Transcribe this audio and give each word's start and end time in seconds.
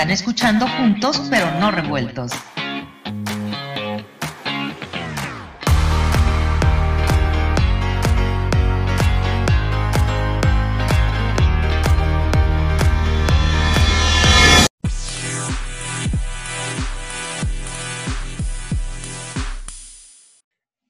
Están 0.00 0.12
escuchando 0.12 0.66
juntos 0.66 1.20
pero 1.28 1.60
no 1.60 1.70
revueltos. 1.70 2.32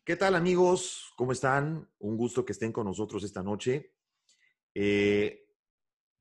¿Qué 0.05 0.15
tal 0.15 0.37
amigos? 0.37 1.13
¿Cómo 1.17 1.33
están? 1.33 1.91
Un 1.99 2.17
gusto 2.17 2.45
que 2.45 2.53
estén 2.53 2.71
con 2.71 2.87
nosotros 2.87 3.25
esta 3.25 3.43
noche. 3.43 3.93
Eh, 4.73 5.50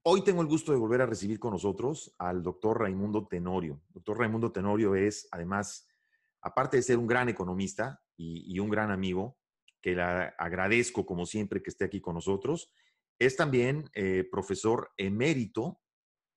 hoy 0.09 0.23
tengo 0.23 0.41
el 0.41 0.47
gusto 0.47 0.71
de 0.71 0.79
volver 0.79 1.01
a 1.01 1.05
recibir 1.05 1.37
con 1.37 1.53
nosotros 1.53 2.15
al 2.17 2.41
doctor 2.41 2.79
Raimundo 2.79 3.27
Tenorio. 3.27 3.79
Doctor 3.89 4.17
Raimundo 4.17 4.51
Tenorio 4.51 4.95
es, 4.95 5.27
además, 5.31 5.87
aparte 6.41 6.77
de 6.77 6.83
ser 6.83 6.97
un 6.97 7.05
gran 7.05 7.29
economista 7.29 8.01
y, 8.17 8.57
un 8.59 8.69
gran 8.69 8.89
amigo, 8.89 9.37
que 9.81 9.95
le 9.95 10.01
agradezco 10.01 11.05
como 11.05 11.27
siempre 11.27 11.61
que 11.61 11.69
esté 11.69 11.85
aquí 11.85 12.01
con 12.01 12.15
nosotros, 12.15 12.73
es 13.19 13.35
también 13.35 13.87
eh, 13.93 14.27
profesor 14.31 14.91
emérito 14.97 15.79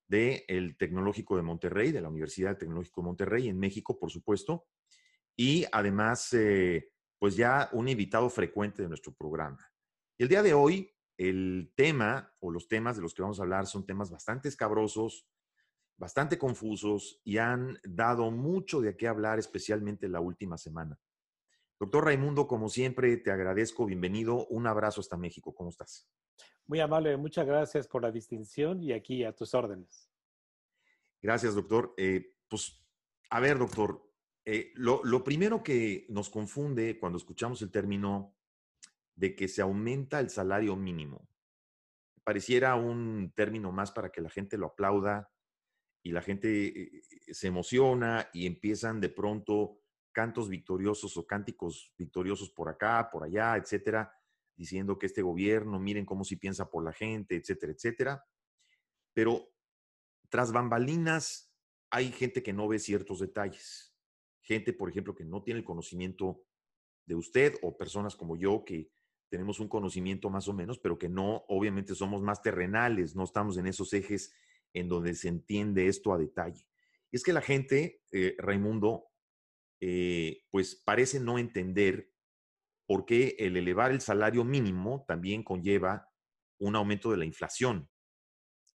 del 0.06 0.76
Tecnológico 0.76 1.36
de 1.36 1.42
Monterrey, 1.42 1.92
de 1.92 2.02
la 2.02 2.10
Universidad 2.10 2.58
Tecnológico 2.58 3.00
de 3.00 3.06
Monterrey, 3.06 3.48
en 3.48 3.58
México, 3.58 3.98
por 3.98 4.10
supuesto, 4.10 4.66
y 5.34 5.64
además... 5.72 6.32
Eh, 6.34 6.88
pues 7.22 7.36
ya 7.36 7.68
un 7.70 7.88
invitado 7.88 8.28
frecuente 8.28 8.82
de 8.82 8.88
nuestro 8.88 9.14
programa. 9.14 9.64
El 10.18 10.26
día 10.26 10.42
de 10.42 10.54
hoy, 10.54 10.91
el 11.18 11.72
tema 11.74 12.34
o 12.40 12.50
los 12.50 12.68
temas 12.68 12.96
de 12.96 13.02
los 13.02 13.14
que 13.14 13.22
vamos 13.22 13.38
a 13.38 13.42
hablar 13.42 13.66
son 13.66 13.86
temas 13.86 14.10
bastante 14.10 14.48
escabrosos, 14.48 15.28
bastante 15.96 16.38
confusos 16.38 17.20
y 17.24 17.38
han 17.38 17.78
dado 17.84 18.30
mucho 18.30 18.80
de 18.80 18.96
qué 18.96 19.08
hablar, 19.08 19.38
especialmente 19.38 20.08
la 20.08 20.20
última 20.20 20.58
semana. 20.58 20.98
Doctor 21.78 22.04
Raimundo, 22.04 22.46
como 22.46 22.68
siempre, 22.68 23.16
te 23.16 23.30
agradezco, 23.30 23.86
bienvenido, 23.86 24.46
un 24.46 24.66
abrazo 24.66 25.00
hasta 25.00 25.16
México, 25.16 25.54
¿cómo 25.54 25.70
estás? 25.70 26.08
Muy 26.66 26.80
amable, 26.80 27.16
muchas 27.16 27.46
gracias 27.46 27.88
por 27.88 28.02
la 28.02 28.10
distinción 28.10 28.82
y 28.82 28.92
aquí 28.92 29.24
a 29.24 29.32
tus 29.32 29.52
órdenes. 29.54 30.08
Gracias, 31.20 31.54
doctor. 31.54 31.94
Eh, 31.96 32.34
pues, 32.48 32.84
a 33.30 33.40
ver, 33.40 33.58
doctor, 33.58 34.12
eh, 34.44 34.72
lo, 34.74 35.22
primero 35.22 35.62
que 35.62 36.06
nos 36.08 36.28
confunde 36.28 36.98
cuando 36.98 37.18
escuchamos 37.18 37.62
el 37.62 37.70
término 37.70 38.34
de 39.14 39.34
que 39.34 39.48
se 39.48 39.62
aumenta 39.62 40.20
el 40.20 40.30
salario 40.30 40.76
mínimo, 40.76 41.28
pareciera 42.24 42.74
un 42.74 43.32
término 43.34 43.72
más 43.72 43.92
para 43.92 44.10
que 44.10 44.20
la 44.20 44.30
gente 44.30 44.56
lo 44.56 44.66
aplauda 44.66 45.30
y 46.02 46.12
la 46.12 46.22
gente 46.22 46.66
eh, 46.66 47.02
se 47.32 47.48
emociona 47.48 48.28
y 48.32 48.46
empiezan 48.46 49.00
de 49.00 49.08
pronto 49.08 49.80
cantos 50.12 50.48
victoriosos 50.48 51.16
o 51.16 51.26
cánticos 51.26 51.94
victoriosos 51.96 52.50
por 52.50 52.68
acá, 52.68 53.08
por 53.10 53.24
allá, 53.24 53.56
etcétera, 53.56 54.12
diciendo 54.56 54.98
que 54.98 55.06
este 55.06 55.22
gobierno, 55.22 55.78
miren 55.78 56.04
cómo 56.04 56.24
si 56.24 56.36
piensa 56.36 56.70
por 56.70 56.84
la 56.84 56.92
gente, 56.92 57.36
etcétera, 57.36 57.72
etcétera. 57.72 58.24
Pero 59.12 59.54
tras 60.28 60.52
bambalinas 60.52 61.52
hay 61.90 62.12
gente 62.12 62.42
que 62.42 62.52
no 62.52 62.68
ve 62.68 62.78
ciertos 62.78 63.20
detalles 63.20 63.92
gente, 64.42 64.72
por 64.72 64.90
ejemplo, 64.90 65.14
que 65.14 65.24
no 65.24 65.42
tiene 65.42 65.60
el 65.60 65.64
conocimiento 65.64 66.44
de 67.06 67.14
usted 67.14 67.54
o 67.62 67.76
personas 67.76 68.16
como 68.16 68.36
yo 68.36 68.64
que 68.64 68.90
tenemos 69.32 69.60
un 69.60 69.68
conocimiento 69.68 70.28
más 70.28 70.46
o 70.46 70.52
menos, 70.52 70.78
pero 70.78 70.98
que 70.98 71.08
no, 71.08 71.46
obviamente 71.48 71.94
somos 71.94 72.20
más 72.20 72.42
terrenales, 72.42 73.16
no 73.16 73.24
estamos 73.24 73.56
en 73.56 73.66
esos 73.66 73.94
ejes 73.94 74.34
en 74.74 74.90
donde 74.90 75.14
se 75.14 75.28
entiende 75.28 75.86
esto 75.86 76.12
a 76.12 76.18
detalle. 76.18 76.68
Y 77.10 77.16
es 77.16 77.24
que 77.24 77.32
la 77.32 77.40
gente, 77.40 78.02
eh, 78.12 78.36
Raimundo, 78.36 79.06
eh, 79.80 80.44
pues 80.50 80.76
parece 80.84 81.18
no 81.18 81.38
entender 81.38 82.10
por 82.86 83.06
qué 83.06 83.34
el 83.38 83.56
elevar 83.56 83.90
el 83.90 84.02
salario 84.02 84.44
mínimo 84.44 85.06
también 85.08 85.42
conlleva 85.42 86.10
un 86.58 86.76
aumento 86.76 87.10
de 87.10 87.16
la 87.16 87.24
inflación. 87.24 87.88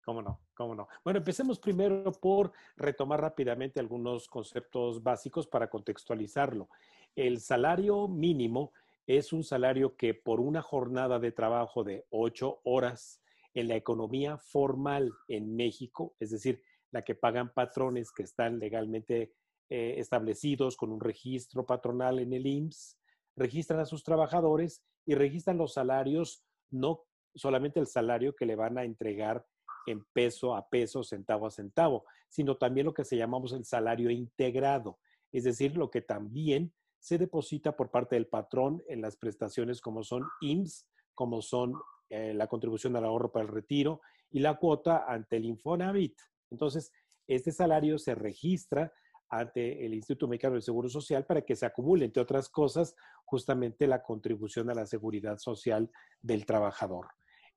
¿Cómo 0.05 0.21
no? 0.21 0.39
¿Cómo 0.53 0.75
no? 0.75 0.87
Bueno, 1.03 1.17
empecemos 1.17 1.57
primero 1.57 2.11
por 2.11 2.51
retomar 2.75 3.21
rápidamente 3.21 3.79
algunos 3.79 4.27
conceptos 4.27 5.01
básicos 5.01 5.47
para 5.47 5.67
contextualizarlo. 5.67 6.69
El 7.15 7.39
salario 7.39 8.07
mínimo 8.07 8.71
es 9.07 9.33
un 9.33 9.43
salario 9.43 9.95
que 9.95 10.13
por 10.13 10.39
una 10.39 10.61
jornada 10.61 11.19
de 11.19 11.31
trabajo 11.31 11.83
de 11.83 12.05
ocho 12.09 12.61
horas 12.63 13.21
en 13.53 13.67
la 13.67 13.75
economía 13.75 14.37
formal 14.37 15.11
en 15.27 15.55
México, 15.55 16.15
es 16.19 16.31
decir, 16.31 16.61
la 16.91 17.03
que 17.03 17.15
pagan 17.15 17.53
patrones 17.53 18.11
que 18.11 18.23
están 18.23 18.59
legalmente 18.59 19.33
eh, 19.69 19.95
establecidos 19.97 20.77
con 20.77 20.91
un 20.91 20.99
registro 20.99 21.65
patronal 21.65 22.19
en 22.19 22.33
el 22.33 22.45
IMSS, 22.45 22.97
registran 23.35 23.79
a 23.79 23.85
sus 23.85 24.03
trabajadores 24.03 24.83
y 25.05 25.15
registran 25.15 25.57
los 25.57 25.73
salarios, 25.73 26.43
no 26.69 27.03
solamente 27.35 27.79
el 27.79 27.87
salario 27.87 28.35
que 28.35 28.45
le 28.45 28.55
van 28.55 28.77
a 28.77 28.83
entregar 28.83 29.45
en 29.85 30.05
peso 30.13 30.55
a 30.55 30.69
peso, 30.69 31.03
centavo 31.03 31.47
a 31.47 31.51
centavo, 31.51 32.05
sino 32.29 32.57
también 32.57 32.85
lo 32.85 32.93
que 32.93 33.03
se 33.03 33.17
llamamos 33.17 33.51
el 33.53 33.65
salario 33.65 34.09
integrado, 34.09 34.99
es 35.31 35.43
decir, 35.43 35.75
lo 35.75 35.89
que 35.89 36.01
también 36.01 36.73
se 37.03 37.17
deposita 37.17 37.75
por 37.75 37.91
parte 37.91 38.15
del 38.15 38.27
patrón 38.27 38.81
en 38.87 39.01
las 39.01 39.17
prestaciones 39.17 39.81
como 39.81 40.05
son 40.05 40.23
IMSS, 40.39 40.87
como 41.13 41.41
son 41.41 41.73
eh, 42.09 42.33
la 42.33 42.47
contribución 42.47 42.95
al 42.95 43.03
ahorro 43.03 43.29
para 43.29 43.43
el 43.43 43.51
retiro 43.51 43.99
y 44.31 44.39
la 44.39 44.55
cuota 44.55 45.03
ante 45.05 45.35
el 45.35 45.43
Infonavit. 45.43 46.17
Entonces, 46.49 46.93
este 47.27 47.51
salario 47.51 47.97
se 47.97 48.15
registra 48.15 48.93
ante 49.27 49.85
el 49.85 49.93
Instituto 49.93 50.29
Mexicano 50.29 50.53
del 50.53 50.63
Seguro 50.63 50.87
Social 50.87 51.25
para 51.25 51.41
que 51.41 51.57
se 51.57 51.65
acumule, 51.65 52.05
entre 52.05 52.23
otras 52.23 52.47
cosas, 52.47 52.95
justamente 53.25 53.85
la 53.85 54.01
contribución 54.01 54.69
a 54.69 54.73
la 54.73 54.85
seguridad 54.85 55.39
social 55.39 55.91
del 56.21 56.45
trabajador. 56.45 57.07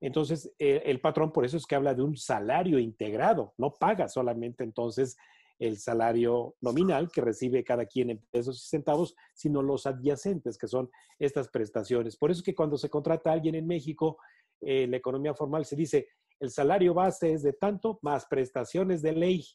Entonces, 0.01 0.53
eh, 0.59 0.81
el 0.85 0.99
patrón 0.99 1.31
por 1.31 1.45
eso 1.45 1.55
es 1.55 1.65
que 1.65 1.75
habla 1.75 1.93
de 1.93 2.03
un 2.03 2.17
salario 2.17 2.79
integrado, 2.79 3.53
no 3.57 3.73
paga 3.73 4.09
solamente 4.09 4.65
entonces 4.65 5.15
el 5.59 5.77
salario 5.77 6.55
nominal 6.61 7.09
que 7.11 7.21
recibe 7.21 7.63
cada 7.63 7.85
quien 7.85 8.11
en 8.11 8.25
pesos 8.31 8.63
y 8.63 8.69
centavos, 8.69 9.15
sino 9.33 9.61
los 9.61 9.85
adyacentes, 9.85 10.57
que 10.57 10.67
son 10.67 10.89
estas 11.19 11.49
prestaciones. 11.49 12.17
Por 12.17 12.31
eso 12.31 12.39
es 12.39 12.45
que 12.45 12.55
cuando 12.55 12.77
se 12.77 12.89
contrata 12.89 13.29
a 13.29 13.33
alguien 13.33 13.55
en 13.55 13.67
México, 13.67 14.17
en 14.61 14.91
la 14.91 14.97
economía 14.97 15.33
formal 15.33 15.65
se 15.65 15.75
dice, 15.75 16.07
el 16.39 16.51
salario 16.51 16.93
base 16.93 17.33
es 17.33 17.43
de 17.43 17.53
tanto 17.53 17.99
más 18.01 18.25
prestaciones 18.25 19.01
de 19.01 19.13
ley. 19.13 19.45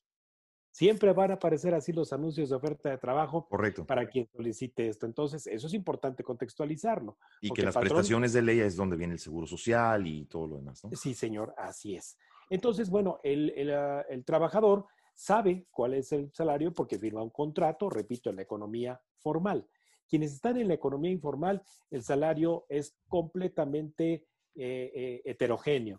Siempre 0.72 1.12
van 1.12 1.30
a 1.30 1.34
aparecer 1.34 1.74
así 1.74 1.92
los 1.92 2.14
anuncios 2.14 2.48
de 2.48 2.56
oferta 2.56 2.88
de 2.88 2.96
trabajo 2.96 3.46
Correcto. 3.46 3.84
para 3.84 4.08
quien 4.08 4.26
solicite 4.34 4.88
esto. 4.88 5.04
Entonces, 5.04 5.46
eso 5.46 5.66
es 5.66 5.74
importante 5.74 6.24
contextualizarlo. 6.24 7.18
Y 7.42 7.50
que 7.50 7.62
las 7.62 7.76
prestaciones 7.76 8.32
de 8.32 8.40
ley 8.40 8.60
es 8.60 8.74
donde 8.74 8.96
viene 8.96 9.12
el 9.12 9.18
seguro 9.18 9.46
social 9.46 10.06
y 10.06 10.24
todo 10.24 10.46
lo 10.46 10.56
demás, 10.56 10.82
¿no? 10.82 10.90
Sí, 10.96 11.12
señor, 11.12 11.54
así 11.58 11.94
es. 11.94 12.16
Entonces, 12.48 12.88
bueno, 12.88 13.20
el, 13.22 13.50
el, 13.50 13.70
ah, 13.70 14.04
el 14.08 14.24
trabajador 14.24 14.86
sabe 15.14 15.66
cuál 15.70 15.94
es 15.94 16.12
el 16.12 16.32
salario 16.32 16.72
porque 16.72 16.98
firma 16.98 17.22
un 17.22 17.30
contrato, 17.30 17.90
repito, 17.90 18.30
en 18.30 18.36
la 18.36 18.42
economía 18.42 19.00
formal. 19.18 19.66
Quienes 20.08 20.32
están 20.32 20.58
en 20.58 20.68
la 20.68 20.74
economía 20.74 21.10
informal, 21.10 21.62
el 21.90 22.02
salario 22.02 22.66
es 22.68 22.98
completamente 23.08 24.26
eh, 24.54 24.92
eh, 24.94 25.22
heterogéneo. 25.24 25.98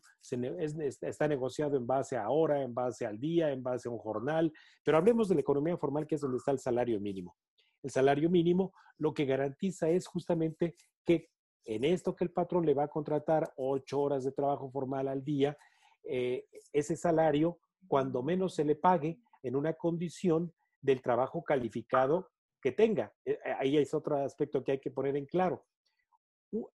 está 1.01 1.27
negociado 1.27 1.75
en 1.75 1.87
base 1.87 2.17
a 2.17 2.29
hora, 2.29 2.61
en 2.61 2.73
base 2.73 3.05
al 3.05 3.19
día, 3.19 3.51
en 3.51 3.63
base 3.63 3.89
a 3.89 3.91
un 3.91 3.97
jornal, 3.97 4.53
pero 4.83 4.97
hablemos 4.97 5.27
de 5.27 5.35
la 5.35 5.41
economía 5.41 5.75
formal, 5.77 6.05
que 6.05 6.15
es 6.15 6.21
donde 6.21 6.37
está 6.37 6.51
el 6.51 6.59
salario 6.59 6.99
mínimo. 6.99 7.35
El 7.81 7.89
salario 7.89 8.29
mínimo 8.29 8.71
lo 8.97 9.13
que 9.13 9.25
garantiza 9.25 9.89
es 9.89 10.05
justamente 10.05 10.75
que 11.03 11.31
en 11.65 11.83
esto 11.83 12.15
que 12.15 12.25
el 12.25 12.31
patrón 12.31 12.65
le 12.65 12.75
va 12.75 12.83
a 12.83 12.89
contratar 12.89 13.51
ocho 13.55 14.01
horas 14.01 14.23
de 14.23 14.31
trabajo 14.31 14.69
formal 14.69 15.07
al 15.07 15.23
día, 15.23 15.57
eh, 16.03 16.45
ese 16.71 16.95
salario, 16.95 17.59
cuando 17.87 18.23
menos 18.23 18.55
se 18.55 18.63
le 18.63 18.75
pague 18.75 19.19
en 19.41 19.55
una 19.55 19.73
condición 19.73 20.53
del 20.81 21.01
trabajo 21.01 21.43
calificado 21.43 22.31
que 22.61 22.71
tenga. 22.71 23.13
Ahí 23.59 23.77
es 23.77 23.93
otro 23.93 24.17
aspecto 24.17 24.63
que 24.63 24.73
hay 24.73 24.79
que 24.79 24.91
poner 24.91 25.15
en 25.17 25.25
claro 25.25 25.65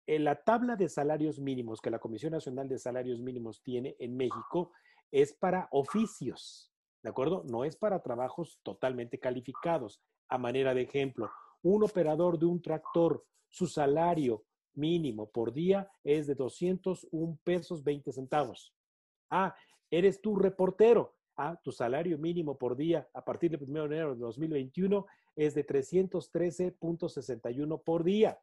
en 0.05 0.23
la 0.23 0.35
tabla 0.43 0.75
de 0.75 0.89
salarios 0.89 1.39
mínimos 1.39 1.81
que 1.81 1.91
la 1.91 1.99
Comisión 1.99 2.31
Nacional 2.31 2.67
de 2.67 2.79
Salarios 2.79 3.19
Mínimos 3.19 3.61
tiene 3.61 3.95
en 3.99 4.15
México 4.15 4.71
es 5.11 5.33
para 5.33 5.67
oficios, 5.71 6.71
¿de 7.03 7.09
acuerdo? 7.09 7.43
No 7.49 7.63
es 7.63 7.75
para 7.75 8.01
trabajos 8.01 8.59
totalmente 8.63 9.19
calificados. 9.19 10.01
A 10.29 10.37
manera 10.37 10.73
de 10.73 10.81
ejemplo, 10.81 11.29
un 11.61 11.83
operador 11.83 12.37
de 12.37 12.45
un 12.45 12.61
tractor, 12.61 13.23
su 13.47 13.67
salario 13.67 14.43
mínimo 14.73 15.29
por 15.29 15.53
día 15.53 15.89
es 16.03 16.27
de 16.27 16.35
201 16.35 17.39
pesos 17.43 17.83
20 17.83 18.11
centavos. 18.11 18.73
Ah, 19.29 19.55
eres 19.91 20.21
tu 20.21 20.35
reportero. 20.35 21.13
Ah, 21.39 21.55
tu 21.63 21.71
salario 21.71 22.17
mínimo 22.17 22.57
por 22.57 22.75
día 22.75 23.07
a 23.13 23.23
partir 23.23 23.51
del 23.51 23.61
1 23.61 23.81
de 23.81 23.85
enero 23.85 24.15
de 24.15 24.21
2021 24.21 25.05
es 25.35 25.53
de 25.53 25.67
313.61 25.67 27.83
por 27.83 28.03
día. 28.03 28.39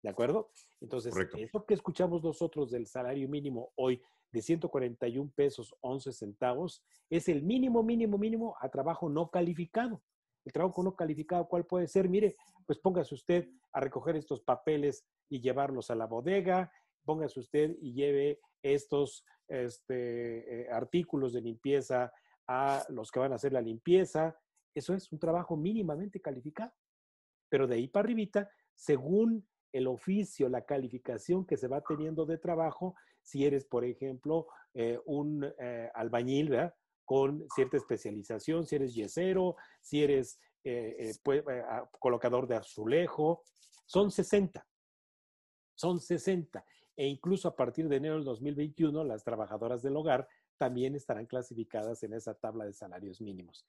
¿De 0.00 0.10
acuerdo? 0.10 0.52
Entonces, 0.80 1.12
eso 1.38 1.64
que 1.64 1.74
escuchamos 1.74 2.22
nosotros 2.22 2.70
del 2.70 2.86
salario 2.86 3.28
mínimo 3.28 3.72
hoy 3.74 4.00
de 4.30 4.42
141 4.42 5.32
pesos 5.34 5.74
11 5.80 6.12
centavos 6.12 6.84
es 7.08 7.28
el 7.28 7.42
mínimo, 7.42 7.82
mínimo, 7.82 8.16
mínimo 8.18 8.54
a 8.60 8.68
trabajo 8.68 9.08
no 9.08 9.30
calificado. 9.30 10.00
El 10.44 10.52
trabajo 10.52 10.82
no 10.82 10.94
calificado, 10.94 11.48
¿cuál 11.48 11.64
puede 11.64 11.88
ser? 11.88 12.06
Mire, 12.08 12.36
pues 12.66 12.78
póngase 12.78 13.14
usted 13.14 13.48
a 13.72 13.80
recoger 13.80 14.16
estos 14.16 14.42
papeles 14.42 15.06
y 15.30 15.40
llevarlos 15.40 15.90
a 15.90 15.94
la 15.94 16.06
bodega, 16.06 16.70
póngase 17.04 17.40
usted 17.40 17.76
y 17.80 17.92
lleve 17.92 18.40
estos 18.62 19.24
este, 19.48 20.62
eh, 20.62 20.68
artículos 20.70 21.32
de 21.32 21.42
limpieza 21.42 22.12
a 22.46 22.84
los 22.88 23.10
que 23.10 23.20
van 23.20 23.32
a 23.32 23.36
hacer 23.36 23.52
la 23.52 23.60
limpieza. 23.60 24.36
Eso 24.74 24.94
es 24.94 25.10
un 25.12 25.18
trabajo 25.18 25.56
mínimamente 25.56 26.20
calificado. 26.20 26.72
Pero 27.48 27.66
de 27.66 27.76
ahí 27.76 27.88
para 27.88 28.04
arribita, 28.04 28.50
según 28.74 29.46
el 29.72 29.86
oficio, 29.86 30.48
la 30.48 30.64
calificación 30.64 31.46
que 31.46 31.56
se 31.56 31.68
va 31.68 31.82
teniendo 31.82 32.26
de 32.26 32.38
trabajo, 32.38 32.94
si 33.22 33.44
eres, 33.44 33.64
por 33.64 33.84
ejemplo, 33.84 34.46
eh, 34.72 34.98
un 35.04 35.44
eh, 35.58 35.90
albañil, 35.94 36.50
¿verdad? 36.50 36.74
Con 37.04 37.46
cierta 37.54 37.76
especialización, 37.76 38.66
si 38.66 38.76
eres 38.76 38.94
yesero, 38.94 39.56
si 39.82 40.02
eres 40.02 40.40
pues, 41.22 41.44
colocador 42.00 42.46
de 42.46 42.56
azulejo, 42.56 43.42
son 43.84 44.10
60. 44.10 44.66
Son 45.74 46.00
60 46.00 46.64
e 46.96 47.06
incluso 47.06 47.48
a 47.48 47.56
partir 47.56 47.88
de 47.88 47.96
enero 47.96 48.16
del 48.16 48.24
2021 48.24 49.04
las 49.04 49.24
trabajadoras 49.24 49.82
del 49.82 49.96
hogar 49.96 50.28
también 50.56 50.94
estarán 50.94 51.26
clasificadas 51.26 52.02
en 52.02 52.12
esa 52.12 52.34
tabla 52.34 52.64
de 52.64 52.72
salarios 52.72 53.20
mínimos. 53.20 53.66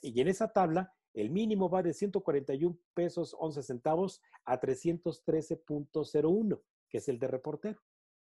Y 0.00 0.20
en 0.20 0.28
esa 0.28 0.52
tabla, 0.52 0.94
el 1.12 1.30
mínimo 1.30 1.68
va 1.68 1.82
de 1.82 1.92
141 1.92 2.78
pesos 2.94 3.34
11 3.38 3.62
centavos 3.62 4.22
a 4.44 4.60
313.01, 4.60 6.62
que 6.88 6.98
es 6.98 7.08
el 7.08 7.18
de 7.18 7.26
reportero. 7.26 7.80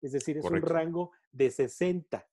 Es 0.00 0.12
decir, 0.12 0.38
es 0.38 0.46
un 0.46 0.62
rango 0.62 1.12
de 1.32 1.50
60 1.50 2.26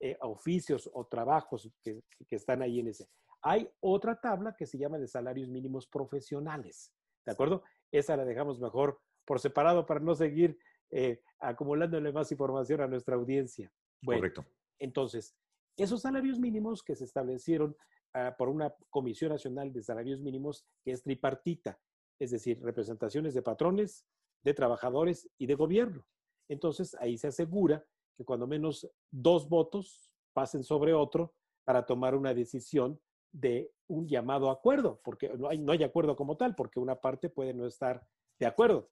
eh, 0.00 0.16
oficios 0.20 0.88
o 0.92 1.06
trabajos 1.06 1.70
que, 1.82 2.02
que 2.26 2.36
están 2.36 2.60
ahí 2.62 2.80
en 2.80 2.88
ese. 2.88 3.08
Hay 3.42 3.70
otra 3.80 4.20
tabla 4.20 4.56
que 4.56 4.66
se 4.66 4.78
llama 4.78 4.98
de 4.98 5.08
salarios 5.08 5.48
mínimos 5.48 5.86
profesionales. 5.86 6.92
¿De 7.24 7.32
acuerdo? 7.32 7.62
Esa 7.90 8.16
la 8.16 8.24
dejamos 8.24 8.60
mejor 8.60 9.00
por 9.24 9.40
separado 9.40 9.86
para 9.86 10.00
no 10.00 10.14
seguir 10.14 10.58
eh, 10.90 11.20
acumulándole 11.40 12.12
más 12.12 12.30
información 12.32 12.80
a 12.80 12.86
nuestra 12.86 13.16
audiencia. 13.16 13.72
Correcto. 14.04 14.44
Entonces, 14.78 15.34
esos 15.76 16.02
salarios 16.02 16.38
mínimos 16.38 16.82
que 16.82 16.94
se 16.94 17.04
establecieron 17.04 17.76
ah, 18.14 18.34
por 18.36 18.48
una 18.48 18.74
Comisión 18.90 19.32
Nacional 19.32 19.72
de 19.72 19.82
Salarios 19.82 20.20
Mínimos 20.20 20.66
que 20.82 20.92
es 20.92 21.02
tripartita, 21.02 21.78
es 22.18 22.30
decir, 22.30 22.60
representaciones 22.62 23.34
de 23.34 23.42
patrones, 23.42 24.06
de 24.42 24.54
trabajadores 24.54 25.28
y 25.38 25.46
de 25.46 25.54
gobierno. 25.54 26.06
Entonces, 26.48 26.94
ahí 27.00 27.18
se 27.18 27.28
asegura 27.28 27.84
que 28.16 28.24
cuando 28.24 28.46
menos 28.46 28.88
dos 29.10 29.48
votos 29.48 30.10
pasen 30.32 30.62
sobre 30.62 30.94
otro 30.94 31.34
para 31.64 31.84
tomar 31.84 32.14
una 32.14 32.32
decisión 32.32 33.00
de 33.32 33.70
un 33.88 34.08
llamado 34.08 34.50
acuerdo, 34.50 35.00
porque 35.04 35.28
no 35.36 35.48
hay, 35.48 35.58
no 35.58 35.72
hay 35.72 35.82
acuerdo 35.82 36.16
como 36.16 36.36
tal, 36.36 36.54
porque 36.54 36.80
una 36.80 37.00
parte 37.00 37.28
puede 37.28 37.52
no 37.52 37.66
estar 37.66 38.06
de 38.38 38.46
acuerdo. 38.46 38.90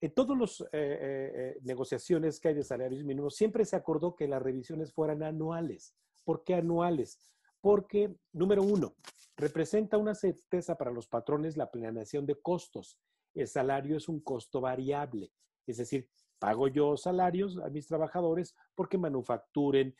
En 0.00 0.12
todas 0.12 0.38
las 0.38 0.60
eh, 0.60 0.66
eh, 0.72 1.32
eh, 1.34 1.58
negociaciones 1.62 2.38
que 2.38 2.48
hay 2.48 2.54
de 2.54 2.64
salarios 2.64 3.02
mínimos, 3.04 3.34
siempre 3.34 3.64
se 3.64 3.76
acordó 3.76 4.14
que 4.14 4.28
las 4.28 4.42
revisiones 4.42 4.92
fueran 4.92 5.22
anuales. 5.22 5.94
¿Por 6.22 6.44
qué 6.44 6.54
anuales? 6.54 7.18
Porque, 7.60 8.14
número 8.32 8.62
uno, 8.62 8.94
representa 9.36 9.96
una 9.96 10.14
certeza 10.14 10.76
para 10.76 10.90
los 10.90 11.08
patrones 11.08 11.56
la 11.56 11.70
planeación 11.70 12.26
de 12.26 12.34
costos. 12.34 12.98
El 13.34 13.48
salario 13.48 13.96
es 13.96 14.08
un 14.08 14.20
costo 14.20 14.60
variable, 14.60 15.32
es 15.66 15.78
decir, 15.78 16.08
pago 16.38 16.68
yo 16.68 16.96
salarios 16.96 17.58
a 17.58 17.68
mis 17.70 17.86
trabajadores 17.86 18.54
porque 18.74 18.98
manufacturen, 18.98 19.94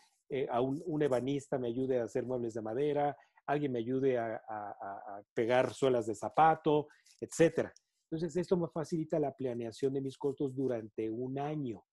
a 0.51 0.61
un, 0.61 1.03
ebanista 1.03 1.59
me 1.59 1.69
ayude 1.69 2.01
a 2.01 2.05
hacer 2.05 2.25
muebles 2.25 2.55
de 2.55 2.63
madera, 2.63 3.17
alguien 3.47 3.73
me 3.73 3.79
ayude 3.79 4.19
a, 4.19 4.43
a 4.49 5.23
pegar 5.35 5.73
suelas 5.73 6.07
de 6.07 6.15
zapato, 6.15 6.89
etcétera. 7.21 7.73
Entonces, 8.11 8.37
esto 8.37 8.57
me 8.57 8.69
facilita 8.69 9.19
la 9.19 9.35
planeación 9.35 9.93
de 9.93 10.01
mis 10.01 10.17
costos 10.17 10.55
durante 10.55 11.11
un 11.11 11.39
año. 11.39 11.85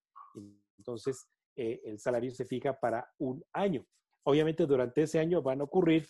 Entonces, 0.78 1.28
eh, 1.56 1.82
el 1.86 2.00
salario 2.00 2.32
se 2.32 2.46
fija 2.46 2.80
para 2.80 3.12
un 3.18 3.44
año. 3.54 3.86
Obviamente, 4.24 4.66
durante 4.66 5.04
ese 5.04 5.20
año 5.20 5.42
van 5.42 5.62
a 5.62 5.66
ocurrir 5.66 6.08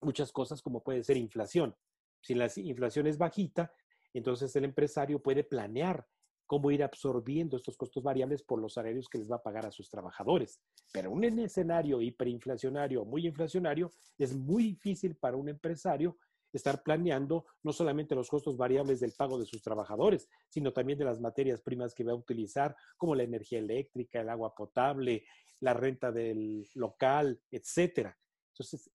muchas 0.00 0.32
cosas 0.32 0.62
como 0.62 0.82
puede 0.82 1.02
ser 1.02 1.16
inflación. 1.16 1.74
Si 2.20 2.34
la 2.34 2.50
inflación 2.56 3.06
es 3.06 3.18
bajita, 3.18 3.72
entonces 4.14 4.54
el 4.56 4.64
empresario 4.64 5.22
puede 5.22 5.44
planear 5.44 6.06
cómo 6.46 6.70
ir 6.70 6.82
absorbiendo 6.82 7.56
estos 7.56 7.76
costos 7.76 8.02
variables 8.02 8.42
por 8.42 8.60
los 8.60 8.74
salarios 8.74 9.08
que 9.08 9.18
les 9.18 9.30
va 9.30 9.36
a 9.36 9.42
pagar 9.42 9.66
a 9.66 9.70
sus 9.70 9.90
trabajadores. 9.90 10.60
Pero 10.92 11.10
un 11.10 11.24
escenario 11.24 12.00
hiperinflacionario 12.00 13.02
o 13.02 13.04
muy 13.04 13.26
inflacionario 13.26 13.90
es 14.16 14.34
muy 14.34 14.62
difícil 14.62 15.16
para 15.16 15.36
un 15.36 15.48
empresario 15.48 16.16
estar 16.52 16.82
planeando 16.82 17.46
no 17.62 17.72
solamente 17.72 18.14
los 18.14 18.28
costos 18.28 18.56
variables 18.56 19.00
del 19.00 19.12
pago 19.12 19.38
de 19.38 19.46
sus 19.46 19.62
trabajadores, 19.62 20.28
sino 20.48 20.72
también 20.72 20.98
de 20.98 21.04
las 21.04 21.20
materias 21.20 21.60
primas 21.60 21.94
que 21.94 22.04
va 22.04 22.12
a 22.12 22.16
utilizar, 22.16 22.76
como 22.96 23.14
la 23.14 23.24
energía 23.24 23.58
eléctrica, 23.58 24.20
el 24.20 24.28
agua 24.28 24.54
potable, 24.54 25.24
la 25.60 25.74
renta 25.74 26.12
del 26.12 26.68
local, 26.74 27.40
etcétera. 27.50 28.16
Entonces, 28.52 28.90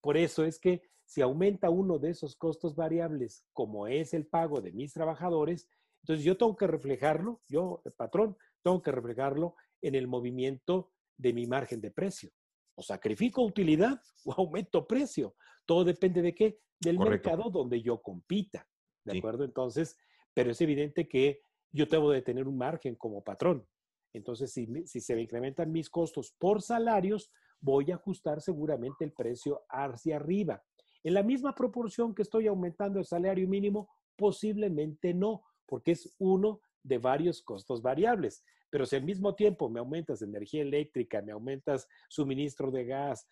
por 0.00 0.16
eso 0.16 0.44
es 0.44 0.58
que 0.58 0.82
si 1.04 1.20
aumenta 1.20 1.70
uno 1.70 1.98
de 1.98 2.10
esos 2.10 2.36
costos 2.36 2.74
variables, 2.74 3.44
como 3.52 3.86
es 3.86 4.14
el 4.14 4.26
pago 4.26 4.60
de 4.60 4.72
mis 4.72 4.92
trabajadores, 4.92 5.68
entonces 6.02 6.24
yo 6.24 6.36
tengo 6.36 6.56
que 6.56 6.66
reflejarlo, 6.66 7.40
yo, 7.48 7.82
el 7.84 7.92
patrón, 7.92 8.36
tengo 8.62 8.82
que 8.82 8.92
reflejarlo 8.92 9.54
en 9.80 9.94
el 9.94 10.08
movimiento 10.08 10.90
de 11.16 11.32
mi 11.32 11.46
margen 11.46 11.80
de 11.80 11.90
precio. 11.90 12.30
O 12.74 12.82
sacrifico 12.82 13.42
utilidad 13.42 14.00
o 14.24 14.32
aumento 14.32 14.86
precio. 14.86 15.34
Todo 15.66 15.84
depende 15.84 16.22
de 16.22 16.34
qué? 16.34 16.58
Del 16.82 16.98
mercado 16.98 17.50
donde 17.50 17.80
yo 17.80 18.00
compita. 18.00 18.66
¿De 19.04 19.18
acuerdo? 19.18 19.44
Entonces, 19.44 19.96
pero 20.34 20.50
es 20.50 20.60
evidente 20.60 21.08
que 21.08 21.42
yo 21.70 21.88
tengo 21.88 22.10
de 22.10 22.22
tener 22.22 22.46
un 22.46 22.56
margen 22.56 22.94
como 22.94 23.22
patrón. 23.22 23.66
Entonces, 24.12 24.52
si, 24.52 24.66
si 24.86 25.00
se 25.00 25.14
me 25.14 25.22
incrementan 25.22 25.72
mis 25.72 25.88
costos 25.88 26.34
por 26.38 26.62
salarios, 26.62 27.30
voy 27.60 27.90
a 27.90 27.94
ajustar 27.94 28.40
seguramente 28.40 29.04
el 29.04 29.12
precio 29.12 29.62
hacia 29.68 30.16
arriba. 30.16 30.62
En 31.02 31.14
la 31.14 31.22
misma 31.22 31.54
proporción 31.54 32.14
que 32.14 32.22
estoy 32.22 32.46
aumentando 32.46 32.98
el 32.98 33.06
salario 33.06 33.48
mínimo, 33.48 33.88
posiblemente 34.16 35.14
no, 35.14 35.42
porque 35.66 35.92
es 35.92 36.14
uno 36.18 36.60
de 36.82 36.98
varios 36.98 37.42
costos 37.42 37.82
variables. 37.82 38.44
Pero 38.70 38.86
si 38.86 38.96
al 38.96 39.04
mismo 39.04 39.34
tiempo 39.34 39.68
me 39.68 39.80
aumentas 39.80 40.22
energía 40.22 40.62
eléctrica, 40.62 41.20
me 41.20 41.32
aumentas 41.32 41.86
suministro 42.08 42.70
de 42.70 42.86
gas, 42.86 43.28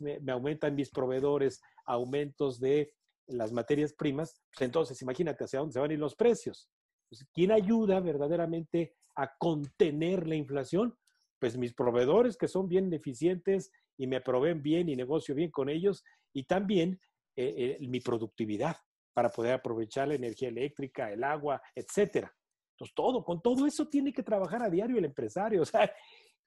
me, 0.00 0.32
aumentan 0.32 0.74
mis 0.74 0.90
proveedores, 0.90 1.62
aumentos 1.84 2.58
de 2.58 2.92
las 3.28 3.52
materias 3.52 3.92
primas, 3.92 4.42
pues 4.52 4.62
entonces 4.62 5.00
imagínate 5.00 5.44
hacia 5.44 5.60
dónde 5.60 5.74
se 5.74 5.78
van 5.78 5.90
a 5.90 5.94
ir 5.94 6.00
los 6.00 6.16
precios. 6.16 6.68
Pues, 7.08 7.24
¿Quién 7.32 7.52
ayuda 7.52 8.00
verdaderamente 8.00 8.96
a 9.14 9.32
contener 9.38 10.26
la 10.26 10.34
inflación? 10.34 10.96
Pues 11.38 11.56
mis 11.56 11.74
proveedores 11.74 12.36
que 12.36 12.48
son 12.48 12.68
bien 12.68 12.92
eficientes 12.92 13.70
y 13.96 14.06
me 14.06 14.20
proveen 14.20 14.62
bien 14.62 14.88
y 14.88 14.96
negocio 14.96 15.34
bien 15.34 15.50
con 15.50 15.68
ellos 15.68 16.02
y 16.32 16.44
también 16.44 17.00
eh, 17.36 17.78
eh, 17.80 17.86
mi 17.86 18.00
productividad 18.00 18.76
para 19.14 19.28
poder 19.28 19.54
aprovechar 19.54 20.08
la 20.08 20.14
energía 20.14 20.48
eléctrica, 20.48 21.12
el 21.12 21.22
agua, 21.22 21.62
etcétera. 21.74 22.34
Entonces, 22.82 22.94
todo, 22.94 23.24
con 23.24 23.40
todo 23.40 23.66
eso 23.66 23.86
tiene 23.86 24.12
que 24.12 24.22
trabajar 24.22 24.62
a 24.62 24.70
diario 24.70 24.98
el 24.98 25.04
empresario. 25.04 25.62
O 25.62 25.64
sea, 25.64 25.90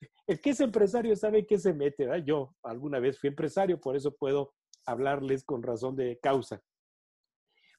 el 0.28 0.42
que 0.42 0.50
es 0.50 0.60
empresario 0.60 1.16
sabe 1.16 1.46
qué 1.46 1.58
se 1.58 1.74
mete. 1.74 2.08
Yo 2.26 2.56
alguna 2.64 3.00
vez 3.00 3.18
fui 3.18 3.30
empresario, 3.30 3.80
por 3.80 3.96
eso 3.96 4.14
puedo 4.14 4.54
hablarles 4.86 5.46
con 5.46 5.64
razón 5.64 5.96
de 5.96 6.20
causa. 6.22 6.62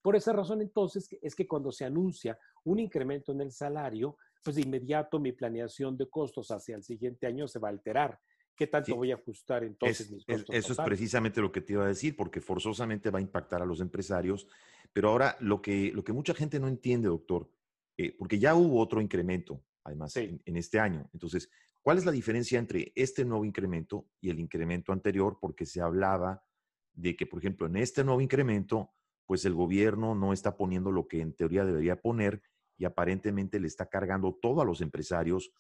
Por 0.03 0.17
esa 0.17 0.33
razón, 0.33 0.63
entonces, 0.63 1.09
es 1.21 1.35
que 1.35 1.47
cuando 1.47 1.71
se 1.71 1.85
anuncia 1.85 2.39
un 2.65 2.79
incremento 2.79 3.33
en 3.33 3.43
el 3.43 3.53
salario, 3.53 4.17
pues 4.43 4.57
de 4.57 4.63
inmediato 4.63 5.19
mi 5.19 5.33
planeación 5.33 5.97
de 5.97 6.09
costos 6.09 6.51
hacia 6.51 6.77
el 6.77 6.85
siguiente 6.85 7.27
año 7.27 7.49
se 7.49 7.59
va 7.59 7.69
a 7.69 7.73
alterar. 7.73 8.19
¿Qué 8.57 8.67
tanto 8.69 8.97
voy 8.97 9.11
a 9.11 9.17
ajustar 9.17 9.65
entonces 9.65 10.11
mis 10.11 10.25
costos? 10.25 10.55
eso 10.55 10.73
es 10.73 10.79
precisamente 10.79 11.43
lo 11.43 11.53
que 11.53 11.61
te 11.61 11.75
iba 11.75 11.85
a 11.85 11.89
decir, 11.89 12.17
porque 12.17 12.41
forzosamente 12.41 13.11
va 13.11 13.19
a 13.19 13.23
impactar 13.23 13.61
a 13.61 13.67
los 13.67 13.81
empresarios. 13.81 14.49
Pero 14.95 15.11
ahora 15.11 15.37
lo 15.41 15.61
que, 15.61 15.93
lo 15.93 16.03
que 16.03 16.15
mucha 16.15 16.33
gente 16.33 16.59
no 16.59 16.69
entiende, 16.69 17.09
doctor, 17.09 17.51
eh, 17.97 18.15
porque 18.19 18.39
ya 18.39 18.55
hubo 18.55 18.81
otro 18.81 19.01
incremento, 19.01 19.63
además, 19.85 20.17
en, 20.17 20.41
este 20.45 20.79
año. 20.79 21.09
Entonces, 21.13 21.51
¿cuál 21.83 21.99
es 21.99 22.05
la 22.05 22.13
diferencia 22.13 22.59
entre 22.59 22.93
este 22.95 23.25
nuevo 23.25 23.45
incremento 23.45 24.09
y 24.21 24.31
el 24.31 24.39
incremento 24.39 24.93
anterior? 24.93 25.39
Porque 25.41 25.65
se 25.65 25.81
hablaba 25.81 26.45
de 26.93 27.17
que, 27.17 27.27
por 27.27 27.39
ejemplo, 27.39 27.67
en 27.67 27.77
este 27.77 28.05
nuevo 28.05 28.21
incremento, 28.21 28.93
pues 29.25 29.45
el 29.45 29.55
gobierno 29.55 30.15
no 30.15 30.33
está 30.33 30.57
poniendo 30.57 30.93
lo 30.93 31.09
que 31.09 31.21
en 31.21 31.35
teoría 31.35 31.65
debería 31.65 32.01
poner 32.01 32.43
y 32.79 32.85
aparentemente 32.85 33.59
le 33.59 33.67
está 33.67 33.89
cargando 33.89 34.35
todo 34.35 34.61
a 34.61 34.65
los 34.65 34.81
empresarios. 34.81 35.53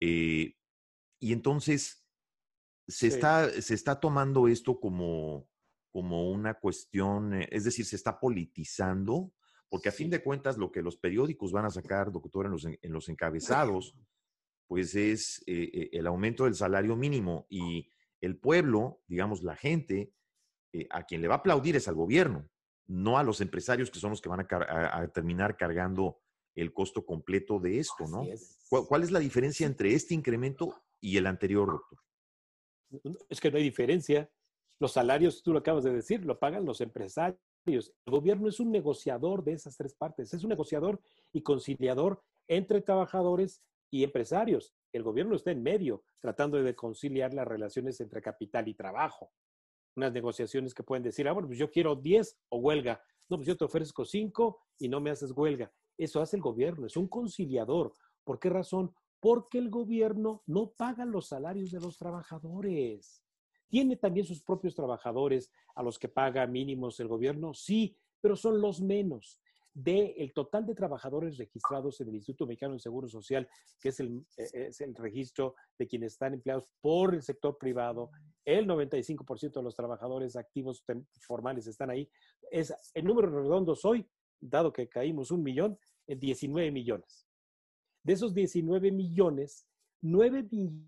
Eh, 0.00 0.56
y 1.20 1.32
entonces, 1.32 2.04
se, 2.88 3.06
está, 3.06 3.48
se 3.62 3.74
está 3.74 4.00
tomando 4.00 4.48
esto 4.48 4.78
como, 4.80 5.48
como 5.90 6.30
una 6.30 6.54
cuestión, 6.54 7.34
eh, 7.34 7.48
es 7.50 7.64
decir, 7.64 7.84
se 7.86 7.96
está 7.96 8.18
politizando 8.18 9.32
Porque 9.68 9.88
a 9.88 9.92
fin 9.92 10.10
de 10.10 10.22
cuentas, 10.22 10.56
lo 10.56 10.70
que 10.70 10.82
los 10.82 10.96
periódicos 10.96 11.52
van 11.52 11.64
a 11.64 11.70
sacar, 11.70 12.12
doctor, 12.12 12.46
en 12.46 12.52
los, 12.52 12.64
en 12.64 12.92
los 12.92 13.08
encabezados, 13.08 13.94
pues 14.66 14.94
es 14.94 15.42
eh, 15.46 15.70
eh, 15.72 15.90
el 15.92 16.06
aumento 16.06 16.44
del 16.44 16.54
salario 16.54 16.96
mínimo 16.96 17.46
y 17.48 17.90
el 18.20 18.38
pueblo, 18.38 19.02
digamos, 19.06 19.42
la 19.42 19.56
gente, 19.56 20.12
eh, 20.72 20.86
a 20.90 21.04
quien 21.04 21.20
le 21.20 21.28
va 21.28 21.34
a 21.34 21.38
aplaudir 21.38 21.76
es 21.76 21.88
al 21.88 21.94
gobierno, 21.94 22.48
no 22.86 23.18
a 23.18 23.22
los 23.22 23.40
empresarios 23.40 23.90
que 23.90 23.98
son 23.98 24.10
los 24.10 24.20
que 24.20 24.28
van 24.28 24.40
a, 24.40 25.08
terminar 25.08 25.56
cargando 25.56 26.20
el 26.54 26.72
costo 26.72 27.04
completo 27.04 27.58
de 27.58 27.78
esto, 27.78 28.06
¿no? 28.06 28.24
¿Cuál, 28.68 29.02
es 29.02 29.10
la 29.10 29.18
diferencia 29.18 29.66
entre 29.66 29.94
este 29.94 30.14
incremento 30.14 30.82
y 31.00 31.16
el 31.16 31.26
anterior, 31.26 31.70
doctor? 31.70 31.98
Es 33.28 33.40
que 33.40 33.50
no 33.50 33.56
hay 33.58 33.64
diferencia. 33.64 34.30
Los 34.78 34.92
salarios, 34.92 35.42
tú 35.42 35.52
lo 35.52 35.58
acabas 35.58 35.84
de 35.84 35.92
decir, 35.92 36.24
lo 36.24 36.38
pagan 36.38 36.64
los 36.64 36.80
empresarios. 36.80 37.40
El 37.66 37.82
gobierno 38.06 38.48
es 38.48 38.60
un 38.60 38.70
negociador 38.70 39.42
de 39.42 39.52
esas 39.52 39.76
tres 39.76 39.94
partes, 39.94 40.34
es 40.34 40.44
un 40.44 40.50
negociador 40.50 41.00
y 41.32 41.42
conciliador 41.42 42.22
entre 42.46 42.82
trabajadores 42.82 43.62
y 43.90 44.04
empresarios. 44.04 44.74
El 44.92 45.02
gobierno 45.02 45.34
está 45.34 45.50
en 45.50 45.62
medio, 45.62 46.02
tratando 46.20 46.62
de 46.62 46.74
conciliar 46.74 47.32
las 47.32 47.48
relaciones 47.48 48.00
entre 48.00 48.20
capital 48.20 48.68
y 48.68 48.74
trabajo. 48.74 49.32
Unas 49.96 50.12
negociaciones 50.12 50.74
que 50.74 50.82
pueden 50.82 51.04
decir, 51.04 51.26
ah, 51.28 51.32
bueno, 51.32 51.48
pues 51.48 51.58
yo 51.58 51.70
quiero 51.70 51.96
10 51.96 52.36
o 52.50 52.58
huelga. 52.58 53.00
No, 53.28 53.36
pues 53.36 53.46
yo 53.46 53.56
te 53.56 53.64
ofrezco 53.64 54.04
5 54.04 54.60
y 54.78 54.88
no 54.88 55.00
me 55.00 55.10
haces 55.10 55.32
huelga. 55.32 55.72
Eso 55.96 56.20
hace 56.20 56.36
el 56.36 56.42
gobierno, 56.42 56.86
es 56.86 56.96
un 56.96 57.08
conciliador. 57.08 57.94
¿Por 58.24 58.38
qué 58.38 58.50
razón? 58.50 58.92
Porque 59.20 59.58
el 59.58 59.70
gobierno 59.70 60.42
no 60.46 60.72
paga 60.72 61.06
los 61.06 61.28
salarios 61.28 61.70
de 61.70 61.80
los 61.80 61.96
trabajadores. 61.96 63.23
¿Tiene 63.74 63.96
también 63.96 64.24
sus 64.24 64.40
propios 64.40 64.76
trabajadores 64.76 65.50
a 65.74 65.82
los 65.82 65.98
que 65.98 66.08
paga 66.08 66.46
mínimos 66.46 67.00
el 67.00 67.08
gobierno? 67.08 67.52
Sí, 67.54 67.98
pero 68.20 68.36
son 68.36 68.60
los 68.60 68.80
menos. 68.80 69.40
De 69.72 70.14
el 70.18 70.32
total 70.32 70.64
de 70.64 70.76
trabajadores 70.76 71.36
registrados 71.38 72.00
en 72.00 72.06
el 72.06 72.14
Instituto 72.14 72.46
Mexicano 72.46 72.74
de 72.74 72.78
Seguro 72.78 73.08
Social, 73.08 73.48
que 73.80 73.88
es 73.88 73.98
el, 73.98 74.24
e, 74.36 74.68
es 74.68 74.80
el 74.80 74.94
registro 74.94 75.56
de 75.76 75.88
quienes 75.88 76.12
están 76.12 76.34
empleados 76.34 76.68
por 76.80 77.16
el 77.16 77.22
sector 77.22 77.58
privado, 77.58 78.12
el 78.44 78.64
95% 78.68 79.54
de 79.54 79.62
los 79.64 79.74
trabajadores 79.74 80.36
activos 80.36 80.84
formales 81.18 81.66
están 81.66 81.90
ahí. 81.90 82.08
Es, 82.52 82.72
el 82.94 83.04
número 83.04 83.28
redondo 83.28 83.76
hoy, 83.82 84.08
dado 84.40 84.72
que 84.72 84.88
caímos 84.88 85.32
un 85.32 85.42
millón, 85.42 85.76
en 86.06 86.20
19 86.20 86.70
millones. 86.70 87.26
De 88.04 88.12
esos 88.12 88.34
19 88.34 88.92
millones, 88.92 89.66
9 90.00 90.44
millones 90.44 90.84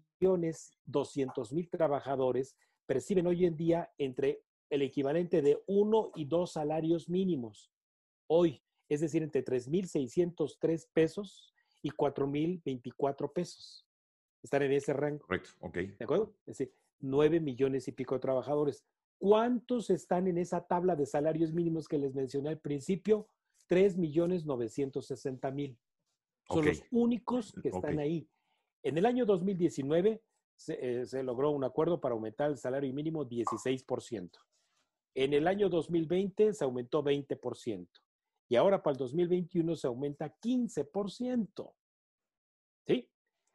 200 0.87 1.53
mil 1.53 1.69
trabajadores 1.69 2.57
perciben 2.87 3.27
hoy 3.27 3.45
en 3.45 3.57
día 3.57 3.93
entre 3.99 4.43
el 4.71 4.83
equivalente 4.83 5.43
de 5.43 5.63
uno 5.67 6.11
y 6.15 6.25
dos 6.25 6.53
salarios 6.53 7.09
mínimos. 7.09 7.71
Hoy, 8.29 8.63
es 8.89 9.01
decir, 9.01 9.23
entre 9.23 9.45
3.603 9.45 10.89
pesos 10.93 11.55
y 11.83 11.91
4.024 11.91 13.33
pesos. 13.33 13.87
Están 14.43 14.63
en 14.63 14.73
ese 14.73 14.93
rango. 14.93 15.27
Correcto, 15.27 15.51
ok. 15.61 15.77
¿De 15.77 16.05
acuerdo? 16.05 16.35
Es 16.47 16.59
decir, 16.59 16.75
9 17.01 17.41
millones 17.41 17.89
y 17.89 17.93
pico 17.93 18.15
de 18.15 18.21
trabajadores. 18.21 18.85
¿Cuántos 19.19 19.91
están 19.91 20.27
en 20.29 20.39
esa 20.39 20.67
tabla 20.67 20.95
de 20.95 21.07
salarios 21.07 21.53
mínimos 21.53 21.89
que 21.89 21.99
les 21.99 22.15
mencioné 22.15 22.51
al 22.51 22.61
principio? 22.61 23.29
3 23.67 23.97
millones 23.97 24.45
960 24.45 25.51
mil. 25.51 25.79
Son 26.49 26.65
los 26.65 26.83
únicos 26.91 27.53
que 27.61 27.71
están 27.71 27.99
ahí. 27.99 28.29
En 28.83 28.99
el 28.99 29.07
año 29.07 29.27
2019 29.27 30.23
eh, 30.69 31.05
se, 31.07 31.23
logró 31.23 31.51
un 31.51 31.65
acuerdo 31.65 32.01
para 32.01 32.15
aumentar 32.15 32.51
el 32.51 32.57
salario 32.57 32.93
mínimo 32.93 33.25
16%. 33.25 34.31
En 35.15 35.33
el 35.33 35.47
año 35.47 35.69
2020 35.69 36.53
se 36.53 36.65
aumentó 36.65 37.03
20%. 37.03 37.89
Y 38.49 38.57
ahora 38.57 38.83
para 38.83 38.93
el 38.93 38.99
2021 38.99 39.77
se 39.77 39.87
aumenta 39.87 40.35
15%. 40.41 41.75
¿Sí? 42.87 43.11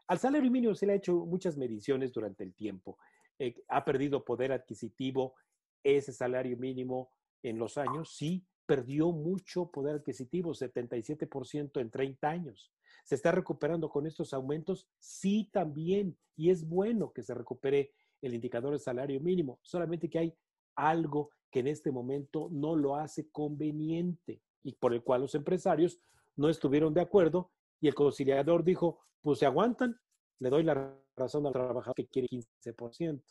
Al 0.08 0.20
salario 0.20 0.52
mínimo 0.52 0.76
se 0.76 0.86
le 0.86 0.94
ha 0.94 0.96
hecho 0.96 1.14
muchas 1.26 1.58
mediciones 1.58 2.12
durante 2.12 2.44
el 2.44 2.54
tiempo. 2.54 2.98
Eh, 3.40 3.56
¿Ha 3.70 3.86
perdido 3.86 4.26
poder 4.26 4.52
adquisitivo 4.52 5.36
ese 5.84 6.12
salario 6.12 6.58
mínimo 6.58 7.12
en 7.42 7.58
los 7.58 7.78
años? 7.78 8.16
Sí, 8.16 8.46
perdió 8.72 9.12
mucho 9.12 9.70
poder 9.70 9.98
adquisitivo, 9.98 10.54
77% 10.54 11.82
en 11.82 11.92
30 11.92 12.30
años. 12.30 12.72
¿Se 13.04 13.16
está 13.16 13.34
recuperando 13.34 13.90
con 13.90 14.08
estos 14.08 14.34
aumentos? 14.34 14.88
Sí, 14.98 15.50
también. 15.52 16.18
Y 16.38 16.52
es 16.52 16.66
bueno 16.66 17.12
que 17.12 17.22
se 17.22 17.34
recupere 17.34 17.92
el 18.22 18.34
indicador 18.34 18.72
de 18.72 18.80
salario 18.80 19.20
mínimo, 19.20 19.60
solamente 19.62 20.10
que 20.10 20.20
hay 20.20 20.34
algo 20.78 21.32
que 21.50 21.60
en 21.60 21.68
este 21.68 21.92
momento 21.92 22.48
no 22.50 22.78
lo 22.78 22.96
hace 22.96 23.30
conveniente 23.30 24.42
y 24.64 24.72
por 24.76 24.94
el 24.94 25.04
cual 25.04 25.20
los 25.20 25.36
empresarios 25.36 26.00
no 26.38 26.48
estuvieron 26.48 26.94
de 26.94 27.02
acuerdo 27.02 27.52
y 27.82 27.90
el 27.90 27.94
conciliador 27.94 28.64
dijo, 28.64 29.02
pues 29.22 29.40
se 29.40 29.46
aguantan, 29.46 30.00
le 30.40 30.50
doy 30.50 30.64
la 30.64 30.98
razón 31.18 31.46
al 31.46 31.52
trabajador 31.52 31.94
que 31.94 32.08
quiere 32.08 32.30
15%. 32.30 33.22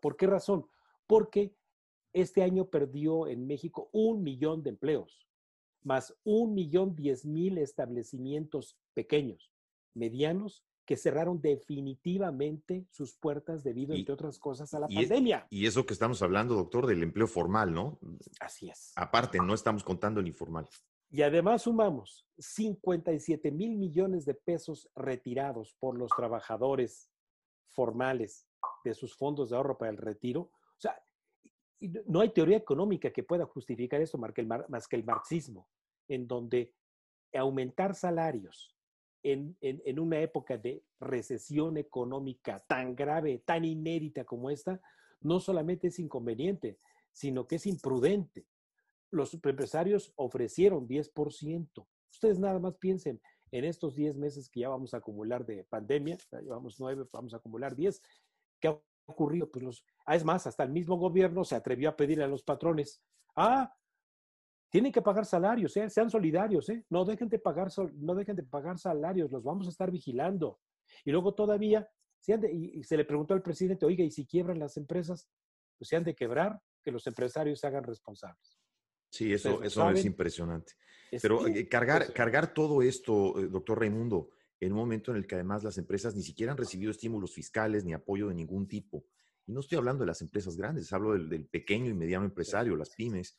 ¿Por 0.00 0.16
qué 0.16 0.26
razón? 0.26 0.66
Porque 1.06 1.54
este 2.12 2.42
año 2.42 2.66
perdió 2.66 3.26
en 3.26 3.46
México 3.46 3.88
un 3.92 4.22
millón 4.22 4.62
de 4.62 4.70
empleos 4.70 5.26
más 5.84 6.14
un 6.24 6.54
millón 6.54 6.94
diez 6.94 7.24
mil 7.24 7.58
establecimientos 7.58 8.78
pequeños, 8.94 9.52
medianos, 9.94 10.64
que 10.84 10.96
cerraron 10.96 11.40
definitivamente 11.40 12.86
sus 12.90 13.14
puertas 13.14 13.62
debido, 13.62 13.94
entre 13.94 14.14
otras 14.14 14.38
cosas, 14.38 14.74
a 14.74 14.80
la 14.80 14.86
e 14.90 14.94
pandemia. 14.94 15.46
Y 15.48 15.66
eso 15.66 15.86
que 15.86 15.92
estamos 15.92 16.22
hablando, 16.22 16.54
doctor, 16.54 16.86
del 16.86 17.02
empleo 17.02 17.28
formal, 17.28 17.72
¿no? 17.72 18.00
Así 18.40 18.68
es. 18.68 18.92
Aparte, 18.96 19.38
no 19.38 19.54
estamos 19.54 19.84
contando 19.84 20.20
el 20.20 20.26
informal. 20.26 20.68
Y 21.08 21.22
además 21.22 21.62
sumamos 21.62 22.26
57 22.38 23.52
mil 23.52 23.76
millones 23.76 24.24
de 24.24 24.34
pesos 24.34 24.90
retirados 24.96 25.74
por 25.78 25.96
los 25.96 26.10
trabajadores 26.16 27.10
formales 27.68 28.48
de 28.84 28.94
sus 28.94 29.14
fondos 29.14 29.50
de 29.50 29.56
ahorro 29.56 29.78
para 29.78 29.90
el 29.90 29.98
retiro. 29.98 30.40
O 30.40 30.80
sea, 30.80 31.00
no 32.06 32.20
hay 32.20 32.30
teoría 32.30 32.56
económica 32.56 33.10
que 33.10 33.22
pueda 33.22 33.46
justificar 33.46 34.00
esto 34.00 34.18
más 34.18 34.32
que 34.32 34.96
el, 34.96 35.04
marxismo, 35.04 35.68
en 36.08 36.26
donde 36.26 36.72
aumentar 37.34 37.94
salarios 37.94 38.74
en, 39.22 39.56
una 39.98 40.20
época 40.20 40.56
de 40.58 40.84
recesión 41.00 41.76
económica 41.76 42.64
tan 42.66 42.94
grave, 42.94 43.42
tan 43.44 43.64
inédita 43.64 44.24
como 44.24 44.50
esta, 44.50 44.80
no 45.20 45.40
solamente 45.40 45.88
es 45.88 45.98
inconveniente, 45.98 46.78
sino 47.12 47.46
que 47.46 47.56
es 47.56 47.66
imprudente. 47.66 48.46
Los 49.10 49.34
empresarios 49.34 50.12
ofrecieron 50.16 50.88
10%. 50.88 51.86
Ustedes 52.10 52.38
nada 52.38 52.58
más 52.58 52.76
piensen 52.76 53.20
en 53.50 53.64
estos 53.64 53.94
10 53.94 54.16
meses 54.16 54.48
que 54.48 54.60
ya 54.60 54.68
vamos 54.68 54.94
a 54.94 54.98
acumular 54.98 55.44
de 55.44 55.64
pandemia, 55.64 56.16
llevamos 56.40 56.80
9, 56.80 57.06
vamos 57.12 57.34
a 57.34 57.36
acumular 57.36 57.76
10, 57.76 58.00
¿qué 58.60 58.68
ha 58.68 58.80
ocurrido? 59.12 59.50
Pues 59.50 59.64
los, 59.64 59.84
Ah, 60.04 60.16
es 60.16 60.24
más, 60.24 60.46
hasta 60.46 60.64
el 60.64 60.70
mismo 60.70 60.96
gobierno 60.96 61.44
se 61.44 61.54
atrevió 61.54 61.88
a 61.88 61.96
pedirle 61.96 62.24
a 62.24 62.28
los 62.28 62.42
patrones, 62.42 63.00
ah, 63.36 63.72
tienen 64.68 64.90
que 64.90 65.02
pagar 65.02 65.26
salarios, 65.26 65.76
¿eh? 65.76 65.88
sean 65.90 66.10
solidarios, 66.10 66.68
¿eh? 66.70 66.84
no, 66.88 67.04
dejen 67.04 67.28
de 67.28 67.38
pagar, 67.38 67.68
no 67.94 68.14
dejen 68.14 68.36
de 68.36 68.42
pagar 68.42 68.78
salarios, 68.78 69.30
los 69.30 69.44
vamos 69.44 69.66
a 69.66 69.70
estar 69.70 69.90
vigilando. 69.90 70.60
Y 71.04 71.10
luego 71.10 71.34
todavía, 71.34 71.88
se 72.20 72.34
y, 72.52 72.82
se 72.82 72.96
le 72.96 73.04
preguntó 73.04 73.34
al 73.34 73.42
presidente, 73.42 73.86
oiga, 73.86 74.02
¿y 74.02 74.10
si 74.10 74.26
quiebran 74.26 74.58
las 74.58 74.76
empresas? 74.76 75.28
Pues 75.78 75.88
se 75.88 75.96
han 75.96 76.04
de 76.04 76.14
quebrar, 76.14 76.60
que 76.82 76.90
los 76.90 77.06
empresarios 77.06 77.60
se 77.60 77.66
hagan 77.66 77.84
responsables. 77.84 78.58
Sí, 79.10 79.32
eso, 79.32 79.62
eso 79.62 79.90
es 79.90 80.04
impresionante. 80.04 80.72
Pero 81.20 81.46
eh, 81.46 81.68
cargar, 81.68 82.12
cargar 82.14 82.54
todo 82.54 82.80
esto, 82.80 83.38
eh, 83.38 83.48
doctor 83.48 83.78
Raimundo, 83.78 84.30
en 84.66 84.72
un 84.72 84.78
momento 84.78 85.10
en 85.10 85.16
el 85.16 85.26
que 85.26 85.34
además 85.34 85.64
las 85.64 85.76
empresas 85.76 86.14
ni 86.14 86.22
siquiera 86.22 86.52
han 86.52 86.58
recibido 86.58 86.92
estímulos 86.92 87.34
fiscales 87.34 87.84
ni 87.84 87.94
apoyo 87.94 88.28
de 88.28 88.34
ningún 88.34 88.68
tipo. 88.68 89.04
Y 89.44 89.50
no 89.52 89.58
estoy 89.58 89.76
hablando 89.76 90.04
de 90.04 90.06
las 90.06 90.22
empresas 90.22 90.56
grandes, 90.56 90.92
hablo 90.92 91.14
del, 91.14 91.46
pequeño 91.46 91.90
y 91.90 91.94
mediano 91.94 92.24
empresario, 92.24 92.76
las 92.76 92.90
pymes. 92.90 93.36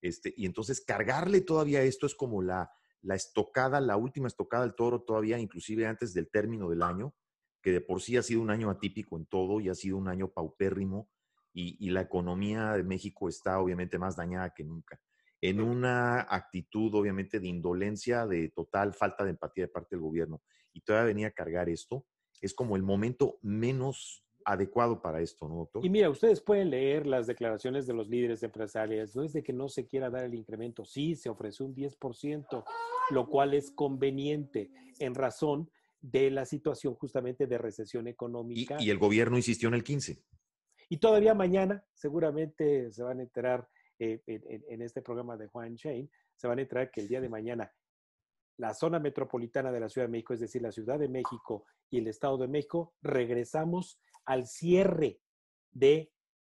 Este, 0.00 0.32
y 0.34 0.46
entonces 0.46 0.80
cargarle 0.80 1.42
todavía 1.42 1.82
esto 1.82 2.06
es 2.06 2.14
como 2.14 2.40
la, 2.40 2.70
la 3.02 3.14
estocada, 3.14 3.82
la 3.82 3.98
última 3.98 4.28
estocada 4.28 4.62
del 4.64 4.74
toro 4.74 5.02
todavía, 5.02 5.38
inclusive 5.38 5.86
antes 5.86 6.14
del 6.14 6.30
término 6.30 6.70
del 6.70 6.82
año, 6.82 7.14
que 7.60 7.70
de 7.70 7.82
por 7.82 8.00
sí 8.00 8.16
ha 8.16 8.22
sido 8.22 8.40
un 8.40 8.48
año 8.48 8.70
atípico 8.70 9.18
en 9.18 9.26
todo 9.26 9.60
y 9.60 9.68
ha 9.68 9.74
sido 9.74 9.98
un 9.98 10.08
año 10.08 10.28
paupérrimo 10.28 11.10
y, 11.52 11.76
y 11.86 11.90
la 11.90 12.00
economía 12.00 12.72
de 12.72 12.82
México 12.82 13.28
está 13.28 13.60
obviamente 13.60 13.98
más 13.98 14.16
dañada 14.16 14.54
que 14.54 14.64
nunca. 14.64 14.98
En 15.42 15.60
una 15.60 16.20
actitud 16.20 16.94
obviamente 16.94 17.40
de 17.40 17.48
indolencia, 17.48 18.26
de 18.26 18.48
total 18.48 18.94
falta 18.94 19.22
de 19.22 19.30
empatía 19.30 19.64
de 19.64 19.68
parte 19.68 19.96
del 19.96 20.00
gobierno. 20.00 20.40
Y 20.72 20.80
todavía 20.80 21.06
venía 21.06 21.26
a 21.28 21.32
cargar 21.32 21.68
esto. 21.68 22.04
Es 22.40 22.54
como 22.54 22.76
el 22.76 22.82
momento 22.82 23.38
menos 23.42 24.24
adecuado 24.44 25.00
para 25.00 25.20
esto, 25.20 25.48
¿no, 25.48 25.56
doctor? 25.56 25.84
Y 25.84 25.90
mira, 25.90 26.10
ustedes 26.10 26.40
pueden 26.40 26.70
leer 26.70 27.06
las 27.06 27.26
declaraciones 27.26 27.86
de 27.86 27.94
los 27.94 28.08
líderes 28.08 28.42
empresariales. 28.42 29.14
No 29.14 29.22
es 29.22 29.32
de 29.32 29.42
que 29.42 29.52
no 29.52 29.68
se 29.68 29.86
quiera 29.86 30.10
dar 30.10 30.24
el 30.24 30.34
incremento, 30.34 30.84
sí, 30.84 31.14
se 31.14 31.28
ofreció 31.28 31.66
un 31.66 31.74
10%, 31.74 32.64
lo 33.10 33.28
cual 33.28 33.54
es 33.54 33.70
conveniente 33.70 34.70
en 34.98 35.14
razón 35.14 35.70
de 36.00 36.30
la 36.30 36.44
situación 36.44 36.94
justamente 36.94 37.46
de 37.46 37.58
recesión 37.58 38.08
económica. 38.08 38.76
Y, 38.80 38.90
el 38.90 38.98
gobierno 38.98 39.36
insistió 39.36 39.68
en 39.68 39.74
el 39.74 39.84
15. 39.84 40.22
Y 40.88 40.96
todavía 40.98 41.34
mañana, 41.34 41.84
seguramente 41.94 42.92
se 42.92 43.02
van 43.02 43.20
a 43.20 43.22
enterar 43.22 43.68
eh, 43.98 44.20
en, 44.26 44.82
este 44.82 45.00
programa 45.00 45.36
de 45.36 45.46
Juan 45.46 45.76
Chain, 45.76 46.10
se 46.34 46.48
van 46.48 46.58
a 46.58 46.62
enterar 46.62 46.90
que 46.90 47.00
el 47.00 47.08
día 47.08 47.20
de 47.20 47.28
mañana 47.28 47.72
la 48.58 48.74
zona 48.74 48.98
metropolitana 48.98 49.72
de 49.72 49.80
la 49.80 49.88
Ciudad 49.88 50.06
de 50.06 50.12
México, 50.12 50.34
es 50.34 50.40
decir, 50.40 50.62
la 50.62 50.72
Ciudad 50.72 50.98
de 50.98 51.08
México 51.08 51.64
y 51.90 51.98
el 51.98 52.08
Estado 52.08 52.38
de 52.38 52.48
México, 52.48 52.94
regresamos 53.02 53.98
al 54.24 54.46
cierre 54.46 55.20
de 55.70 56.12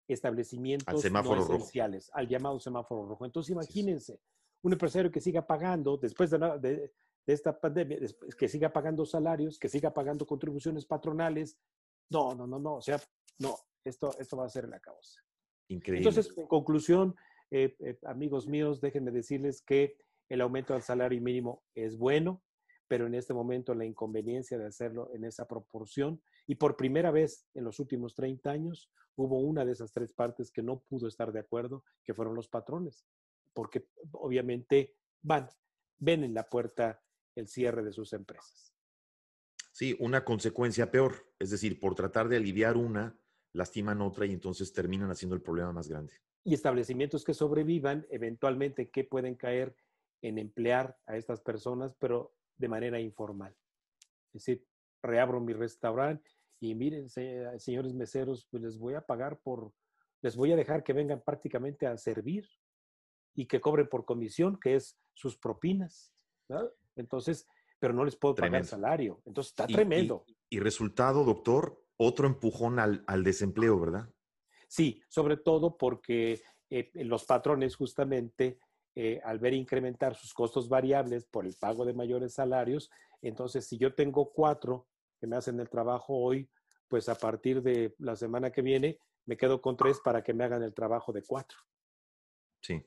establecimientos 0.09 1.11
no 1.11 1.37
esenciales, 1.37 2.11
al 2.13 2.29
llamado 2.29 2.59
semáforo 2.59 3.07
rojo. 3.07 3.25
Entonces, 3.25 3.51
imagínense, 3.51 4.21
un 4.63 4.73
empresario 4.73 5.11
que 5.11 5.21
siga 5.21 5.47
pagando, 5.47 5.97
después 5.97 6.31
de, 6.31 6.93
esta 7.27 7.59
pandemia, 7.59 7.99
que 8.37 8.49
siga 8.49 8.73
pagando 8.73 9.05
salarios, 9.05 9.59
que 9.59 9.69
siga 9.69 9.93
pagando 9.93 10.27
contribuciones 10.27 10.87
patronales. 10.87 11.57
No, 12.11 12.35
no, 12.35 12.47
no, 12.47 12.59
no. 12.59 12.77
O 12.77 12.83
sea, 12.83 13.01
no, 13.39 13.57
esto, 13.85 14.11
esto 14.19 14.37
va 14.37 14.47
a 14.47 14.49
ser 14.49 14.69
la 14.69 14.81
causa. 14.81 15.21
Increíble. 15.69 16.09
Entonces, 16.09 16.37
en 16.37 16.47
conclusión, 16.47 17.15
eh, 17.51 17.77
eh, 17.81 17.99
amigos 18.05 18.47
míos, 18.47 18.81
déjenme 18.81 19.11
decirles 19.11 19.63
que 19.63 19.97
el 20.33 20.41
aumento 20.41 20.73
del 20.73 20.83
salario 20.83 21.21
mínimo 21.21 21.63
es 21.75 21.99
bueno, 21.99 22.43
pero 22.89 23.07
en 23.07 23.15
este 23.15 23.35
momento 23.35 23.75
la 23.75 23.85
inconveniencia 23.85 24.57
de 24.57 24.65
hacerlo 24.65 25.11
en 25.13 25.25
esa 25.25 25.47
proporción 25.47 26.23
y 26.47 26.55
por 26.55 26.75
primera 26.75 27.11
vez 27.11 27.47
en 27.53 27.65
los 27.65 27.79
últimos 27.79 28.15
30 28.15 28.51
años 28.51 28.91
hubo 29.15 29.41
una 29.41 29.67
de 29.67 29.73
esas 29.73 29.93
tres 29.93 30.15
partes 30.15 30.51
que 30.51 30.63
no 30.63 30.81
pudo 30.89 31.07
estar 31.07 31.33
de 31.33 31.41
acuerdo, 31.41 31.85
que 32.03 32.15
fueron 32.15 32.35
los 32.35 32.49
patrones, 32.49 33.05
porque 33.53 33.87
obviamente 34.13 34.97
van, 35.21 35.51
ven 35.99 36.25
en 36.25 36.33
la 36.33 36.49
puerta 36.49 37.03
el 37.37 37.47
cierre 37.47 37.85
de 37.85 37.93
sus 37.93 38.15
empresas. 38.15 38.75
Sí, 39.71 39.95
una 40.01 40.25
consecuencia 40.25 40.91
peor, 40.91 41.27
es 41.39 41.51
decir, 41.51 41.79
por 41.79 41.95
tratar 41.95 42.31
de 42.31 42.39
aliviar 42.39 42.79
una, 42.79 43.19
lastiman 43.53 44.01
otra 44.01 44.25
y 44.25 44.33
entonces 44.33 44.73
terminan 44.73 45.11
haciendo 45.11 45.37
el 45.37 45.43
problema 45.43 45.73
más 45.73 45.89
grande. 45.89 46.15
Y 46.43 46.55
establecimientos 46.55 47.23
que 47.23 47.35
sobrevivan, 47.35 48.07
eventualmente, 48.09 48.89
que 48.89 49.05
pueden 49.05 49.35
caer 49.35 49.77
en 50.23 50.39
emplear 50.39 50.97
a 51.07 51.17
estas 51.17 51.41
personas, 51.41 51.95
pero 51.99 52.35
de 52.57 52.69
manera 52.69 53.01
informal. 53.01 53.55
Es 54.33 54.45
decir, 54.45 54.67
reabro 55.03 55.41
mi 55.41 55.53
restaurante 55.53 56.31
y 56.61 56.75
miren, 56.75 57.09
señores 57.09 57.93
meseros, 57.93 58.47
pues 58.51 58.63
les 58.63 58.79
voy 58.79 58.95
a 58.95 59.05
pagar 59.05 59.41
por, 59.41 59.73
les 60.23 60.37
voy 60.37 60.53
a 60.53 60.57
dejar 60.57 60.85
que 60.85 60.93
vengan 60.93 61.21
prácticamente 61.21 61.87
a 61.87 61.97
servir 61.97 62.49
y 63.35 63.47
que 63.47 63.61
cobren 63.61 63.89
por 63.89 64.05
comisión, 64.05 64.59
que 64.61 64.77
es 64.77 64.97
sus 65.13 65.37
propinas. 65.37 66.15
Entonces, 66.95 67.49
pero 67.79 67.93
no 67.93 68.05
les 68.05 68.17
puedo 68.17 68.37
pagar 68.37 68.65
salario. 68.65 69.21
Entonces, 69.25 69.51
está 69.51 69.67
tremendo. 69.67 70.25
Y, 70.49 70.61
resultado, 70.61 71.25
doctor, 71.25 71.85
otro 71.97 72.29
empujón 72.29 72.79
al, 72.79 73.25
desempleo, 73.25 73.81
¿verdad? 73.81 74.09
Sí, 74.69 75.03
sobre 75.09 75.37
todo 75.37 75.77
porque 75.77 76.43
eh, 76.71 76.91
los 76.95 77.25
patrones 77.25 77.75
justamente 77.75 78.61
eh, 78.95 79.21
al 79.25 79.39
ver 79.39 79.55
incrementar 79.55 80.15
sus 80.15 80.35
costos 80.35 80.69
variables 80.69 81.25
por 81.25 81.47
el 81.47 81.55
pago 81.55 81.85
de 81.85 81.95
mayores 81.95 82.35
salarios, 82.35 82.91
entonces 83.23 83.67
si 83.67 83.79
yo 83.79 83.95
tengo 83.95 84.33
cuatro 84.33 84.87
que 85.21 85.27
me 85.27 85.37
hacen 85.37 85.59
el 85.61 85.71
trabajo 85.71 86.15
hoy, 86.15 86.49
pues 86.89 87.09
a 87.09 87.15
partir 87.15 87.63
de 87.63 87.95
la 87.99 88.17
semana 88.17 88.51
que 88.51 88.61
viene 88.61 88.99
me 89.25 89.37
quedo 89.37 89.63
con 89.63 89.77
tres 89.77 90.01
para 90.05 90.23
que 90.23 90.35
me 90.35 90.45
hagan 90.45 90.63
el 90.63 90.75
trabajo 90.75 91.13
de 91.13 91.23
cuatro. 91.23 91.59
Sí. 92.61 92.85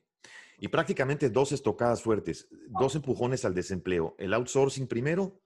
Y 0.60 0.68
prácticamente 0.68 1.30
dos 1.30 1.52
estocadas 1.52 2.02
fuertes, 2.02 2.48
dos 2.68 2.96
empujones 2.96 3.46
al 3.46 3.54
desempleo, 3.54 4.16
el 4.18 4.34
outsourcing 4.34 4.88
primero 4.88 5.42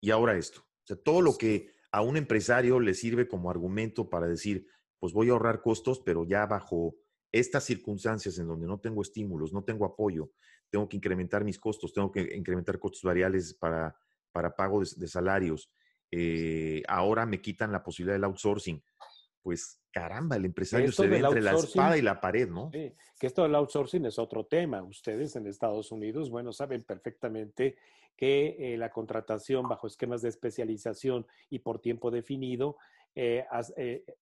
y 0.00 0.10
ahora 0.10 0.36
esto. 0.36 0.60
O 0.60 0.86
sea, 0.86 0.96
todo 0.96 1.22
lo 1.22 1.36
que 1.36 1.72
a 1.92 2.02
un 2.02 2.16
empresario 2.16 2.80
le 2.80 2.94
sirve 2.94 3.28
como 3.28 3.50
argumento 3.50 4.08
para 4.08 4.26
decir, 4.26 4.66
pues 4.98 5.12
voy 5.12 5.28
a 5.28 5.32
ahorrar 5.32 5.62
costos, 5.62 6.00
pero 6.00 6.24
ya 6.24 6.46
bajo 6.46 6.96
estas 7.32 7.64
circunstancias 7.64 8.38
en 8.38 8.48
donde 8.48 8.66
no 8.66 8.78
tengo 8.78 9.02
estímulos, 9.02 9.52
no 9.52 9.62
tengo 9.62 9.84
apoyo, 9.84 10.30
tengo 10.68 10.88
que 10.88 10.96
incrementar 10.96 11.44
mis 11.44 11.58
costos, 11.58 11.92
tengo 11.92 12.10
que 12.10 12.34
incrementar 12.36 12.78
costos 12.78 13.02
variables 13.02 13.54
para, 13.54 13.96
para 14.32 14.54
pago 14.54 14.80
de, 14.80 15.08
salarios, 15.08 15.70
eh, 16.10 16.82
ahora 16.88 17.26
me 17.26 17.40
quitan 17.40 17.72
la 17.72 17.82
posibilidad 17.82 18.14
del 18.14 18.24
outsourcing. 18.24 18.82
Pues 19.42 19.80
caramba, 19.90 20.36
el 20.36 20.44
empresario 20.44 20.92
se 20.92 21.06
ve 21.06 21.18
entre 21.18 21.40
la 21.40 21.52
espada 21.52 21.96
y 21.96 22.02
la 22.02 22.20
pared, 22.20 22.48
¿no? 22.48 22.70
Sí, 22.72 22.92
que 23.18 23.26
esto 23.26 23.42
del 23.42 23.54
outsourcing 23.54 24.04
es 24.04 24.18
otro 24.18 24.44
tema. 24.44 24.82
Ustedes 24.82 25.34
en 25.36 25.46
Estados 25.46 25.90
Unidos, 25.92 26.30
bueno, 26.30 26.52
saben 26.52 26.82
perfectamente 26.82 27.76
que 28.16 28.56
eh, 28.58 28.76
la 28.76 28.90
contratación 28.90 29.66
bajo 29.66 29.86
esquemas 29.86 30.20
de 30.20 30.28
especialización 30.28 31.26
y 31.48 31.60
por 31.60 31.80
tiempo 31.80 32.10
definido 32.10 32.76
eh, 33.14 33.46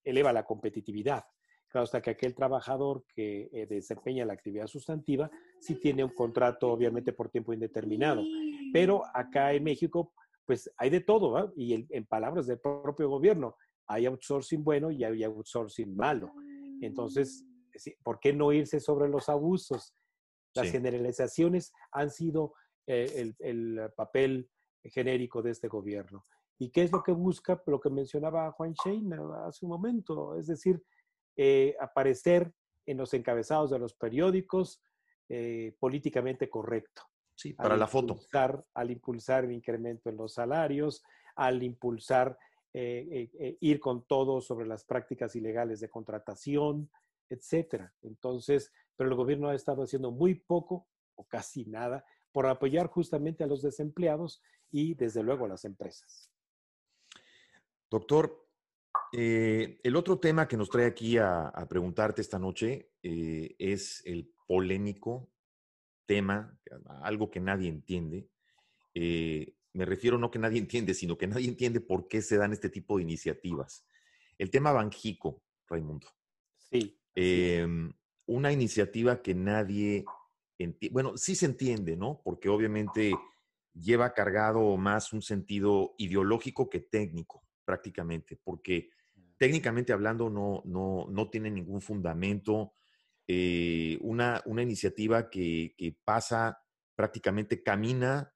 eleva 0.05 0.33
la 0.33 0.45
competitividad. 0.45 1.25
Claro, 1.69 1.85
hasta 1.85 2.01
que 2.01 2.11
aquel 2.11 2.35
trabajador 2.35 3.05
que 3.15 3.51
eh, 3.53 3.67
desempeña 3.67 4.25
la 4.25 4.33
actividad 4.33 4.67
sustantiva 4.67 5.31
sí 5.61 5.75
tiene 5.75 6.03
un 6.03 6.15
contrato, 6.15 6.71
obviamente, 6.71 7.13
por 7.13 7.29
tiempo 7.29 7.53
indeterminado. 7.53 8.25
Pero 8.73 9.03
acá 9.15 9.53
en 9.53 9.65
México, 9.65 10.15
pues 10.47 10.71
hay 10.79 10.89
de 10.89 11.01
todo, 11.01 11.53
Y 11.57 11.87
en, 11.91 12.07
palabras 12.07 12.47
del 12.47 12.59
propio 12.59 13.11
gobierno, 13.11 13.57
hay 13.87 14.07
outsourcing 14.07 14.65
bueno 14.65 14.91
y 14.91 15.05
hay 15.05 15.23
outsourcing 15.25 15.95
malo. 15.95 16.33
Entonces, 16.81 17.45
¿por 18.03 18.19
qué 18.19 18.33
no 18.33 18.53
irse 18.53 18.81
sobre 18.81 19.09
los 19.09 19.29
abusos? 19.29 19.95
Las 20.55 20.71
generalizaciones 20.71 21.73
han 21.93 22.11
sido 22.11 22.55
eh, 22.87 23.35
el, 23.41 23.91
papel 23.95 24.49
genérico 24.85 25.43
de 25.43 25.51
este 25.51 25.69
gobierno. 25.69 26.25
¿Y 26.59 26.71
qué 26.71 26.83
es 26.83 26.93
lo 26.93 27.03
que 27.03 27.13
busca? 27.13 27.63
Lo 27.67 27.79
que 27.79 27.91
mencionaba 27.91 28.51
Juan 28.53 28.73
Shane 28.73 29.17
hace 29.47 29.67
un 29.67 29.71
momento, 29.71 30.35
es 30.37 30.47
decir, 30.47 30.83
eh, 31.41 31.77
aparecer 31.79 32.53
en 32.85 32.97
los 32.97 33.15
encabezados 33.15 33.71
de 33.71 33.79
los 33.79 33.95
periódicos 33.95 34.83
eh, 35.29 35.77
políticamente 35.79 36.51
correcto. 36.51 37.03
Sí, 37.37 37.53
para 37.53 37.77
la 37.77 37.87
foto. 37.87 38.19
Al 38.75 38.91
impulsar 38.91 39.45
el 39.45 39.53
incremento 39.53 40.11
en 40.11 40.17
los 40.17 40.35
salarios, 40.35 41.05
al 41.37 41.63
impulsar 41.63 42.37
eh, 42.75 43.57
ir 43.61 43.79
con 43.79 44.05
todo 44.05 44.41
sobre 44.41 44.67
las 44.67 44.85
prácticas 44.85 45.37
ilegales 45.37 45.79
de 45.79 45.89
contratación, 45.89 46.91
etcétera. 47.31 47.95
Entonces, 48.03 48.73
pero 48.97 49.09
el 49.09 49.15
gobierno 49.15 49.49
ha 49.49 49.55
estado 49.55 49.85
haciendo 49.85 50.11
muy 50.11 50.35
poco 50.35 50.89
o 51.15 51.25
casi 51.25 51.67
nada 51.67 52.05
por 52.33 52.47
apoyar 52.47 52.89
justamente 52.89 53.45
a 53.45 53.47
los 53.47 53.63
desempleados 53.63 54.43
y 54.73 54.95
desde 54.95 55.23
luego 55.23 55.45
a 55.45 55.49
las 55.49 55.65
empresas. 55.65 56.33
Doctor, 57.89 58.48
eh, 59.13 59.81
el 59.83 59.97
otro 59.97 60.19
tema 60.19 60.49
que 60.49 60.57
nos 60.57 60.69
trae 60.69 60.87
aquí 60.87 61.17
a, 61.19 61.53
preguntarte 61.69 62.21
esta 62.21 62.39
noche 62.39 62.91
eh, 63.03 63.55
es 63.59 64.03
el 64.05 64.33
polémico 64.47 65.31
tema, 66.07 66.59
algo 67.03 67.31
que 67.31 67.41
nadie 67.41 67.69
entiende. 67.69 68.29
Eh, 68.95 69.55
me 69.75 69.85
refiero 69.85 70.19
no 70.19 70.31
que 70.31 70.39
nadie 70.39 70.59
entiende, 70.59 70.95
sino 70.95 71.17
que 71.17 71.27
nadie 71.27 71.49
entiende 71.49 71.81
por 71.81 72.09
qué 72.09 72.23
se 72.23 72.37
dan 72.37 72.53
este 72.53 72.71
tipo 72.71 72.97
de 72.97 73.05
iniciativas. 73.05 73.87
El 74.39 74.51
tema 74.51 74.73
Banjico, 74.73 75.43
Raimundo. 75.69 76.09
Sí. 76.71 76.99
Em, 77.15 77.93
una 78.27 78.53
iniciativa 78.53 79.23
que 79.23 79.35
nadie 79.35 80.05
entiende, 80.59 80.93
bueno, 80.93 81.17
sí 81.17 81.35
se 81.35 81.47
entiende, 81.47 81.97
¿no? 81.97 82.21
Porque 82.25 82.49
obviamente 82.49 83.15
lleva 83.75 84.15
cargado 84.15 84.77
más 84.77 85.13
un 85.13 85.23
sentido 85.23 85.95
ideológico 85.99 86.69
que 86.69 86.81
técnico, 86.81 87.48
prácticamente, 87.69 88.41
porque 88.43 88.89
técnicamente 89.37 89.93
hablando 89.93 90.31
no, 90.31 90.63
no, 90.65 91.07
no 91.11 91.29
tiene 91.29 91.51
ningún 91.51 91.83
fundamento. 91.83 92.73
Eh, 93.27 93.99
una, 94.01 94.41
una, 94.47 94.63
iniciativa 94.63 95.29
que, 95.29 95.75
pasa 96.03 96.63
prácticamente, 96.95 97.63
camina 97.63 98.33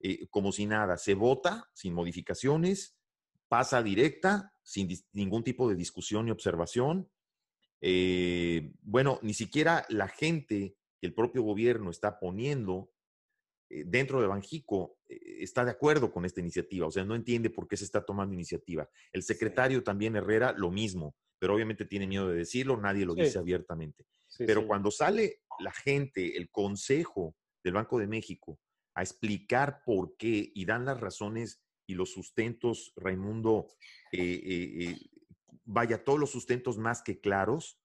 eh, 0.00 0.26
como 0.28 0.52
si 0.52 0.66
nada, 0.66 0.98
se 0.98 1.14
vota 1.14 1.70
sin 1.72 1.94
modificaciones, 1.94 2.94
pasa 3.48 3.82
directa, 3.82 4.52
sin 4.62 4.86
ningún 5.14 5.44
tipo 5.44 5.66
de 5.66 5.76
discusión 5.76 6.26
ni 6.26 6.30
observación. 6.30 7.10
Eh, 7.80 8.70
bueno, 8.82 9.18
ni 9.22 9.32
siquiera 9.32 9.86
la 9.88 10.08
gente 10.08 10.76
que 11.00 11.06
el 11.06 11.14
propio 11.14 11.42
gobierno 11.42 11.90
está 11.90 12.20
poniendo 12.20 12.92
dentro 13.68 14.20
de 14.20 14.26
Banjico 14.26 14.98
eh, 15.08 15.18
está 15.40 15.64
de 15.64 15.72
acuerdo 15.72 16.12
con 16.12 16.24
esta 16.24 16.40
iniciativa, 16.40 16.86
o 16.86 16.90
sea, 16.90 17.04
no 17.04 17.14
entiende 17.14 17.50
por 17.50 17.66
qué 17.66 17.76
se 17.76 17.84
está 17.84 18.04
tomando 18.04 18.34
iniciativa. 18.34 18.88
El 19.12 19.22
secretario 19.22 19.82
también 19.82 20.16
Herrera, 20.16 20.52
lo 20.56 20.70
mismo, 20.70 21.16
pero 21.38 21.54
obviamente 21.54 21.84
tiene 21.84 22.06
miedo 22.06 22.28
de 22.28 22.36
decirlo, 22.36 22.76
nadie 22.76 23.04
lo 23.04 23.14
dice 23.14 23.38
abiertamente. 23.38 24.06
pero 24.38 24.66
cuando 24.66 24.90
sale 24.90 25.42
la 25.60 25.72
gente, 25.72 26.36
el 26.36 26.50
Consejo 26.50 27.36
del 27.62 27.74
Banco 27.74 27.98
de 27.98 28.06
México, 28.06 28.58
a 28.94 29.02
explicar 29.02 29.82
por 29.84 30.16
qué 30.16 30.52
y 30.54 30.64
dan 30.64 30.84
las 30.84 31.00
razones 31.00 31.60
y 31.86 31.94
los 31.94 32.12
sustentos, 32.12 32.92
Raimundo, 32.96 33.66
eh, 34.12 34.96
vaya, 35.64 36.02
todos 36.02 36.18
los 36.18 36.30
sustentos 36.30 36.78
más 36.78 37.02
que 37.02 37.20
claros, 37.20 37.78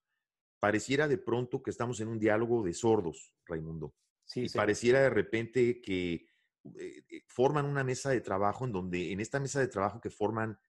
pareciera 0.59 1.07
de 1.07 1.17
pronto 1.17 1.63
que 1.63 1.71
estamos 1.71 1.99
en 1.99 2.09
un 2.09 2.19
diálogo 2.19 2.63
de 2.63 2.73
sordos, 2.73 3.33
Raimundo. 3.45 3.93
Sí, 4.29 4.45
y 4.45 4.49
pareciera 4.49 5.01
de 5.01 5.09
repente 5.09 5.81
que 5.81 6.13
eh, 6.13 7.03
eh, 7.09 7.23
forman 7.27 7.65
una 7.65 7.83
mesa 7.83 8.11
de 8.11 8.21
trabajo 8.21 8.63
en 8.65 8.71
donde 8.71 9.11
en 9.11 9.19
esta 9.19 9.39
mesa 9.39 9.59
de 9.59 9.67
trabajo 9.67 9.99
que 9.99 10.11
forman 10.11 10.59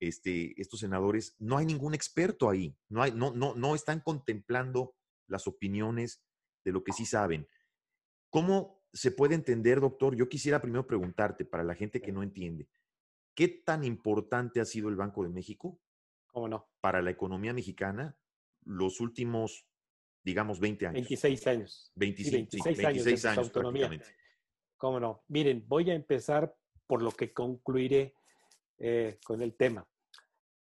este, 0.00 0.58
estos 0.58 0.80
senadores 0.80 1.36
no 1.38 1.58
hay 1.58 1.66
ningún 1.66 1.92
experto 1.92 2.48
ahí, 2.48 2.74
no, 2.88 3.02
hay, 3.02 3.12
no, 3.12 3.32
no, 3.34 3.54
no 3.54 3.74
están 3.74 4.00
contemplando 4.00 4.94
las 5.26 5.46
opiniones 5.46 6.24
de 6.64 6.72
lo 6.72 6.82
que 6.82 6.92
sí 6.92 7.04
saben. 7.04 7.46
¿Cómo 8.30 8.82
se 8.94 9.10
puede 9.10 9.34
entender, 9.34 9.80
doctor? 9.80 10.16
Yo 10.16 10.30
quisiera 10.30 10.62
primero 10.62 10.86
preguntarte, 10.86 11.44
para 11.44 11.62
la 11.62 11.74
gente 11.74 12.00
que 12.00 12.12
no 12.12 12.22
entiende, 12.22 12.70
¿qué 13.34 13.48
tan 13.48 13.84
importante 13.84 14.60
ha 14.60 14.64
sido 14.64 14.88
el 14.88 14.96
Banco 14.96 15.22
de 15.24 15.28
México? 15.28 15.78
¿Cómo 16.28 16.48
no? 16.48 16.70
Para 16.80 17.02
la 17.02 17.10
economía 17.10 17.52
mexicana 17.52 18.16
los 18.64 19.00
últimos, 19.00 19.66
digamos, 20.22 20.60
20 20.60 20.86
años. 20.86 20.94
26 20.94 21.46
años. 21.46 21.92
26, 21.94 22.32
26 22.32 22.66
años, 22.78 23.04
26 23.04 23.24
años 23.26 23.38
autonomía. 23.38 23.90
¿Cómo 24.76 25.00
no? 25.00 25.24
Miren, 25.28 25.64
voy 25.66 25.90
a 25.90 25.94
empezar 25.94 26.54
por 26.86 27.02
lo 27.02 27.12
que 27.12 27.32
concluiré 27.32 28.14
eh, 28.78 29.18
con 29.24 29.42
el 29.42 29.54
tema. 29.54 29.86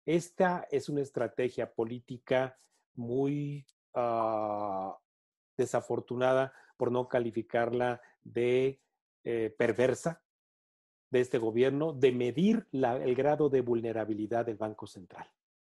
Esta 0.06 0.66
es 0.70 0.88
una 0.88 1.02
estrategia 1.02 1.72
política 1.72 2.58
muy 2.94 3.66
uh, 3.94 4.92
desafortunada, 5.56 6.52
por 6.76 6.92
no 6.92 7.08
calificarla 7.08 8.00
de 8.22 8.80
eh, 9.24 9.54
perversa, 9.56 10.22
de 11.10 11.20
este 11.20 11.38
gobierno, 11.38 11.92
de 11.92 12.12
medir 12.12 12.66
la, 12.72 12.96
el 12.96 13.14
grado 13.14 13.48
de 13.48 13.60
vulnerabilidad 13.60 14.46
del 14.46 14.56
Banco 14.56 14.86
Central. 14.86 15.28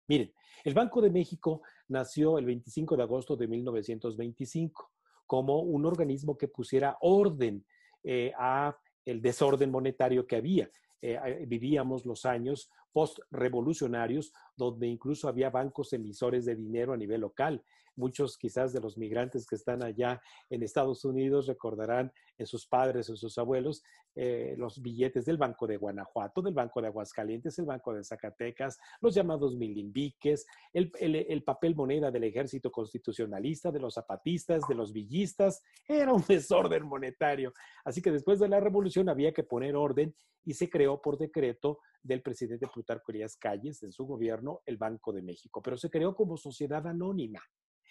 Miren, 0.07 0.33
el 0.63 0.73
Banco 0.73 1.01
de 1.01 1.09
México 1.09 1.61
nació 1.87 2.37
el 2.37 2.45
25 2.45 2.97
de 2.97 3.03
agosto 3.03 3.35
de 3.35 3.47
1925 3.47 4.91
como 5.25 5.59
un 5.59 5.85
organismo 5.85 6.37
que 6.37 6.47
pusiera 6.47 6.97
orden 7.01 7.65
eh, 8.03 8.33
a 8.37 8.75
el 9.05 9.21
desorden 9.21 9.71
monetario 9.71 10.27
que 10.27 10.35
había. 10.35 10.69
Eh, 11.01 11.45
vivíamos 11.47 12.05
los 12.05 12.25
años 12.25 12.69
post-revolucionarios, 12.91 14.33
donde 14.55 14.87
incluso 14.87 15.27
había 15.27 15.49
bancos 15.49 15.93
emisores 15.93 16.45
de 16.45 16.55
dinero 16.55 16.93
a 16.93 16.97
nivel 16.97 17.21
local. 17.21 17.63
Muchos 17.95 18.37
quizás 18.37 18.73
de 18.73 18.81
los 18.81 18.97
migrantes 18.97 19.45
que 19.45 19.55
están 19.55 19.83
allá 19.83 20.21
en 20.49 20.63
Estados 20.63 21.03
Unidos 21.05 21.47
recordarán 21.47 22.11
en 22.37 22.45
sus 22.45 22.65
padres 22.67 23.09
o 23.09 23.15
sus 23.15 23.37
abuelos 23.37 23.83
eh, 24.13 24.55
los 24.57 24.81
billetes 24.81 25.23
del 25.23 25.37
Banco 25.37 25.65
de 25.65 25.77
Guanajuato, 25.77 26.41
del 26.41 26.53
Banco 26.53 26.81
de 26.81 26.87
Aguascalientes, 26.87 27.57
el 27.59 27.65
Banco 27.65 27.93
de 27.93 28.03
Zacatecas, 28.03 28.77
los 28.99 29.15
llamados 29.15 29.55
milimbiques, 29.55 30.45
el, 30.73 30.91
el 30.99 31.43
papel 31.43 31.75
moneda 31.75 32.11
del 32.11 32.25
ejército 32.25 32.71
constitucionalista, 32.71 33.71
de 33.71 33.79
los 33.79 33.93
zapatistas, 33.93 34.67
de 34.67 34.75
los 34.75 34.91
villistas. 34.91 35.61
Era 35.87 36.13
un 36.13 36.23
desorden 36.27 36.85
monetario. 36.85 37.53
Así 37.85 38.01
que 38.01 38.11
después 38.11 38.39
de 38.39 38.49
la 38.49 38.59
revolución 38.59 39.07
había 39.07 39.31
que 39.31 39.43
poner 39.43 39.77
orden 39.77 40.13
y 40.43 40.55
se 40.55 40.69
creó 40.69 41.01
por 41.01 41.17
decreto 41.17 41.79
del 42.03 42.21
presidente 42.21 42.67
Plutarco 42.67 43.11
Elías 43.11 43.37
Calles 43.37 43.81
en 43.83 43.91
su 43.91 44.05
gobierno 44.05 44.61
el 44.65 44.77
Banco 44.77 45.13
de 45.13 45.21
México, 45.21 45.61
pero 45.61 45.77
se 45.77 45.89
creó 45.89 46.15
como 46.15 46.35
sociedad 46.35 46.85
anónima, 46.87 47.39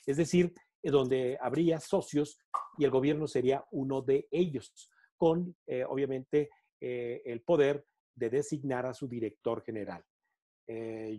es 0.07 0.17
decir, 0.17 0.53
eh, 0.83 0.91
donde 0.91 1.39
habría 1.41 1.81
socios 1.81 2.39
y 2.79 2.85
el 2.85 2.91
gobierno 2.91 3.27
sería 3.27 3.65
uno 3.71 4.03
de 4.03 4.29
ellos, 4.31 4.91
con 5.17 5.55
eh, 5.67 5.85
obviamente 5.85 6.51
eh, 6.81 7.23
el 7.25 7.43
poder 7.43 7.85
de 8.15 8.31
designar 8.31 8.87
a 8.87 8.95
su 8.95 9.09
director 9.09 9.63
general. 9.63 10.05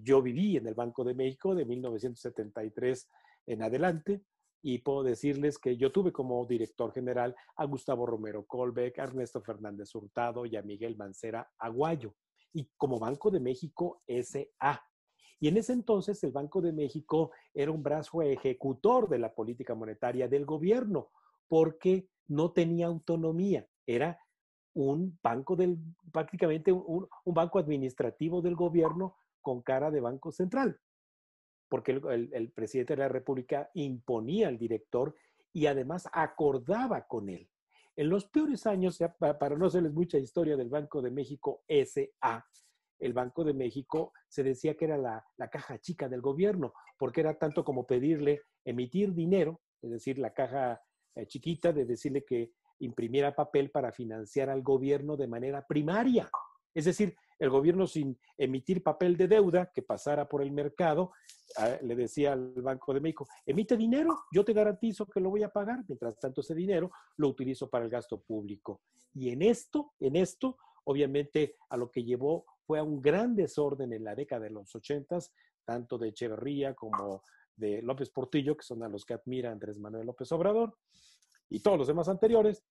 yo 0.02 0.22
viví 0.22 0.56
en 0.56 0.66
el 0.66 0.76
Banco 0.76 1.04
de 1.04 1.14
México 1.14 1.54
de 1.54 1.66
1973 1.66 3.10
en 3.48 3.62
adelante 3.62 4.22
y 4.62 4.78
puedo 4.78 5.04
decirles 5.04 5.58
que 5.58 5.76
yo 5.76 5.92
tuve 5.92 6.12
como 6.12 6.46
director 6.46 6.94
general 6.94 7.36
a 7.58 7.66
Gustavo 7.66 8.06
Romero 8.06 8.46
Colbeck, 8.46 9.00
a 9.00 9.04
Ernesto 9.04 9.42
Fernández 9.42 9.94
Hurtado 9.94 10.46
y 10.46 10.56
a 10.56 10.62
Miguel 10.62 10.96
Mancera 10.96 11.52
Aguayo 11.58 12.16
y 12.54 12.70
como 12.78 13.00
Banco 13.00 13.32
de 13.32 13.40
México 13.40 14.02
SA. 14.08 14.82
Y 15.42 15.48
en 15.48 15.58
ese 15.58 15.74
entonces 15.74 16.24
el 16.24 16.32
Banco 16.32 16.62
de 16.62 16.72
México 16.72 17.32
era 17.52 17.72
un 17.72 17.82
brazo 17.82 18.22
ejecutor 18.22 19.10
de 19.10 19.18
la 19.18 19.34
política 19.34 19.74
monetaria 19.74 20.28
del 20.28 20.46
gobierno, 20.46 21.10
porque 21.48 22.08
no 22.28 22.52
tenía 22.52 22.86
autonomía, 22.86 23.68
era 23.88 24.20
un 24.74 25.18
banco 25.22 25.56
del, 25.56 25.80
prácticamente 26.14 26.72
un, 26.72 27.10
banco 27.26 27.58
administrativo 27.58 28.42
del 28.42 28.56
gobierno 28.56 29.18
con 29.42 29.64
cara 29.64 29.90
de 29.90 30.00
banco 30.00 30.32
central, 30.32 30.80
porque 31.68 31.94
el, 31.94 32.30
el 32.32 32.52
presidente 32.52 32.94
de 32.94 33.02
la 33.02 33.10
República 33.10 33.72
imponía 33.74 34.48
al 34.48 34.60
director 34.60 35.16
y 35.52 35.66
además 35.66 36.08
acordaba 36.14 37.08
con 37.08 37.30
él. 37.30 37.50
En 37.96 38.10
los 38.10 38.26
peores 38.26 38.68
años, 38.68 39.00
para 39.20 39.58
no 39.58 39.66
hacerles 39.66 39.92
mucha 39.92 40.20
historia 40.20 40.56
del 40.56 40.70
Banco 40.70 41.02
de 41.02 41.10
México 41.10 41.64
SA, 41.68 42.46
el 43.02 43.14
Banco 43.14 43.44
de 43.44 43.54
México 43.54 44.14
se 44.30 44.44
decía 44.44 44.76
que 44.76 44.86
era 44.86 44.98
la, 44.98 45.26
caja 45.50 45.80
chica 45.80 46.08
del 46.08 46.22
gobierno, 46.22 46.74
porque 46.98 47.22
era 47.22 47.38
tanto 47.38 47.66
como 47.66 47.86
pedirle 47.86 48.42
emitir 48.64 49.14
dinero, 49.14 49.60
es 49.82 49.92
decir, 49.92 50.20
la 50.20 50.34
caja 50.34 50.82
eh, 51.16 51.26
chiquita 51.26 51.74
de 51.74 51.86
decirle 51.86 52.24
que 52.24 52.52
imprimiera 52.80 53.36
papel 53.36 53.72
para 53.72 53.92
financiar 53.92 54.50
al 54.50 54.62
gobierno 54.62 55.18
de 55.18 55.28
manera 55.28 55.66
primaria. 55.68 56.30
Es 56.74 56.86
decir, 56.86 57.16
el 57.40 57.50
gobierno 57.50 57.88
sin 57.88 58.18
emitir 58.38 58.84
papel 58.84 59.18
de 59.18 59.28
deuda 59.28 59.72
que 59.74 59.82
pasara 59.82 60.30
por 60.30 60.44
el 60.44 60.52
mercado, 60.52 61.12
ah, 61.58 61.78
le 61.82 61.96
decía 61.96 62.34
al 62.34 62.54
Banco 62.62 62.94
de 62.94 63.02
México, 63.02 63.28
emite 63.46 63.76
dinero, 63.76 64.26
yo 64.32 64.46
te 64.46 64.54
garantizo 64.54 65.08
que 65.08 65.20
lo 65.20 65.32
voy 65.32 65.42
a 65.42 65.50
pagar, 65.50 65.84
mientras 65.88 66.20
tanto 66.20 66.42
ese 66.42 66.54
dinero 66.54 66.92
lo 67.18 67.30
utilizo 67.30 67.68
para 67.68 67.84
el 67.84 67.90
gasto 67.90 68.22
público. 68.22 68.82
Y 69.14 69.30
en 69.32 69.42
esto, 69.42 69.94
en 70.00 70.16
esto, 70.16 70.58
obviamente 70.86 71.56
a 71.70 71.78
lo 71.78 71.92
que 71.92 72.04
llevó 72.04 72.46
fue 72.72 72.80
a 72.80 72.84
un 72.84 73.02
gran 73.02 73.36
desorden 73.36 73.92
en 73.92 74.06
la 74.06 74.16
década 74.16 74.46
de 74.46 74.50
los 74.50 74.74
ochentas, 74.74 75.34
tanto 75.66 75.98
de 75.98 76.08
Echeverría 76.08 76.74
como 76.74 77.22
de 77.54 77.82
López 77.82 78.10
Portillo, 78.10 78.56
que 78.56 78.64
son 78.64 78.82
a 78.82 78.88
los 78.88 79.04
que 79.04 79.14
admira 79.14 79.52
Andrés 79.52 79.78
Manuel 79.78 80.08
López 80.08 80.32
Obrador, 80.32 80.78
y 81.50 81.60
todos 81.60 81.78
los 81.78 81.88
demás 81.88 82.08
anteriores, 82.08 82.64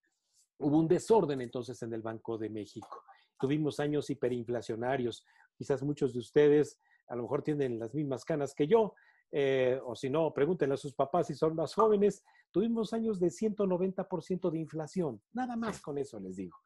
hubo 0.58 0.78
un 0.78 0.88
desorden 0.88 1.42
entonces 1.42 1.82
en 1.82 1.92
el 1.92 2.00
Banco 2.00 2.38
de 2.38 2.48
México 2.48 3.04
tuvimos 3.38 3.80
años 3.80 4.08
hiperinflacionarios. 4.08 5.26
Quizás 5.56 5.82
muchos 5.82 6.12
de 6.12 6.20
ustedes 6.20 6.78
a 7.08 7.16
lo 7.16 7.22
mejor 7.22 7.42
tienen 7.42 7.78
las 7.78 7.92
mismas 7.94 8.24
canas 8.24 8.54
que 8.54 8.66
yo, 8.66 8.94
eh, 9.32 9.80
o 9.84 9.96
si 9.96 10.08
no, 10.08 10.32
pregúntenle 10.32 10.74
a 10.74 10.78
sus 10.78 10.94
papás 10.94 11.26
si 11.26 11.34
son 11.34 11.56
más 11.56 11.74
jóvenes. 11.74 12.24
Tuvimos 12.50 12.92
años 12.94 13.18
de 13.20 13.28
190% 13.28 14.50
de 14.50 14.58
inflación, 14.58 15.20
nada 15.32 15.56
más 15.56 15.80
con 15.80 15.98
eso 15.98 16.20
les 16.20 16.36
digo, 16.36 16.56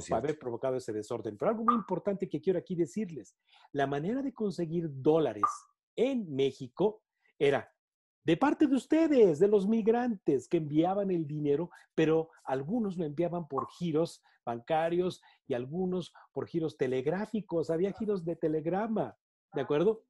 por 0.00 0.18
haber 0.18 0.38
provocado 0.38 0.76
ese 0.76 0.92
desorden. 0.92 1.36
Pero 1.36 1.50
algo 1.50 1.64
muy 1.64 1.74
importante 1.74 2.28
que 2.28 2.40
quiero 2.40 2.58
aquí 2.58 2.74
decirles, 2.74 3.36
la 3.72 3.86
manera 3.86 4.22
de 4.22 4.32
conseguir 4.32 4.88
dólares 4.90 5.44
en 5.96 6.34
México 6.34 7.02
era 7.38 7.70
de 8.24 8.36
parte 8.36 8.66
de 8.66 8.76
ustedes, 8.76 9.40
de 9.40 9.48
los 9.48 9.66
migrantes 9.66 10.48
que 10.48 10.58
enviaban 10.58 11.10
el 11.10 11.26
dinero, 11.26 11.70
pero 11.94 12.30
algunos 12.44 12.96
lo 12.96 13.04
enviaban 13.04 13.48
por 13.48 13.68
giros 13.68 14.22
bancarios 14.44 15.20
y 15.46 15.54
algunos 15.54 16.12
por 16.32 16.46
giros 16.46 16.76
telegráficos. 16.76 17.70
Había 17.70 17.92
giros 17.92 18.24
de 18.24 18.36
telegrama, 18.36 19.16
¿de 19.52 19.60
acuerdo? 19.60 20.04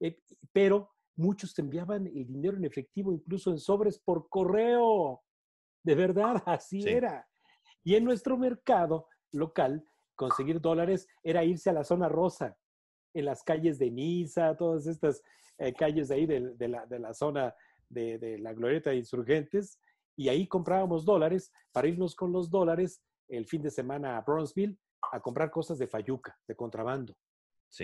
Eh, 0.00 0.20
pero 0.52 0.90
muchos 1.16 1.54
te 1.54 1.62
enviaban 1.62 2.06
el 2.06 2.26
dinero 2.26 2.56
en 2.56 2.64
efectivo, 2.64 3.12
incluso 3.12 3.50
en 3.50 3.58
sobres 3.58 3.98
por 3.98 4.28
correo. 4.28 5.22
De 5.82 5.94
verdad, 5.94 6.42
así 6.46 6.82
era. 6.86 7.26
Y 7.84 7.94
en 7.94 8.04
nuestro 8.04 8.36
mercado 8.36 9.08
local, 9.30 9.86
conseguir 10.16 10.60
dólares 10.60 11.06
era 11.22 11.44
irse 11.44 11.70
a 11.70 11.74
la 11.74 11.84
zona 11.84 12.08
rosa, 12.08 12.56
en 13.12 13.26
las 13.26 13.42
calles 13.44 13.78
de 13.78 13.90
Niza, 13.90 14.56
todas 14.56 14.86
estas 14.86 15.22
eh, 15.58 15.72
calles 15.72 16.08
de 16.08 16.14
ahí 16.14 16.26
de, 16.26 16.68
la, 16.68 17.14
zona 17.14 17.54
de, 17.88 18.38
la 18.40 18.52
glorieta 18.52 18.90
de 18.90 18.96
insurgentes, 18.96 19.78
y 20.16 20.28
ahí 20.28 20.48
comprábamos 20.48 21.04
dólares 21.04 21.52
para 21.72 21.88
irnos 21.88 22.14
con 22.16 22.32
los 22.32 22.50
dólares 22.50 23.02
el 23.28 23.46
fin 23.46 23.62
de 23.62 23.70
semana 23.70 24.16
a 24.16 24.22
Bronzeville 24.22 24.78
a 25.12 25.20
comprar 25.20 25.50
cosas 25.50 25.78
de 25.78 25.86
Fayuca, 25.86 26.38
de 26.48 26.56
contrabando. 26.56 27.16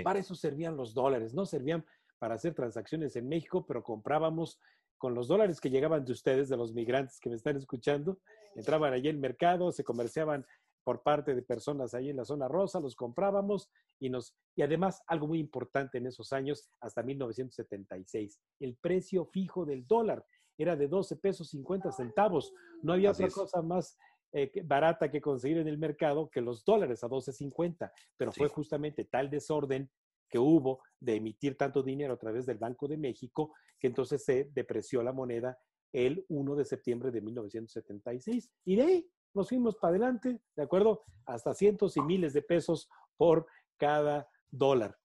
Para 0.04 0.20
eso 0.20 0.34
servían 0.34 0.76
los 0.76 0.94
dólares, 0.94 1.34
no 1.34 1.44
servían 1.44 1.84
para 2.18 2.34
hacer 2.34 2.54
transacciones 2.54 3.16
en 3.16 3.28
México, 3.28 3.66
pero 3.66 3.82
comprábamos 3.82 4.58
con 4.98 5.14
los 5.14 5.26
dólares 5.28 5.60
que 5.60 5.70
llegaban 5.70 6.04
de 6.04 6.12
ustedes, 6.12 6.48
de 6.48 6.56
los 6.56 6.72
migrantes 6.72 7.18
que 7.18 7.30
me 7.30 7.36
están 7.36 7.56
escuchando, 7.56 8.20
entraban 8.54 8.92
allí 8.92 9.08
en 9.08 9.20
mercado, 9.20 9.72
se 9.72 9.84
comerciaban 9.84 10.44
por 10.84 11.02
parte 11.02 11.34
de 11.34 11.42
personas 11.42 11.94
ahí 11.94 12.10
en 12.10 12.16
la 12.16 12.24
zona 12.24 12.48
rosa, 12.48 12.80
los 12.80 12.96
comprábamos 12.96 13.70
y 13.98 14.08
nos 14.08 14.34
y 14.56 14.62
además 14.62 15.02
algo 15.06 15.28
muy 15.28 15.38
importante 15.38 15.98
en 15.98 16.06
esos 16.06 16.32
años 16.32 16.70
hasta 16.80 17.02
1976, 17.02 18.40
el 18.60 18.76
precio 18.76 19.26
fijo 19.26 19.64
del 19.64 19.86
dólar 19.86 20.24
era 20.58 20.76
de 20.76 20.88
12 20.88 21.16
pesos 21.16 21.48
50 21.50 21.90
centavos. 21.92 22.52
No 22.82 22.92
había 22.92 23.12
otra 23.12 23.30
cosa 23.30 23.62
más 23.62 23.96
eh, 24.32 24.50
barata 24.64 25.10
que 25.10 25.20
conseguir 25.20 25.58
en 25.58 25.68
el 25.68 25.78
mercado 25.78 26.28
que 26.28 26.40
los 26.40 26.64
dólares 26.64 27.02
a 27.02 27.08
12.50, 27.08 27.90
pero 28.16 28.30
fue 28.30 28.48
justamente 28.48 29.04
tal 29.04 29.30
desorden 29.30 29.90
que 30.28 30.38
hubo 30.38 30.82
de 31.00 31.16
emitir 31.16 31.56
tanto 31.56 31.82
dinero 31.82 32.14
a 32.14 32.18
través 32.18 32.46
del 32.46 32.58
Banco 32.58 32.86
de 32.86 32.96
México 32.96 33.54
que 33.78 33.88
entonces 33.88 34.22
se 34.22 34.50
depreció 34.54 35.02
la 35.02 35.12
moneda 35.12 35.58
el 35.92 36.24
1 36.28 36.56
de 36.56 36.64
septiembre 36.64 37.10
de 37.10 37.20
1976. 37.20 38.50
Y 38.64 38.76
de 38.76 38.82
ahí 38.82 39.10
nos 39.34 39.48
fuimos 39.48 39.76
para 39.76 39.90
adelante, 39.90 40.40
¿de 40.56 40.62
acuerdo? 40.62 41.02
Hasta 41.26 41.54
cientos 41.54 41.96
y 41.96 42.02
miles 42.02 42.32
de 42.32 42.42
pesos 42.42 42.88
por 43.16 43.46
cada 43.76 44.28
dólar. 44.50 44.96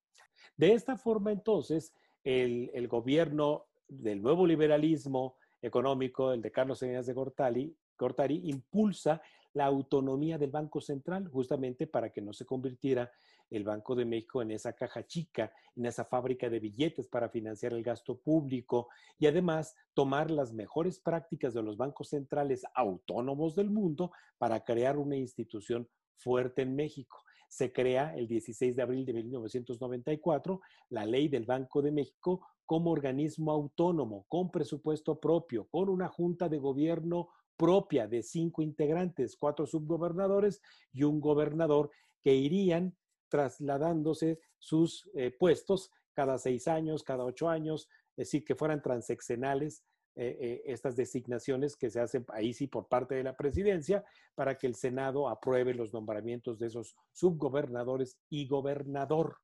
De 0.57 0.73
esta 0.73 0.97
forma, 0.97 1.31
entonces, 1.31 1.93
el, 2.23 2.87
gobierno 2.87 3.65
del 3.87 4.21
nuevo 4.21 4.47
liberalismo 4.47 5.37
económico, 5.61 6.31
el 6.31 6.41
de 6.41 6.51
Carlos 6.51 6.79
Salinas 6.79 7.05
de 7.05 7.13
Gortari 7.13 8.41
impulsa 8.49 9.21
la 9.53 9.65
autonomía 9.65 10.37
del 10.37 10.51
Banco 10.51 10.81
Central, 10.81 11.27
justamente 11.29 11.87
para 11.87 12.11
que 12.11 12.21
no 12.21 12.33
se 12.33 12.45
convirtiera 12.45 13.11
el 13.49 13.63
Banco 13.63 13.95
de 13.95 14.05
México 14.05 14.41
en 14.41 14.51
esa 14.51 14.73
caja 14.73 15.05
chica, 15.05 15.53
en 15.75 15.85
esa 15.85 16.05
fábrica 16.05 16.49
de 16.49 16.59
billetes 16.59 17.07
para 17.07 17.29
financiar 17.29 17.73
el 17.73 17.83
gasto 17.83 18.17
público 18.17 18.89
y 19.17 19.27
además 19.27 19.75
tomar 19.93 20.31
las 20.31 20.53
mejores 20.53 20.99
prácticas 20.99 21.53
de 21.53 21.63
los 21.63 21.77
bancos 21.77 22.09
centrales 22.09 22.63
autónomos 22.73 23.55
del 23.55 23.69
mundo 23.69 24.11
para 24.37 24.63
crear 24.63 24.97
una 24.97 25.15
institución 25.15 25.87
fuerte 26.15 26.61
en 26.61 26.75
México. 26.75 27.23
Se 27.49 27.71
crea 27.71 28.15
el 28.15 28.27
16 28.27 28.75
de 28.75 28.81
abril 28.81 29.05
de 29.05 29.13
1994 29.13 30.61
la 30.89 31.05
ley 31.05 31.27
del 31.27 31.45
Banco 31.45 31.81
de 31.81 31.91
México 31.91 32.45
como 32.65 32.91
organismo 32.91 33.51
autónomo, 33.51 34.25
con 34.27 34.51
presupuesto 34.51 35.19
propio, 35.19 35.67
con 35.69 35.89
una 35.89 36.07
junta 36.07 36.49
de 36.49 36.57
gobierno 36.57 37.29
propia 37.55 38.07
de 38.07 38.23
cinco 38.23 38.61
integrantes, 38.61 39.37
cuatro 39.37 39.65
subgobernadores 39.65 40.61
y 40.91 41.03
un 41.03 41.21
gobernador 41.21 41.91
que 42.23 42.35
irían 42.35 42.95
trasladándose 43.29 44.39
sus 44.59 45.09
eh, 45.15 45.31
puestos 45.31 45.91
cada 46.13 46.37
seis 46.37 46.67
años, 46.67 47.03
cada 47.03 47.25
ocho 47.25 47.49
años, 47.49 47.89
es 48.11 48.27
decir, 48.27 48.45
que 48.45 48.55
fueran 48.55 48.81
transeccionales 48.81 49.83
eh, 50.17 50.37
eh, 50.39 50.61
estas 50.67 50.95
designaciones 50.95 51.75
que 51.75 51.89
se 51.89 51.99
hacen 51.99 52.25
ahí 52.29 52.53
sí 52.53 52.67
por 52.67 52.87
parte 52.87 53.15
de 53.15 53.23
la 53.23 53.35
presidencia 53.35 54.05
para 54.33 54.57
que 54.57 54.65
el 54.65 54.75
Senado 54.75 55.27
apruebe 55.27 55.73
los 55.73 55.93
nombramientos 55.93 56.57
de 56.57 56.67
esos 56.67 56.95
subgobernadores 57.11 58.17
y 58.29 58.47
gobernador. 58.47 59.39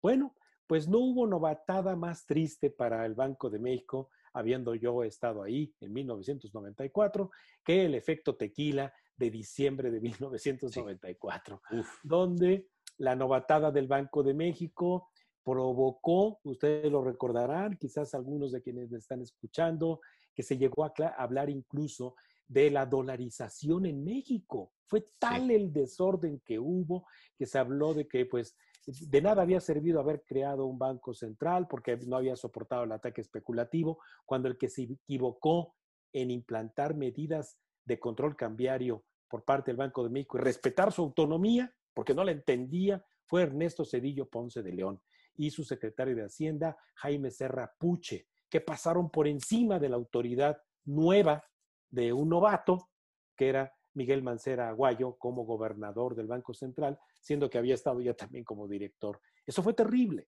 Bueno, 0.00 0.36
pues 0.68 0.86
no 0.86 0.98
hubo 0.98 1.26
novatada 1.26 1.96
más 1.96 2.26
triste 2.26 2.70
para 2.70 3.04
el 3.04 3.14
Banco 3.14 3.50
de 3.50 3.58
México, 3.58 4.08
habiendo 4.32 4.76
yo 4.76 5.02
estado 5.02 5.42
ahí 5.42 5.74
en 5.80 5.92
1994, 5.92 7.30
que 7.64 7.84
el 7.84 7.96
efecto 7.96 8.36
tequila 8.36 8.94
de 9.16 9.30
diciembre 9.30 9.90
de 9.90 10.00
1994, 10.00 11.60
donde 12.04 12.68
la 12.98 13.14
novatada 13.14 13.70
del 13.70 13.86
Banco 13.86 14.22
de 14.22 14.34
México 14.34 15.08
provocó, 15.42 16.40
ustedes 16.44 16.90
lo 16.90 17.02
recordarán, 17.04 17.76
quizás 17.76 18.14
algunos 18.14 18.52
de 18.52 18.62
quienes 18.62 18.90
me 18.90 18.98
están 18.98 19.20
escuchando, 19.20 20.00
que 20.34 20.42
se 20.42 20.56
llegó 20.56 20.84
a 20.84 20.92
hablar 21.18 21.50
incluso 21.50 22.16
de 22.46 22.70
la 22.70 22.86
dolarización 22.86 23.86
en 23.86 24.04
México. 24.04 24.72
Fue 24.86 25.06
tal 25.18 25.50
el 25.50 25.72
desorden 25.72 26.40
que 26.44 26.58
hubo 26.58 27.06
que 27.36 27.46
se 27.46 27.58
habló 27.58 27.94
de 27.94 28.06
que 28.06 28.26
pues 28.26 28.56
de 28.86 29.22
nada 29.22 29.42
había 29.42 29.60
servido 29.60 30.00
haber 30.00 30.22
creado 30.24 30.66
un 30.66 30.78
banco 30.78 31.14
central 31.14 31.66
porque 31.68 31.96
no 32.06 32.16
había 32.16 32.36
soportado 32.36 32.84
el 32.84 32.92
ataque 32.92 33.20
especulativo, 33.20 33.98
cuando 34.26 34.48
el 34.48 34.58
que 34.58 34.68
se 34.68 34.82
equivocó 34.82 35.74
en 36.12 36.30
implantar 36.30 36.94
medidas 36.94 37.58
de 37.84 37.98
control 37.98 38.36
cambiario 38.36 39.04
por 39.28 39.44
parte 39.44 39.70
del 39.70 39.78
Banco 39.78 40.04
de 40.04 40.10
México 40.10 40.38
y 40.38 40.42
respetar 40.42 40.92
su 40.92 41.02
autonomía, 41.02 41.74
porque 41.94 42.14
no 42.14 42.24
la 42.24 42.32
entendía, 42.32 43.04
fue 43.24 43.42
Ernesto 43.42 43.84
Cedillo 43.84 44.28
Ponce 44.28 44.62
de 44.62 44.72
León 44.72 45.00
y 45.36 45.50
su 45.50 45.64
secretario 45.64 46.14
de 46.14 46.24
Hacienda, 46.24 46.76
Jaime 46.96 47.30
Serra 47.30 47.72
Puche, 47.78 48.28
que 48.48 48.60
pasaron 48.60 49.10
por 49.10 49.26
encima 49.26 49.78
de 49.78 49.88
la 49.88 49.96
autoridad 49.96 50.58
nueva 50.84 51.44
de 51.90 52.12
un 52.12 52.28
novato, 52.28 52.90
que 53.36 53.48
era 53.48 53.72
Miguel 53.94 54.22
Mancera 54.22 54.68
Aguayo, 54.68 55.16
como 55.16 55.44
gobernador 55.44 56.14
del 56.14 56.26
Banco 56.26 56.54
Central, 56.54 56.98
siendo 57.20 57.48
que 57.48 57.58
había 57.58 57.74
estado 57.74 58.00
ya 58.00 58.14
también 58.14 58.44
como 58.44 58.68
director. 58.68 59.20
Eso 59.46 59.62
fue 59.62 59.74
terrible. 59.74 60.28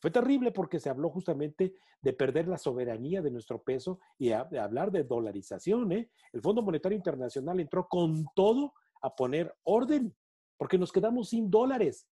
Fue 0.00 0.10
terrible 0.10 0.52
porque 0.52 0.78
se 0.78 0.90
habló 0.90 1.10
justamente 1.10 1.74
de 2.00 2.12
perder 2.12 2.48
la 2.48 2.58
soberanía 2.58 3.22
de 3.22 3.30
nuestro 3.30 3.62
peso 3.62 4.00
y 4.18 4.28
de 4.28 4.58
hablar 4.58 4.90
de 4.90 5.04
dolarización. 5.04 5.90
¿eh? 5.92 6.10
El 6.32 6.42
Fondo 6.42 6.62
Monetario 6.62 6.96
Internacional 6.96 7.60
entró 7.60 7.88
con 7.88 8.26
todo 8.34 8.74
a 9.02 9.14
poner 9.14 9.54
orden, 9.64 10.14
porque 10.56 10.78
nos 10.78 10.92
quedamos 10.92 11.30
sin 11.30 11.50
dólares. 11.50 12.06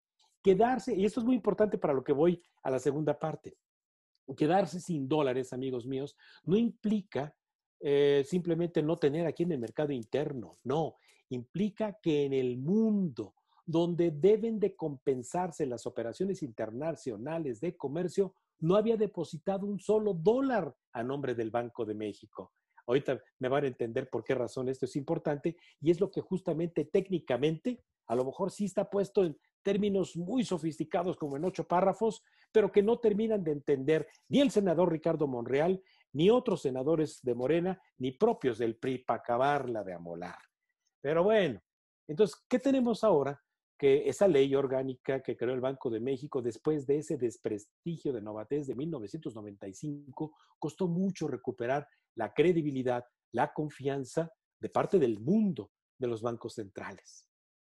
Quedarse, 0.43 0.95
y 0.95 1.05
esto 1.05 1.21
es 1.21 1.27
muy 1.27 1.37
importante 1.37 1.79
para 1.79 1.95
lo 1.95 2.03
que 2.03 2.13
voy 2.13 2.43
a 2.63 2.71
la 2.71 2.79
segunda 2.79 3.19
parte, 3.19 3.57
quedarse 4.37 4.81
sin 4.81 5.09
dólares, 5.09 5.53
amigos 5.53 5.87
míos, 5.87 6.17
no 6.45 6.57
implica 6.57 7.35
eh, 7.81 8.25
simplemente 8.27 8.83
no 8.83 8.99
tener 8.99 9.27
aquí 9.27 9.43
en 9.43 9.53
el 9.53 9.59
mercado 9.59 9.93
interno, 9.93 10.59
no, 10.65 10.97
implica 11.29 11.99
que 12.01 12.25
en 12.25 12.33
el 12.33 12.59
mundo 12.59 13.35
donde 13.65 14.11
deben 14.11 14.59
de 14.59 14.75
compensarse 14.75 15.67
las 15.67 15.87
operaciones 15.87 16.43
internacionales 16.43 17.61
de 17.61 17.77
comercio, 17.77 18.35
no 18.61 18.77
había 18.77 18.97
depositado 18.97 19.67
un 19.67 19.79
solo 19.79 20.15
dólar 20.15 20.75
a 20.93 21.03
nombre 21.03 21.35
del 21.35 21.51
Banco 21.51 21.85
de 21.85 21.95
México. 21.95 22.53
Ahorita 22.87 23.23
me 23.39 23.49
van 23.49 23.65
a 23.65 23.69
entender 23.69 24.09
por 24.11 24.25
qué 24.25 24.35
razón 24.35 24.69
esto 24.69 24.87
es 24.87 24.97
importante 24.97 25.57
y 25.81 25.91
es 25.91 26.01
lo 26.01 26.11
que 26.11 26.21
justamente 26.21 26.85
técnicamente, 26.85 27.83
a 28.07 28.15
lo 28.15 28.25
mejor 28.25 28.51
sí 28.51 28.65
está 28.65 28.89
puesto 28.91 29.25
en 29.25 29.37
términos 29.63 30.17
muy 30.17 30.45
sofisticados 30.45 31.17
como 31.17 31.37
en 31.37 31.45
ocho 31.45 31.67
párrafos, 31.67 32.23
pero 32.51 32.71
que 32.71 32.83
no 32.83 32.99
terminan 32.99 33.43
de 33.45 33.53
entender 33.53 34.07
ni 34.29 34.41
el 34.41 34.51
senador 34.51 34.91
Ricardo 34.91 35.27
Monreal, 35.27 35.83
ni 36.13 36.29
otros 36.29 36.63
senadores 36.63 37.21
de 37.23 37.35
Morena, 37.35 37.81
ni 37.99 38.13
propios 38.13 38.59
del 38.59 38.77
PRI 38.77 38.99
para 38.99 39.21
acabarla 39.21 39.83
de 39.83 39.95
amolar. 39.95 40.39
Pero 41.01 41.25
bueno, 41.25 41.61
entonces, 42.07 42.45
¿qué 42.49 42.59
tenemos 42.59 43.05
ahora? 43.05 43.41
Que 43.79 44.09
esa 44.09 44.29
ley 44.29 44.55
orgánica 44.55 45.23
que 45.23 45.37
creó 45.37 45.55
el 45.55 45.61
Banco 45.61 45.91
de 45.91 46.01
México 46.01 46.43
después 46.43 46.87
de 46.87 46.99
ese 46.99 47.17
desprestigio 47.17 48.13
de 48.13 48.21
novatez 48.21 48.67
de 48.67 48.75
1995 48.75 50.37
costó 50.59 50.87
mucho 50.87 51.27
recuperar 51.27 51.89
la 52.15 52.33
credibilidad, 52.33 53.05
la 53.33 53.53
confianza 53.53 54.33
de 54.61 54.69
parte 54.69 54.99
del 54.99 55.19
mundo 55.19 55.71
de 55.99 56.07
los 56.07 56.23
bancos 56.23 56.55
centrales. 56.55 57.27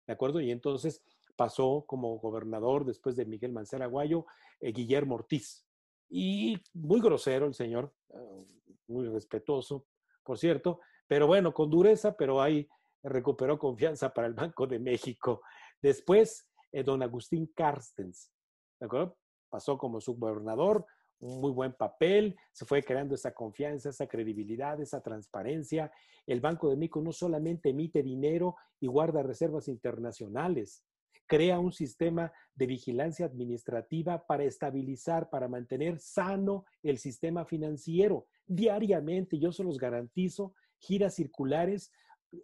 ¿De 0.05 0.13
acuerdo? 0.13 0.39
Y 0.39 0.51
entonces 0.51 1.03
pasó 1.35 1.85
como 1.87 2.17
gobernador 2.19 2.85
después 2.85 3.15
de 3.15 3.25
Miguel 3.25 3.51
Mancera 3.51 3.85
Aguayo, 3.85 4.25
eh, 4.59 4.71
Guillermo 4.71 5.15
Ortiz. 5.15 5.65
Y 6.09 6.57
muy 6.73 7.01
grosero 7.01 7.45
el 7.45 7.53
señor, 7.53 7.93
eh, 8.09 8.45
muy 8.87 9.07
respetuoso, 9.07 9.85
por 10.23 10.37
cierto, 10.37 10.79
pero 11.07 11.27
bueno, 11.27 11.53
con 11.53 11.69
dureza, 11.69 12.15
pero 12.15 12.41
ahí 12.41 12.67
recuperó 13.03 13.57
confianza 13.57 14.13
para 14.13 14.27
el 14.27 14.33
Banco 14.33 14.67
de 14.67 14.79
México. 14.79 15.41
Después, 15.81 16.49
eh, 16.71 16.83
don 16.83 17.03
Agustín 17.03 17.51
Carstens, 17.55 18.31
¿de 18.79 18.85
acuerdo? 18.85 19.17
Pasó 19.49 19.77
como 19.77 20.01
subgobernador, 20.01 20.85
un 21.19 21.41
muy 21.41 21.51
buen 21.51 21.73
papel, 21.73 22.35
se 22.51 22.65
fue 22.65 22.83
creando 22.83 23.15
esa 23.15 23.33
confianza, 23.33 23.89
esa 23.89 24.07
credibilidad, 24.07 24.79
esa 24.79 25.01
transparencia. 25.01 25.91
El 26.25 26.41
Banco 26.41 26.69
de 26.69 26.75
México 26.75 27.01
no 27.01 27.11
solamente 27.11 27.69
emite 27.69 28.03
dinero 28.03 28.55
y 28.79 28.87
guarda 28.87 29.23
reservas 29.23 29.67
internacionales, 29.67 30.83
crea 31.25 31.59
un 31.59 31.73
sistema 31.73 32.31
de 32.55 32.67
vigilancia 32.67 33.25
administrativa 33.25 34.25
para 34.25 34.43
estabilizar, 34.43 35.29
para 35.29 35.47
mantener 35.47 35.99
sano 35.99 36.65
el 36.83 36.97
sistema 36.97 37.45
financiero. 37.45 38.27
Diariamente, 38.45 39.37
yo 39.37 39.51
se 39.51 39.63
los 39.63 39.77
garantizo, 39.77 40.53
giras 40.79 41.15
circulares 41.15 41.91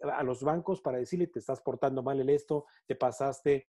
a 0.02 0.24
los 0.24 0.44
bancos 0.44 0.82
para 0.82 0.98
decirle, 0.98 1.28
te 1.28 1.40
estás 1.40 1.62
portando 1.62 2.04
mal 2.04 2.20
el 2.20 2.30
esto, 2.30 2.66
te 2.86 2.96
pasaste 2.96 3.68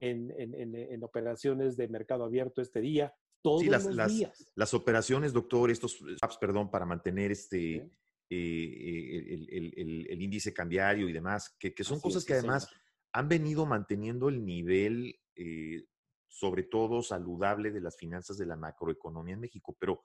en, 0.00 1.02
operaciones 1.02 1.76
de 1.76 1.88
mercado 1.88 2.24
abierto 2.24 2.60
este 2.60 2.80
día, 2.80 3.14
todos 3.44 3.66
las, 3.66 3.84
los 3.84 3.94
las, 3.94 4.10
días. 4.10 4.50
Las 4.54 4.72
operaciones, 4.72 5.34
doctor, 5.34 5.70
estos 5.70 6.02
apps, 6.22 6.38
perdón, 6.38 6.70
para 6.70 6.86
mantener 6.86 7.30
este... 7.30 7.90
Eh, 8.30 9.46
el, 9.50 10.22
índice 10.22 10.54
cambiario 10.54 11.08
y 11.08 11.12
demás, 11.12 11.54
que, 11.58 11.72
son 11.84 12.00
cosas 12.00 12.24
que 12.24 12.32
además 12.32 12.68
han 13.12 13.28
venido 13.28 13.66
manteniendo 13.66 14.30
el 14.30 14.44
nivel, 14.44 15.20
eh, 15.36 15.84
sobre 16.26 16.62
todo 16.62 17.02
saludable, 17.02 17.70
de 17.70 17.82
las 17.82 17.98
finanzas 17.98 18.38
de 18.38 18.46
la 18.46 18.56
macroeconomía 18.56 19.34
en 19.34 19.40
México. 19.40 19.76
Pero 19.78 20.04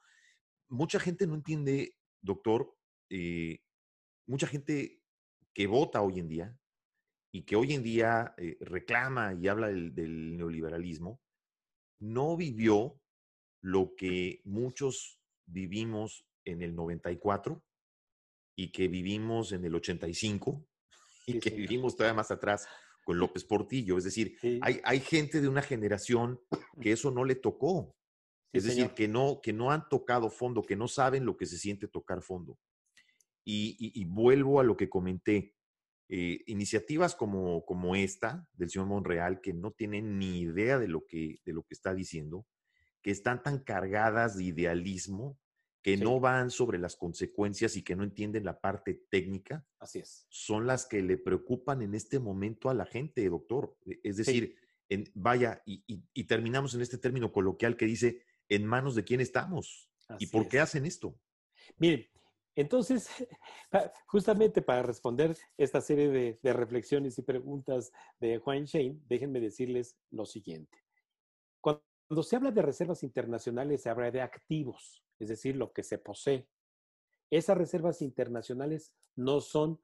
mucha 0.67 0.99
gente 0.99 1.25
no 1.25 1.33
entiende, 1.33 1.95
doctor, 2.21 2.75
eh, 3.09 3.63
mucha 4.27 4.47
gente 4.47 5.01
que 5.53 5.65
vota 5.65 6.01
hoy 6.01 6.19
en 6.19 6.27
día 6.27 6.59
y 7.31 7.43
que 7.43 7.55
hoy 7.55 7.73
en 7.73 7.83
día 7.83 8.35
eh, 8.37 8.57
reclama 8.59 9.33
y 9.33 9.47
habla 9.47 9.69
del, 9.69 9.95
del 9.95 10.37
neoliberalismo, 10.37 11.21
no 11.99 12.35
vivió 12.35 12.99
lo 13.61 13.95
que 13.95 14.41
muchos 14.45 15.19
vivimos 15.45 16.25
en 16.45 16.61
el 16.61 16.75
94 16.75 17.63
y 18.55 18.71
que 18.71 18.87
vivimos 18.87 19.51
en 19.51 19.65
el 19.65 19.75
85 19.75 20.65
y 21.27 21.39
que 21.39 21.49
vivimos 21.49 21.95
todavía 21.95 22.15
más 22.15 22.31
atrás 22.31 22.67
con 23.05 23.17
López 23.17 23.43
Portillo. 23.43 23.97
Es 23.97 24.03
decir, 24.03 24.37
hay, 24.61 24.81
hay, 24.83 24.99
gente 24.99 25.41
de 25.41 25.47
una 25.47 25.61
generación 25.61 26.39
que 26.81 26.91
eso 26.91 27.11
no 27.11 27.23
le 27.23 27.35
tocó. 27.35 27.95
es 28.51 28.65
decir, 28.65 28.91
que 28.91 29.07
no, 29.07 29.39
que 29.41 29.53
no 29.53 29.71
han 29.71 29.87
tocado 29.89 30.29
fondo, 30.29 30.63
que 30.63 30.75
no 30.75 30.87
saben 30.87 31.25
lo 31.25 31.37
que 31.37 31.45
se 31.45 31.57
siente 31.57 31.87
tocar 31.87 32.21
fondo. 32.21 32.59
Y, 33.45 34.05
vuelvo 34.05 34.59
a 34.59 34.63
lo 34.63 34.77
que 34.77 34.89
comenté. 34.89 35.55
Eh, 36.11 36.43
iniciativas 36.47 37.13
como, 37.13 37.63
como 37.65 37.95
esta 37.95 38.47
del 38.53 38.71
señor 38.71 38.87
Monreal, 38.87 39.41
que 39.41 39.53
no 39.53 39.71
tienen 39.71 40.17
ni 40.17 40.39
idea 40.39 40.79
de 40.79 40.87
lo, 40.87 41.05
que, 41.05 41.39
de 41.45 41.53
lo 41.53 41.61
que 41.61 41.75
está 41.75 41.93
diciendo, 41.93 42.47
que 43.01 43.11
están 43.11 43.43
tan 43.43 43.59
cargadas 43.59 44.37
de 44.37 44.45
idealismo, 44.45 45.37
que 45.81 45.97
no 45.97 46.19
van 46.19 46.51
sobre 46.51 46.77
las 46.77 46.95
consecuencias 46.95 47.77
y 47.77 47.83
que 47.83 47.95
no 47.95 48.03
entienden 48.03 48.43
la 48.43 48.59
parte 48.59 49.05
técnica. 49.09 49.65
Así 49.79 49.99
es. 49.99 50.25
Son 50.29 50.67
las 50.67 50.85
que 50.85 51.01
le 51.01 51.17
preocupan 51.17 51.81
en 51.81 51.95
este 51.95 52.19
momento 52.19 52.69
a 52.69 52.73
la 52.73 52.85
gente, 52.85 53.27
doctor. 53.29 53.77
E, 53.85 53.99
es 54.03 54.17
decir, 54.17 54.55
en, 54.89 55.09
vaya, 55.13 55.61
y, 55.65 56.23
terminamos 56.25 56.73
en 56.75 56.81
este 56.81 56.97
término 56.97 57.31
coloquial 57.31 57.77
que 57.77 57.85
dice, 57.85 58.23
¿en 58.49 58.65
manos 58.65 58.95
de 58.95 59.05
quién 59.05 59.21
estamos? 59.21 59.89
¿Y 60.17 60.27
por 60.27 60.47
qué 60.47 60.59
hacen 60.59 60.85
esto? 60.85 61.17
Miren, 61.77 62.05
entonces, 62.55 63.07
justamente 64.07 64.61
para 64.61 64.83
responder 64.83 65.37
esta 65.57 65.79
serie 65.79 66.09
de, 66.09 66.39
de, 66.41 66.53
reflexiones 66.53 67.17
y 67.17 67.21
preguntas 67.21 67.93
de 68.19 68.39
Juan 68.39 68.65
Shane, 68.65 68.99
déjenme 69.07 69.39
decirles 69.39 69.95
lo 70.11 70.25
siguiente. 70.25 70.83
Cuando 71.61 71.88
se 72.23 72.35
habla 72.35 72.51
de 72.51 72.61
reservas 72.61 73.03
internacionales, 73.03 73.83
se 73.83 73.89
habla 73.89 74.11
de 74.11 74.21
activos, 74.21 75.03
es 75.19 75.29
decir, 75.29 75.55
lo 75.55 75.71
que 75.71 75.83
se 75.83 75.97
posee. 75.97 76.47
Esas 77.29 77.57
reservas 77.57 78.01
internacionales 78.01 78.93
no 79.15 79.41
son 79.41 79.79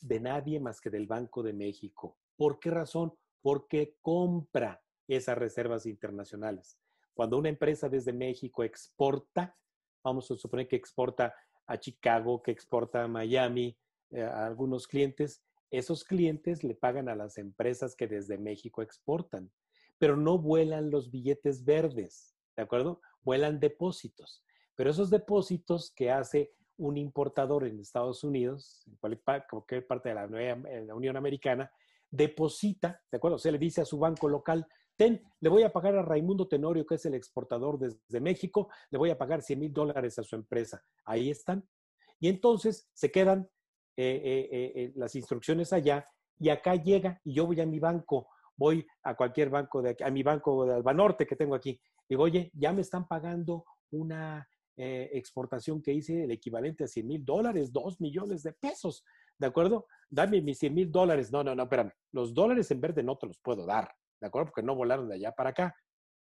de 0.00 0.20
nadie 0.20 0.60
más 0.60 0.80
que 0.80 0.90
del 0.90 1.06
Banco 1.06 1.42
de 1.42 1.52
México. 1.52 2.18
¿Por 2.36 2.58
qué 2.58 2.70
razón? 2.70 3.14
Porque 3.40 3.96
compra 4.00 4.82
esas 5.06 5.38
reservas 5.38 5.86
internacionales. 5.86 6.78
Cuando 7.14 7.38
una 7.38 7.48
empresa 7.48 7.88
desde 7.88 8.12
México 8.12 8.64
exporta, 8.64 9.56
vamos 10.02 10.30
a 10.30 10.36
suponer 10.36 10.68
que 10.68 10.76
exporta 10.76 11.34
a 11.66 11.78
Chicago, 11.78 12.42
que 12.42 12.50
exporta 12.50 13.04
a 13.04 13.08
Miami, 13.08 13.76
eh, 14.10 14.22
a 14.22 14.46
algunos 14.46 14.86
clientes, 14.86 15.42
esos 15.70 16.04
clientes 16.04 16.64
le 16.64 16.74
pagan 16.74 17.08
a 17.08 17.14
las 17.14 17.36
empresas 17.38 17.94
que 17.94 18.06
desde 18.06 18.38
México 18.38 18.82
exportan 18.82 19.50
pero 19.98 20.16
no 20.16 20.38
vuelan 20.38 20.90
los 20.90 21.10
billetes 21.10 21.64
verdes, 21.64 22.34
¿de 22.56 22.62
acuerdo? 22.62 23.00
Vuelan 23.22 23.60
depósitos. 23.60 24.42
Pero 24.74 24.90
esos 24.90 25.10
depósitos 25.10 25.92
que 25.94 26.10
hace 26.10 26.52
un 26.76 26.96
importador 26.96 27.66
en 27.66 27.80
Estados 27.80 28.22
Unidos, 28.22 28.84
en 28.86 28.96
cualquier 28.96 29.86
parte 29.86 30.10
de 30.10 30.14
la, 30.14 30.94
Unión 30.94 31.16
Americana, 31.16 31.70
deposita, 32.10 33.02
¿de 33.10 33.16
acuerdo? 33.16 33.36
O 33.36 33.38
sea, 33.38 33.52
le 33.52 33.58
dice 33.58 33.80
a 33.80 33.84
su 33.84 33.98
banco 33.98 34.28
local, 34.28 34.66
ten, 34.96 35.20
le 35.40 35.48
voy 35.48 35.64
a 35.64 35.72
pagar 35.72 35.96
a 35.96 36.02
Raimundo 36.02 36.46
Tenorio, 36.46 36.86
que 36.86 36.94
es 36.94 37.04
el 37.06 37.14
exportador 37.14 37.78
desde 37.78 38.20
México, 38.20 38.68
le 38.90 38.98
voy 38.98 39.10
a 39.10 39.18
pagar 39.18 39.42
100 39.42 39.58
mil 39.58 39.72
dólares 39.72 40.18
a 40.18 40.22
su 40.22 40.36
empresa. 40.36 40.82
Ahí 41.04 41.30
están. 41.30 41.68
Y 42.20 42.28
entonces 42.28 42.88
se 42.94 43.10
quedan 43.10 43.48
eh, 43.96 44.22
eh, 44.24 44.72
eh, 44.76 44.92
las 44.94 45.16
instrucciones 45.16 45.72
allá 45.72 46.08
y 46.38 46.50
acá 46.50 46.76
llega 46.76 47.20
y 47.24 47.34
yo 47.34 47.46
voy 47.46 47.60
a 47.60 47.66
mi 47.66 47.80
banco 47.80 48.28
voy 48.58 48.86
a 49.04 49.14
cualquier 49.14 49.48
banco, 49.48 49.80
de 49.80 49.96
a 50.04 50.10
mi 50.10 50.22
banco 50.22 50.66
de 50.66 50.74
Albanorte 50.74 51.26
que 51.26 51.36
tengo 51.36 51.54
aquí, 51.54 51.80
digo, 52.08 52.24
oye, 52.24 52.50
ya 52.52 52.72
me 52.72 52.82
están 52.82 53.06
pagando 53.06 53.64
una 53.90 54.46
eh, 54.76 55.10
exportación 55.14 55.80
que 55.80 55.92
hice 55.92 56.24
el 56.24 56.30
equivalente 56.32 56.84
a 56.84 56.88
100 56.88 57.06
mil 57.06 57.24
dólares, 57.24 57.72
2 57.72 58.00
millones 58.00 58.42
de 58.42 58.52
pesos, 58.52 59.04
¿de 59.38 59.46
acuerdo? 59.46 59.86
Dame 60.10 60.42
mis 60.42 60.58
100 60.58 60.74
mil 60.74 60.92
dólares. 60.92 61.32
No, 61.32 61.42
no, 61.42 61.54
no, 61.54 61.62
espérame. 61.62 61.92
Los 62.12 62.34
dólares 62.34 62.70
en 62.70 62.80
verde 62.80 63.02
no 63.02 63.16
te 63.16 63.26
los 63.26 63.38
puedo 63.38 63.64
dar, 63.64 63.90
¿de 64.20 64.26
acuerdo? 64.26 64.46
Porque 64.46 64.62
no 64.62 64.74
volaron 64.74 65.08
de 65.08 65.14
allá 65.14 65.32
para 65.32 65.50
acá, 65.50 65.74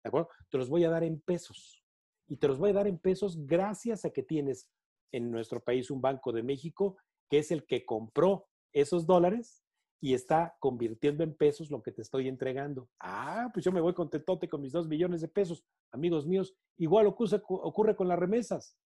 ¿de 0.04 0.08
acuerdo? 0.08 0.28
Te 0.50 0.58
los 0.58 0.68
voy 0.68 0.84
a 0.84 0.90
dar 0.90 1.04
en 1.04 1.20
pesos. 1.20 1.82
Y 2.28 2.36
te 2.36 2.48
los 2.48 2.58
voy 2.58 2.70
a 2.70 2.74
dar 2.74 2.86
en 2.86 2.98
pesos 2.98 3.46
gracias 3.46 4.04
a 4.04 4.10
que 4.10 4.22
tienes 4.22 4.68
en 5.12 5.30
nuestro 5.30 5.62
país 5.62 5.90
un 5.90 6.00
Banco 6.00 6.32
de 6.32 6.42
México 6.42 6.96
que 7.28 7.38
es 7.38 7.50
el 7.50 7.66
que 7.66 7.84
compró 7.84 8.48
esos 8.72 9.06
dólares 9.06 9.65
y 10.06 10.14
está 10.14 10.56
convirtiendo 10.60 11.24
en 11.24 11.34
pesos 11.34 11.68
lo 11.68 11.82
que 11.82 11.90
te 11.90 12.00
estoy 12.00 12.28
entregando. 12.28 12.88
Ah, 13.00 13.50
pues 13.52 13.64
yo 13.64 13.72
me 13.72 13.80
voy 13.80 13.92
contentote 13.92 14.48
con 14.48 14.60
mis 14.62 14.70
dos 14.70 14.86
millones 14.86 15.20
de 15.20 15.26
pesos. 15.26 15.64
Amigos 15.90 16.24
míos, 16.28 16.54
igual 16.76 17.08
ocurre, 17.08 17.42
ocurre 17.48 17.96
con 17.96 18.06
las 18.06 18.16
remesas. 18.16 18.78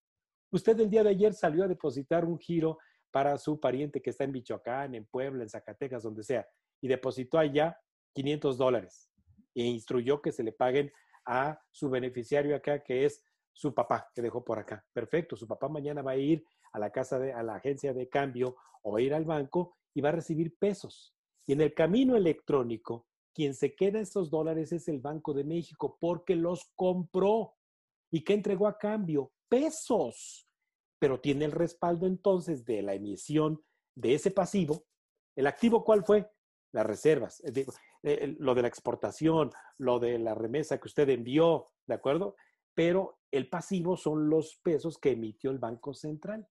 Usted 0.50 0.80
el 0.80 0.88
día 0.88 1.02
de 1.02 1.10
ayer 1.10 1.34
salió 1.34 1.64
a 1.64 1.68
depositar 1.68 2.24
un 2.24 2.38
giro 2.38 2.78
para 3.10 3.36
su 3.36 3.60
pariente 3.60 4.00
que 4.00 4.08
está 4.08 4.24
en 4.24 4.32
Michoacán, 4.32 4.94
en 4.94 5.04
Puebla, 5.04 5.42
en 5.42 5.50
Zacatecas, 5.50 6.04
donde 6.04 6.22
sea, 6.22 6.48
y 6.80 6.88
depositó 6.88 7.36
allá 7.36 7.78
500 8.14 8.56
dólares 8.56 9.10
e 9.54 9.64
instruyó 9.64 10.22
que 10.22 10.32
se 10.32 10.42
le 10.42 10.52
paguen 10.52 10.90
a 11.26 11.60
su 11.70 11.90
beneficiario 11.90 12.56
acá, 12.56 12.82
que 12.82 13.04
es 13.04 13.22
su 13.52 13.74
papá, 13.74 14.10
que 14.14 14.22
dejó 14.22 14.42
por 14.42 14.58
acá. 14.58 14.86
Perfecto, 14.94 15.36
su 15.36 15.46
papá 15.46 15.68
mañana 15.68 16.00
va 16.00 16.12
a 16.12 16.16
ir 16.16 16.46
a 16.72 16.78
la 16.78 16.90
casa 16.90 17.18
de, 17.18 17.34
a 17.34 17.42
la 17.42 17.56
agencia 17.56 17.92
de 17.92 18.08
cambio 18.08 18.56
o 18.80 18.98
ir 18.98 19.12
al 19.12 19.26
banco 19.26 19.76
y 19.94 20.00
va 20.00 20.10
a 20.10 20.12
recibir 20.12 20.56
pesos. 20.58 21.14
Y 21.46 21.52
en 21.52 21.60
el 21.60 21.74
camino 21.74 22.16
electrónico, 22.16 23.06
quien 23.34 23.54
se 23.54 23.74
queda 23.74 24.00
esos 24.00 24.30
dólares 24.30 24.72
es 24.72 24.88
el 24.88 25.00
Banco 25.00 25.32
de 25.32 25.44
México 25.44 25.96
porque 26.00 26.36
los 26.36 26.70
compró. 26.74 27.54
¿Y 28.10 28.22
qué 28.24 28.34
entregó 28.34 28.66
a 28.66 28.78
cambio? 28.78 29.32
Pesos. 29.48 30.48
Pero 30.98 31.20
tiene 31.20 31.46
el 31.46 31.52
respaldo 31.52 32.06
entonces 32.06 32.64
de 32.64 32.82
la 32.82 32.94
emisión 32.94 33.62
de 33.94 34.14
ese 34.14 34.30
pasivo. 34.30 34.84
¿El 35.36 35.46
activo 35.46 35.84
cuál 35.84 36.04
fue? 36.04 36.30
Las 36.72 36.86
reservas. 36.86 37.42
Eh, 38.02 38.36
lo 38.38 38.54
de 38.54 38.62
la 38.62 38.68
exportación, 38.68 39.50
lo 39.78 39.98
de 39.98 40.18
la 40.18 40.34
remesa 40.34 40.78
que 40.78 40.88
usted 40.88 41.08
envió, 41.08 41.70
¿de 41.86 41.94
acuerdo? 41.94 42.36
Pero 42.74 43.18
el 43.30 43.48
pasivo 43.48 43.96
son 43.96 44.28
los 44.28 44.60
pesos 44.62 44.98
que 44.98 45.12
emitió 45.12 45.50
el 45.50 45.58
Banco 45.58 45.94
Central. 45.94 46.48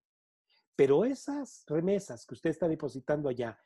Pero 0.79 1.03
esas 1.03 1.65
remesas 1.67 2.25
que 2.25 2.35
usted 2.35 2.51
está 2.51 2.65
depositando 2.69 3.27
allá, 3.27 3.59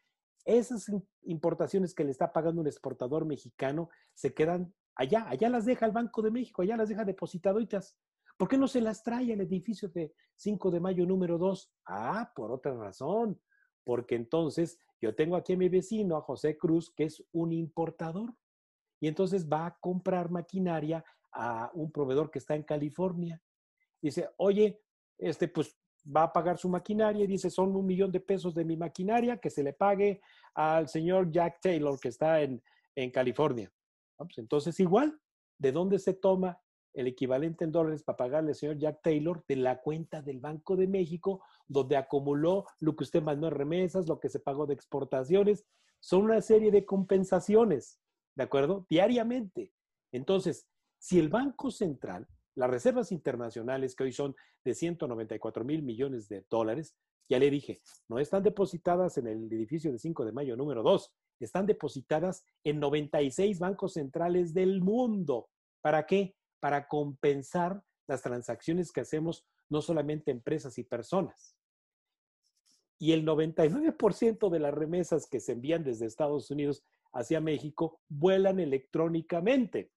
esas 0.45 0.91
importaciones 1.21 1.93
que 1.93 2.03
le 2.03 2.09
está 2.09 2.33
pagando 2.33 2.59
un 2.59 2.65
exportador 2.65 3.23
mexicano, 3.23 3.91
se 4.15 4.33
quedan 4.33 4.73
allá, 4.95 5.29
allá 5.29 5.47
las 5.47 5.65
deja 5.65 5.85
el 5.85 5.91
Banco 5.91 6.23
de 6.23 6.31
México, 6.31 6.63
allá 6.63 6.75
las 6.75 6.89
deja 6.89 7.05
depositaditas. 7.05 7.95
¿Por 8.35 8.47
qué 8.47 8.57
no 8.57 8.67
se 8.67 8.81
las 8.81 9.03
trae 9.03 9.31
al 9.31 9.41
edificio 9.41 9.89
de 9.89 10.11
5 10.37 10.71
de 10.71 10.79
mayo 10.79 11.05
número 11.05 11.37
2? 11.37 11.71
Ah, 11.85 12.31
por 12.35 12.51
otra 12.51 12.73
razón, 12.73 13.39
porque 13.83 14.15
entonces 14.15 14.79
yo 14.99 15.13
tengo 15.13 15.35
aquí 15.35 15.53
a 15.53 15.57
mi 15.57 15.69
vecino, 15.69 16.17
a 16.17 16.21
José 16.21 16.57
Cruz, 16.57 16.91
que 16.95 17.03
es 17.03 17.23
un 17.31 17.53
importador, 17.53 18.33
y 18.99 19.07
entonces 19.07 19.47
va 19.47 19.67
a 19.67 19.77
comprar 19.79 20.31
maquinaria 20.31 21.05
a 21.31 21.69
un 21.75 21.91
proveedor 21.91 22.31
que 22.31 22.39
está 22.39 22.55
en 22.55 22.63
California. 22.63 23.39
Dice, 24.01 24.31
oye, 24.37 24.81
este, 25.19 25.47
pues 25.47 25.77
va 26.05 26.23
a 26.23 26.33
pagar 26.33 26.57
su 26.57 26.69
maquinaria 26.69 27.23
y 27.23 27.27
dice, 27.27 27.49
son 27.49 27.75
un 27.75 27.85
millón 27.85 28.11
de 28.11 28.19
pesos 28.19 28.53
de 28.53 28.65
mi 28.65 28.75
maquinaria 28.75 29.37
que 29.37 29.49
se 29.49 29.63
le 29.63 29.73
pague 29.73 30.21
al 30.53 30.87
señor 30.87 31.31
Jack 31.31 31.59
Taylor 31.61 31.99
que 31.99 32.09
está 32.09 32.41
en, 32.41 32.61
California. 33.11 33.71
Pues 34.17 34.37
entonces, 34.37 34.79
igual, 34.79 35.19
¿de 35.57 35.71
dónde 35.71 35.97
se 35.97 36.13
toma 36.13 36.59
el 36.93 37.07
equivalente 37.07 37.63
en 37.63 37.71
dólares 37.71 38.03
para 38.03 38.17
pagarle 38.17 38.51
al 38.51 38.55
señor 38.55 38.77
Jack 38.77 39.01
Taylor? 39.01 39.43
De 39.47 39.55
la 39.55 39.81
cuenta 39.81 40.21
del 40.21 40.39
Banco 40.39 40.75
de 40.75 40.87
México, 40.87 41.43
donde 41.67 41.97
acumuló 41.97 42.65
lo 42.79 42.95
que 42.95 43.03
usted 43.03 43.23
mandó 43.23 43.47
en 43.47 43.55
remesas, 43.55 44.07
lo 44.07 44.19
que 44.19 44.29
se 44.29 44.39
pagó 44.39 44.67
de 44.67 44.75
exportaciones. 44.75 45.65
Son 45.99 46.21
una 46.21 46.39
serie 46.41 46.69
de 46.69 46.85
compensaciones, 46.85 47.99
¿de 48.35 48.43
acuerdo? 48.43 48.85
Diariamente. 48.89 49.73
Entonces, 50.11 50.67
si 50.99 51.17
el 51.17 51.29
Banco 51.29 51.71
Central 51.71 52.27
las 52.55 52.69
reservas 52.69 53.11
internacionales, 53.11 53.95
que 53.95 54.03
hoy 54.03 54.13
son 54.13 54.35
de 54.63 54.73
194 54.73 55.63
mil 55.63 55.83
millones 55.83 56.29
de 56.29 56.45
dólares, 56.49 56.95
ya 57.29 57.39
le 57.39 57.49
dije, 57.49 57.81
no 58.09 58.19
están 58.19 58.43
depositadas 58.43 59.17
en 59.17 59.27
el 59.27 59.51
edificio 59.51 59.91
de 59.91 59.97
5 59.97 60.25
de 60.25 60.31
mayo 60.31 60.55
número 60.55 60.83
2, 60.83 61.11
están 61.39 61.65
depositadas 61.65 62.43
en 62.63 62.79
96 62.79 63.59
bancos 63.59 63.93
centrales 63.93 64.53
del 64.53 64.81
mundo. 64.81 65.49
¿Para 65.81 66.05
qué? 66.05 66.35
Para 66.59 66.87
compensar 66.87 67.83
las 68.07 68.21
transacciones 68.21 68.91
que 68.91 69.01
hacemos 69.01 69.45
no 69.69 69.81
solamente 69.81 70.31
empresas 70.31 70.77
y 70.77 70.83
personas. 70.83 71.57
Y 72.99 73.11
el 73.11 73.25
99% 73.25 74.49
de 74.49 74.59
las 74.59 74.73
remesas 74.73 75.27
que 75.27 75.39
se 75.39 75.53
envían 75.53 75.83
desde 75.83 76.05
Estados 76.05 76.49
Unidos 76.51 76.83
hacia 77.11 77.41
México 77.41 77.99
vuelan 78.07 78.59
electrónicamente. 78.59 79.91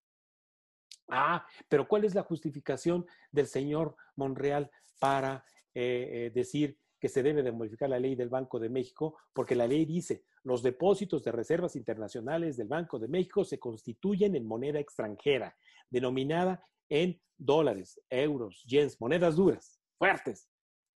Ah, 1.09 1.47
pero 1.69 1.87
¿cuál 1.87 2.05
es 2.05 2.15
la 2.15 2.23
justificación 2.23 3.07
del 3.31 3.47
señor 3.47 3.97
Monreal 4.17 4.71
para 4.99 5.45
eh, 5.75 6.09
eh, 6.11 6.31
decir 6.35 6.79
que 6.99 7.09
se 7.09 7.23
debe 7.23 7.43
de 7.43 7.53
modificar 7.53 7.89
la 7.89 8.01
ley 8.01 8.15
del 8.17 8.29
Banco 8.29 8.59
de 8.59 8.69
México? 8.69 9.17
Porque 9.33 9.55
la 9.55 9.67
ley 9.67 9.85
dice, 9.85 10.25
los 10.43 10.63
depósitos 10.63 11.23
de 11.23 11.33
reservas 11.33 11.77
internacionales 11.77 12.57
del 12.57 12.69
Banco 12.69 12.99
de 12.99 13.09
México 13.09 13.45
se 13.45 13.59
constituyen 13.59 14.35
en 14.35 14.47
moneda 14.47 14.81
extranjera, 14.81 15.57
denominada 15.91 16.65
en 16.89 17.21
dólares, 17.37 18.01
euros, 18.09 18.65
yens, 18.67 19.01
monedas 19.01 19.37
duras, 19.37 19.81
fuertes, 19.99 20.49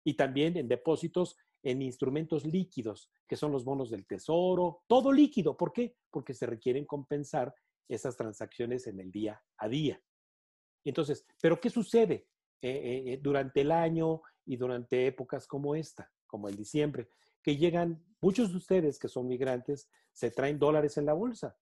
y 0.03 0.13
también 0.13 0.55
en 0.57 0.67
depósitos 0.67 1.35
en 1.63 1.81
instrumentos 1.81 2.45
líquidos, 2.45 3.11
que 3.27 3.35
son 3.35 3.51
los 3.51 3.65
bonos 3.65 3.89
del 3.89 4.05
tesoro, 4.05 4.83
todo 4.87 5.11
líquido. 5.11 5.57
¿Por 5.57 5.73
qué? 5.73 5.97
Porque 6.11 6.33
se 6.33 6.45
requieren 6.45 6.85
compensar 6.85 7.53
esas 7.87 8.17
transacciones 8.17 8.87
en 8.87 8.99
el 8.99 9.11
día 9.11 9.41
a 9.57 9.67
día. 9.67 10.01
Entonces, 10.83 11.25
¿pero 11.41 11.59
qué 11.59 11.69
sucede 11.69 12.27
eh, 12.61 12.69
eh, 12.69 13.13
eh, 13.13 13.19
durante 13.21 13.61
el 13.61 13.71
año 13.71 14.21
y 14.45 14.55
durante 14.55 15.07
épocas 15.07 15.47
como 15.47 15.75
esta, 15.75 16.11
como 16.25 16.47
el 16.47 16.55
diciembre? 16.55 17.09
Que 17.43 17.57
llegan, 17.57 18.03
muchos 18.21 18.51
de 18.51 18.57
ustedes 18.57 18.99
que 18.99 19.07
son 19.07 19.27
migrantes, 19.27 19.89
se 20.11 20.31
traen 20.31 20.59
dólares 20.59 20.97
en 20.97 21.05
la 21.05 21.13
bolsa. 21.13 21.57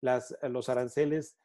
Las, 0.00 0.36
los 0.42 0.68
aranceles 0.68 1.38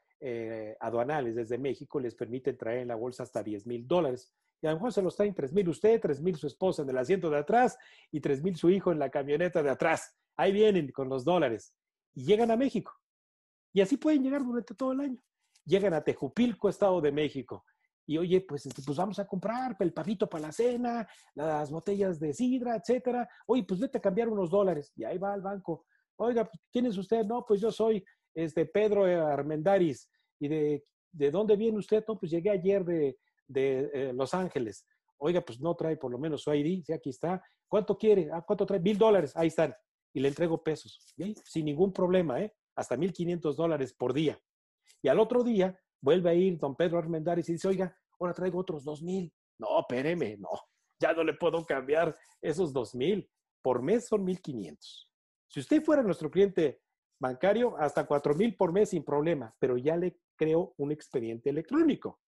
aduanales 0.81 1.33
desde 1.33 1.57
México 1.57 1.97
les 1.97 2.13
permiten 2.13 2.57
traer 2.57 2.79
en 2.79 2.89
la 2.89 2.95
bolsa 2.95 3.23
hasta 3.23 3.41
10 3.41 3.65
mil 3.67 3.87
dólares. 3.87 4.33
y 4.61 4.67
a 4.67 4.71
lo 4.71 4.75
mejor 4.75 4.91
se 4.91 5.01
los 5.01 5.15
traen 5.15 5.33
tres 5.33 5.53
mil 5.53 5.69
usted, 5.69 6.01
tres 6.01 6.19
mil 6.19 6.35
su 6.35 6.45
esposa 6.45 6.81
en 6.81 6.89
el 6.89 6.97
asiento 6.97 7.29
de 7.29 7.37
atrás 7.37 7.77
y 8.11 8.19
tres 8.19 8.43
mil 8.43 8.57
su 8.57 8.69
hijo 8.69 8.91
en 8.91 8.99
la 8.99 9.09
camioneta 9.09 9.63
de 9.63 9.69
atrás. 9.69 10.13
Ahí 10.35 10.51
vienen 10.51 10.91
con 10.91 11.07
los 11.07 11.23
dólares 11.23 11.73
y 12.13 12.25
llegan 12.25 12.51
a 12.51 12.57
México. 12.57 12.91
Y 13.73 13.81
así 13.81 13.97
pueden 13.97 14.23
llegar 14.23 14.43
durante 14.43 14.73
todo 14.73 14.91
el 14.93 15.01
año. 15.01 15.17
Llegan 15.65 15.93
a 15.93 16.03
Tejupilco, 16.03 16.69
Estado 16.69 16.99
de 17.01 17.11
México. 17.11 17.63
Y 18.05 18.17
oye, 18.17 18.41
pues, 18.41 18.65
este, 18.65 18.81
pues 18.81 18.97
vamos 18.97 19.19
a 19.19 19.27
comprar 19.27 19.75
el 19.79 19.93
pavito 19.93 20.27
para 20.27 20.47
la 20.47 20.51
cena, 20.51 21.07
las 21.35 21.69
botellas 21.69 22.19
de 22.19 22.33
sidra, 22.33 22.75
etcétera. 22.75 23.29
Oye, 23.45 23.63
pues 23.63 23.79
vete 23.79 23.99
a 23.99 24.01
cambiar 24.01 24.29
unos 24.29 24.49
dólares. 24.49 24.91
Y 24.95 25.03
ahí 25.03 25.19
va 25.19 25.33
al 25.33 25.41
banco. 25.41 25.85
Oiga, 26.15 26.45
pues, 26.45 26.59
¿quién 26.71 26.87
es 26.87 26.97
usted? 26.97 27.23
No, 27.25 27.45
pues 27.45 27.61
yo 27.61 27.71
soy 27.71 28.03
este 28.33 28.65
Pedro 28.65 29.05
Armendaris. 29.05 30.09
¿Y 30.39 30.47
de, 30.47 30.83
de 31.11 31.31
dónde 31.31 31.55
viene 31.55 31.77
usted? 31.77 32.03
No, 32.07 32.17
pues 32.17 32.31
llegué 32.31 32.49
ayer 32.49 32.83
de, 32.83 33.19
de 33.47 33.91
eh, 33.93 34.13
Los 34.13 34.33
Ángeles. 34.33 34.87
Oiga, 35.17 35.41
pues 35.41 35.59
no 35.59 35.75
trae 35.75 35.97
por 35.97 36.11
lo 36.11 36.17
menos 36.17 36.41
su 36.41 36.53
ID, 36.53 36.83
sí, 36.85 36.93
aquí 36.93 37.09
está. 37.09 37.43
¿Cuánto 37.67 37.97
quiere? 37.97 38.29
Ah, 38.31 38.41
¿Cuánto 38.41 38.65
trae? 38.65 38.79
Mil 38.79 38.97
dólares, 38.97 39.33
ahí 39.35 39.47
están. 39.47 39.75
Y 40.13 40.19
le 40.21 40.29
entrego 40.29 40.63
pesos. 40.63 41.13
Sin 41.45 41.65
ningún 41.65 41.93
problema, 41.93 42.41
¿eh? 42.41 42.53
Hasta 42.79 42.95
mil 42.95 43.11
quinientos 43.11 43.57
dólares 43.57 43.93
por 43.93 44.13
día. 44.13 44.41
Y 45.01 45.09
al 45.09 45.19
otro 45.19 45.43
día 45.43 45.77
vuelve 45.99 46.29
a 46.29 46.33
ir 46.33 46.57
don 46.57 46.77
Pedro 46.77 46.97
Armendáriz 46.97 47.49
y 47.49 47.53
dice, 47.53 47.67
oiga, 47.67 47.93
ahora 48.17 48.33
traigo 48.33 48.57
otros 48.57 48.85
dos 48.85 49.03
mil. 49.03 49.33
No, 49.59 49.81
espéreme, 49.81 50.37
no, 50.37 50.47
ya 50.97 51.11
no 51.11 51.25
le 51.25 51.33
puedo 51.33 51.65
cambiar 51.65 52.15
esos 52.41 52.71
dos 52.71 52.95
mil. 52.95 53.29
Por 53.61 53.81
mes 53.81 54.07
son 54.07 54.23
mil 54.23 54.39
quinientos. 54.39 55.11
Si 55.49 55.59
usted 55.59 55.83
fuera 55.83 56.01
nuestro 56.01 56.31
cliente 56.31 56.81
bancario, 57.19 57.75
hasta 57.77 58.07
cuatro 58.07 58.33
mil 58.33 58.55
por 58.55 58.71
mes 58.71 58.91
sin 58.91 59.03
problema, 59.03 59.53
pero 59.59 59.75
ya 59.75 59.97
le 59.97 60.17
creo 60.37 60.73
un 60.77 60.93
expediente 60.93 61.49
electrónico 61.49 62.21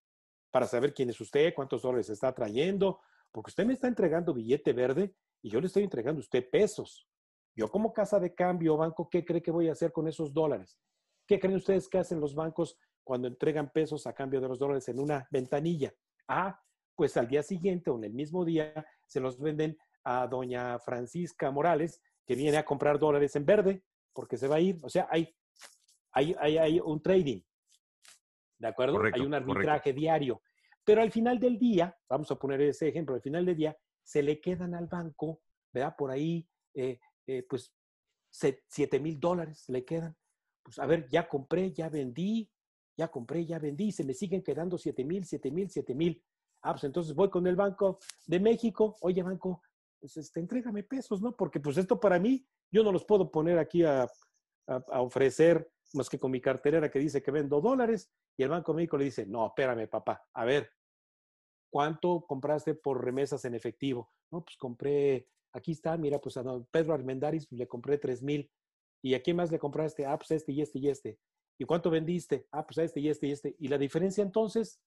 para 0.52 0.68
saber 0.68 0.94
quién 0.94 1.12
es 1.12 1.22
usted, 1.22 1.54
cuántos 1.54 1.82
dólares 1.82 2.10
está 2.10 2.36
trayendo, 2.36 3.00
porque 3.32 3.52
usted 3.52 3.66
me 3.66 3.72
está 3.72 3.88
entregando 3.88 4.34
billete 4.34 4.74
verde 4.74 5.16
y 5.42 5.50
yo 5.50 5.62
le 5.62 5.68
estoy 5.68 5.84
entregando 5.84 6.20
a 6.20 6.26
usted 6.26 6.50
pesos. 6.50 7.08
Yo 7.56 7.68
como 7.68 7.94
casa 7.94 8.20
de 8.20 8.34
cambio, 8.34 8.78
banco, 8.78 9.10
¿qué 9.10 9.26
cree 9.26 9.42
que 9.42 9.52
voy 9.52 9.70
a 9.70 9.74
hacer 9.74 9.92
con 9.92 10.08
esos 10.08 10.34
dólares? 10.34 10.80
¿Qué 11.28 11.40
creen 11.40 11.58
ustedes 11.58 11.88
que 11.88 11.98
hacen 11.98 12.20
los 12.20 12.36
bancos 12.36 12.78
cuando 13.04 13.28
entregan 13.28 13.72
pesos 13.72 14.08
a 14.08 14.14
cambio 14.14 14.42
de 14.42 14.48
los 14.48 14.60
dólares 14.60 14.88
en 14.90 15.00
una 15.00 15.28
ventanilla? 15.32 15.94
Ah, 16.28 16.60
pues 16.96 17.18
al 17.18 17.28
día 17.28 17.44
siguiente 17.44 17.90
o 17.90 17.98
en 17.98 18.06
el 18.06 18.14
mismo 18.14 18.46
día 18.46 18.86
se 19.06 19.20
los 19.20 19.40
venden 19.40 19.78
a 20.04 20.28
doña 20.28 20.80
Francisca 20.80 21.52
Morales, 21.52 22.02
que 22.26 22.36
viene 22.36 22.58
a 22.58 22.66
comprar 22.66 23.00
dólares 23.00 23.36
en 23.36 23.46
verde, 23.46 23.84
porque 24.14 24.38
se 24.38 24.48
va 24.48 24.56
a 24.56 24.60
ir. 24.60 24.78
O 24.84 24.90
sea, 24.90 25.08
hay, 25.10 25.34
hay, 26.12 26.36
hay 26.40 26.80
un 26.80 27.02
trading. 27.02 27.42
¿De 28.58 28.68
acuerdo? 28.68 29.02
Hay 29.14 29.22
un 29.22 29.34
arbitraje 29.34 29.94
diario. 29.94 30.42
Pero 30.84 31.02
al 31.02 31.12
final 31.12 31.40
del 31.40 31.58
día, 31.58 31.96
vamos 32.10 32.32
a 32.32 32.36
poner 32.36 32.62
ese 32.62 32.88
ejemplo, 32.88 33.16
al 33.16 33.22
final 33.22 33.46
del 33.46 33.56
día 33.56 33.78
se 34.04 34.24
le 34.24 34.40
quedan 34.40 34.74
al 34.74 34.88
banco, 34.88 35.42
¿verdad? 35.72 35.96
Por 35.98 36.12
ahí, 36.12 36.48
eh, 36.74 37.00
eh, 37.38 37.44
pues, 37.44 37.74
7 38.30 39.00
mil 39.00 39.20
dólares 39.20 39.66
le 39.68 39.84
quedan. 39.84 40.16
Pues, 40.64 40.80
a 40.80 40.86
ver, 40.86 41.10
ya 41.10 41.28
compré, 41.28 41.72
ya 41.72 41.90
vendí, 41.90 42.50
ya 42.98 43.10
compré, 43.10 43.46
ya 43.46 43.60
vendí, 43.60 43.92
se 43.92 44.04
me 44.04 44.14
siguen 44.14 44.44
quedando 44.44 44.78
7 44.78 45.04
mil, 45.04 45.26
7 45.26 45.52
mil, 45.52 45.70
7 45.70 45.96
mil. 45.96 46.24
Ah, 46.62 46.74
pues 46.74 46.84
entonces 46.84 47.16
voy 47.16 47.30
con 47.30 47.48
el 47.48 47.56
Banco 47.56 48.00
de 48.28 48.40
México. 48.40 48.96
Oye, 49.02 49.24
banco, 49.24 49.64
pues 50.00 50.18
este, 50.18 50.40
entrégame 50.40 50.84
pesos, 50.84 51.22
¿no? 51.22 51.36
Porque 51.36 51.60
pues 51.60 51.78
esto 51.78 52.00
para 52.00 52.20
mí, 52.20 52.46
yo 52.72 52.84
no 52.84 52.92
los 52.92 53.04
puedo 53.04 53.32
poner 53.32 53.58
aquí 53.58 53.84
a, 53.84 54.08
a 54.68 55.02
ofrecer 55.02 55.72
más 55.94 56.10
que 56.10 56.20
con 56.20 56.32
mi 56.32 56.42
carterera 56.42 56.90
que 56.90 57.00
dice 57.00 57.22
que 57.22 57.32
vendo 57.32 57.62
dólares 57.62 58.12
y 58.38 58.44
el 58.44 58.50
Banco 58.50 58.74
México 58.74 58.98
le 58.98 59.06
dice, 59.06 59.26
no, 59.26 59.48
espérame, 59.48 59.88
papá, 59.88 60.24
a 60.34 60.46
ver, 60.46 60.72
¿cuánto 61.70 62.26
compraste 62.26 62.76
por 62.76 63.04
remesas 63.04 63.44
en 63.46 63.56
efectivo? 63.56 64.12
No, 64.32 64.44
pues 64.44 64.58
compré, 64.58 65.28
aquí 65.54 65.72
está, 65.72 65.98
mira, 65.98 66.20
pues 66.20 66.38
a 66.38 66.44
don 66.44 66.66
Pedro 66.72 66.94
Armendaris 66.94 67.52
le 67.52 67.68
compré 67.68 67.98
tres 67.98 68.22
mil. 68.22 68.52
¿Y 69.04 69.16
a 69.16 69.22
quién 69.22 69.38
más 69.38 69.52
le 69.52 69.60
compraste? 69.60 70.06
Ah, 70.06 70.18
pues 70.18 70.32
este 70.32 70.52
y 70.52 70.62
este 70.62 70.80
y 70.80 70.90
este. 70.90 71.20
¿Y 71.58 71.66
cuánto 71.66 71.90
vendiste? 71.90 72.48
Ah, 72.52 72.66
pues 72.66 72.78
a 72.78 72.84
este 72.84 73.00
y 73.00 73.10
este 73.10 73.28
y 73.28 73.32
este. 73.32 73.56
¿Y 73.60 73.68
la 73.68 73.78
diferencia 73.78 74.24
entonces? 74.24 74.80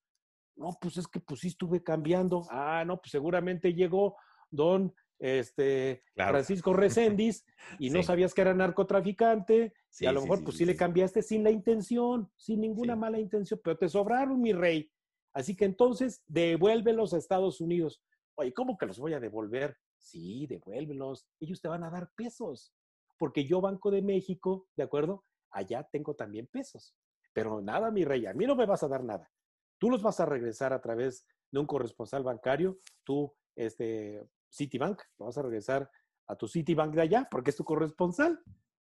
No, 0.56 0.70
pues 0.80 0.96
es 0.96 1.08
que 1.08 1.20
pues 1.20 1.40
sí 1.40 1.48
estuve 1.48 1.82
cambiando. 1.82 2.46
Ah, 2.50 2.84
no, 2.86 3.00
pues 3.00 3.10
seguramente 3.10 3.74
llegó 3.74 4.16
don 4.50 4.94
este, 5.18 6.02
Francisco 6.14 6.72
Reséndiz 6.72 7.44
y 7.78 7.90
no 7.90 8.02
sabías 8.02 8.34
que 8.34 8.42
era 8.42 8.54
narcotraficante 8.54 9.72
y 9.98 10.06
a 10.06 10.12
lo 10.12 10.22
mejor 10.22 10.44
pues 10.44 10.56
sí, 10.56 10.64
le 10.64 10.76
cambiaste 10.76 11.22
sin 11.22 11.44
la 11.44 11.50
intención, 11.50 12.30
sin 12.36 12.60
ninguna 12.60 12.96
mala 12.96 13.18
intención, 13.18 13.60
pero 13.62 13.78
te 13.78 13.88
sobraron, 13.88 14.40
mi 14.40 14.52
rey. 14.52 14.90
Así 15.32 15.56
que 15.56 15.64
entonces 15.64 16.22
devuélvelos 16.26 17.14
a 17.14 17.18
Estados 17.18 17.60
Unidos. 17.60 18.02
Oye, 18.36 18.52
¿cómo 18.52 18.76
que 18.76 18.86
los 18.86 18.98
voy 18.98 19.14
a 19.14 19.20
devolver? 19.20 19.76
Sí, 20.05 20.46
devuélvelos. 20.46 21.26
Ellos 21.40 21.61
te 21.61 21.68
van 21.68 21.82
a 21.82 21.90
dar 21.90 22.12
pesos. 22.14 22.74
Porque 23.18 23.46
yo, 23.46 23.61
Banco 23.61 23.90
de 23.90 24.02
México, 24.02 24.68
¿de 24.76 24.82
acuerdo? 24.82 25.24
Allá 25.50 25.88
tengo 25.90 26.14
también 26.14 26.46
pesos. 26.46 26.94
Pero 27.32 27.61
nada, 27.62 27.90
mi 27.90 28.05
rey, 28.05 28.26
a 28.26 28.34
mí 28.34 28.44
no 28.44 28.55
me 28.55 28.66
vas 28.66 28.82
a 28.82 28.88
dar 28.88 29.02
nada. 29.02 29.30
Tú 29.78 29.90
los 29.90 30.02
vas 30.02 30.20
a 30.20 30.26
regresar 30.26 30.72
a 30.72 30.80
través 30.80 31.26
de 31.50 31.59
un 31.59 31.66
corresponsal 31.66 32.22
bancario. 32.22 32.78
Tú, 33.02 33.34
este, 33.57 34.28
Citibank, 34.52 35.00
lo 35.18 35.26
vas 35.26 35.38
a 35.38 35.42
regresar 35.42 35.90
a 36.26 36.36
tu 36.36 36.48
Citibank 36.48 36.94
de 36.94 37.02
allá 37.02 37.28
porque 37.30 37.50
es 37.50 37.57
tu 37.57 37.64
corresponsal, 37.64 38.42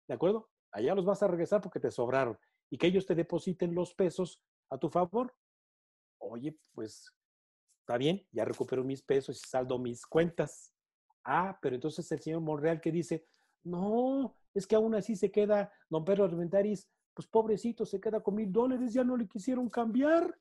¿de 0.08 0.14
acuerdo? 0.14 0.50
Allá 0.70 0.94
los 0.94 1.04
vas 1.04 1.22
a 1.22 1.28
regresar 1.28 1.60
porque 1.60 1.80
te 1.80 1.90
sobraron 1.90 2.38
y 2.70 2.78
que 2.78 2.86
ellos 2.86 3.06
te 3.06 3.14
depositen 3.14 3.74
los 3.74 3.94
pesos 3.94 4.42
a 4.70 4.78
tu 4.78 4.88
favor. 4.88 5.34
Oye, 6.18 6.58
pues 6.72 7.12
está 7.80 7.98
bien, 7.98 8.26
ya 8.30 8.44
recupero 8.44 8.82
mis 8.82 9.02
pesos 9.02 9.36
y 9.36 9.48
saldo 9.48 9.78
mis 9.78 10.06
cuentas. 10.06 10.74
Ah, 11.24 11.58
pero 11.60 11.74
entonces 11.74 12.10
el 12.10 12.20
señor 12.20 12.40
Monreal 12.40 12.80
que 12.80 12.92
dice, 12.92 13.26
no, 13.64 14.36
es 14.54 14.66
que 14.66 14.74
aún 14.74 14.94
así 14.94 15.16
se 15.16 15.30
queda, 15.30 15.72
don 15.88 16.04
Pedro 16.04 16.24
Armentaris, 16.24 16.88
pues 17.14 17.28
pobrecito, 17.28 17.84
se 17.84 18.00
queda 18.00 18.20
con 18.20 18.34
mil 18.34 18.50
dólares, 18.50 18.92
ya 18.92 19.04
no 19.04 19.16
le 19.16 19.28
quisieron 19.28 19.68
cambiar, 19.68 20.38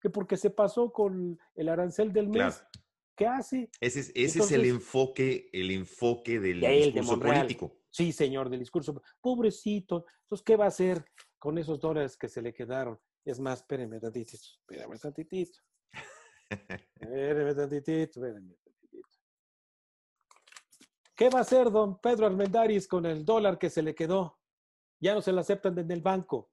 que 0.00 0.10
porque 0.10 0.36
se 0.36 0.50
pasó 0.50 0.92
con 0.92 1.38
el 1.54 1.68
arancel 1.68 2.12
del 2.12 2.28
mes. 2.28 2.64
¿Qué 3.16 3.26
hace? 3.26 3.68
Ese 3.80 4.00
es, 4.00 4.12
ese 4.14 4.38
es 4.38 4.52
el 4.52 4.64
enfoque, 4.64 5.50
el 5.52 5.72
enfoque 5.72 6.38
del 6.38 6.60
discurso 6.60 7.18
político. 7.18 7.76
Sí, 7.90 8.12
señor, 8.12 8.48
del 8.48 8.60
discurso. 8.60 9.02
Pobrecito. 9.20 10.06
Entonces, 10.22 10.44
¿qué 10.44 10.56
va 10.56 10.66
a 10.66 10.68
hacer 10.68 11.04
con 11.38 11.58
esos 11.58 11.80
dólares 11.80 12.16
que 12.16 12.28
se 12.28 12.40
le 12.40 12.54
quedaron? 12.54 12.98
Es 13.24 13.40
más, 13.40 13.60
espérenme 13.60 13.98
tantitito, 13.98 14.46
espérenme 14.60 14.98
tantitito. 14.98 15.58
espérenme 17.00 17.54
tantitito, 17.54 18.20
espérenme. 18.20 18.54
¿Qué 21.18 21.28
va 21.30 21.40
a 21.40 21.42
hacer 21.42 21.72
don 21.72 21.98
Pedro 21.98 22.26
Armendáriz 22.26 22.86
con 22.86 23.04
el 23.04 23.24
dólar 23.24 23.58
que 23.58 23.70
se 23.70 23.82
le 23.82 23.92
quedó? 23.92 24.38
Ya 25.00 25.14
no 25.14 25.20
se 25.20 25.32
lo 25.32 25.40
aceptan 25.40 25.74
desde 25.74 25.92
el 25.92 26.00
banco. 26.00 26.52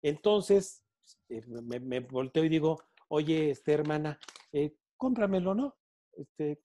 Entonces, 0.00 0.82
eh, 1.28 1.44
me, 1.46 2.00
volteo 2.00 2.42
y 2.42 2.48
digo, 2.48 2.80
oye, 3.08 3.50
este 3.50 3.74
hermana, 3.74 4.18
eh, 4.52 4.74
cómpramelo, 4.96 5.54
¿no? 5.54 5.76
este, 6.16 6.62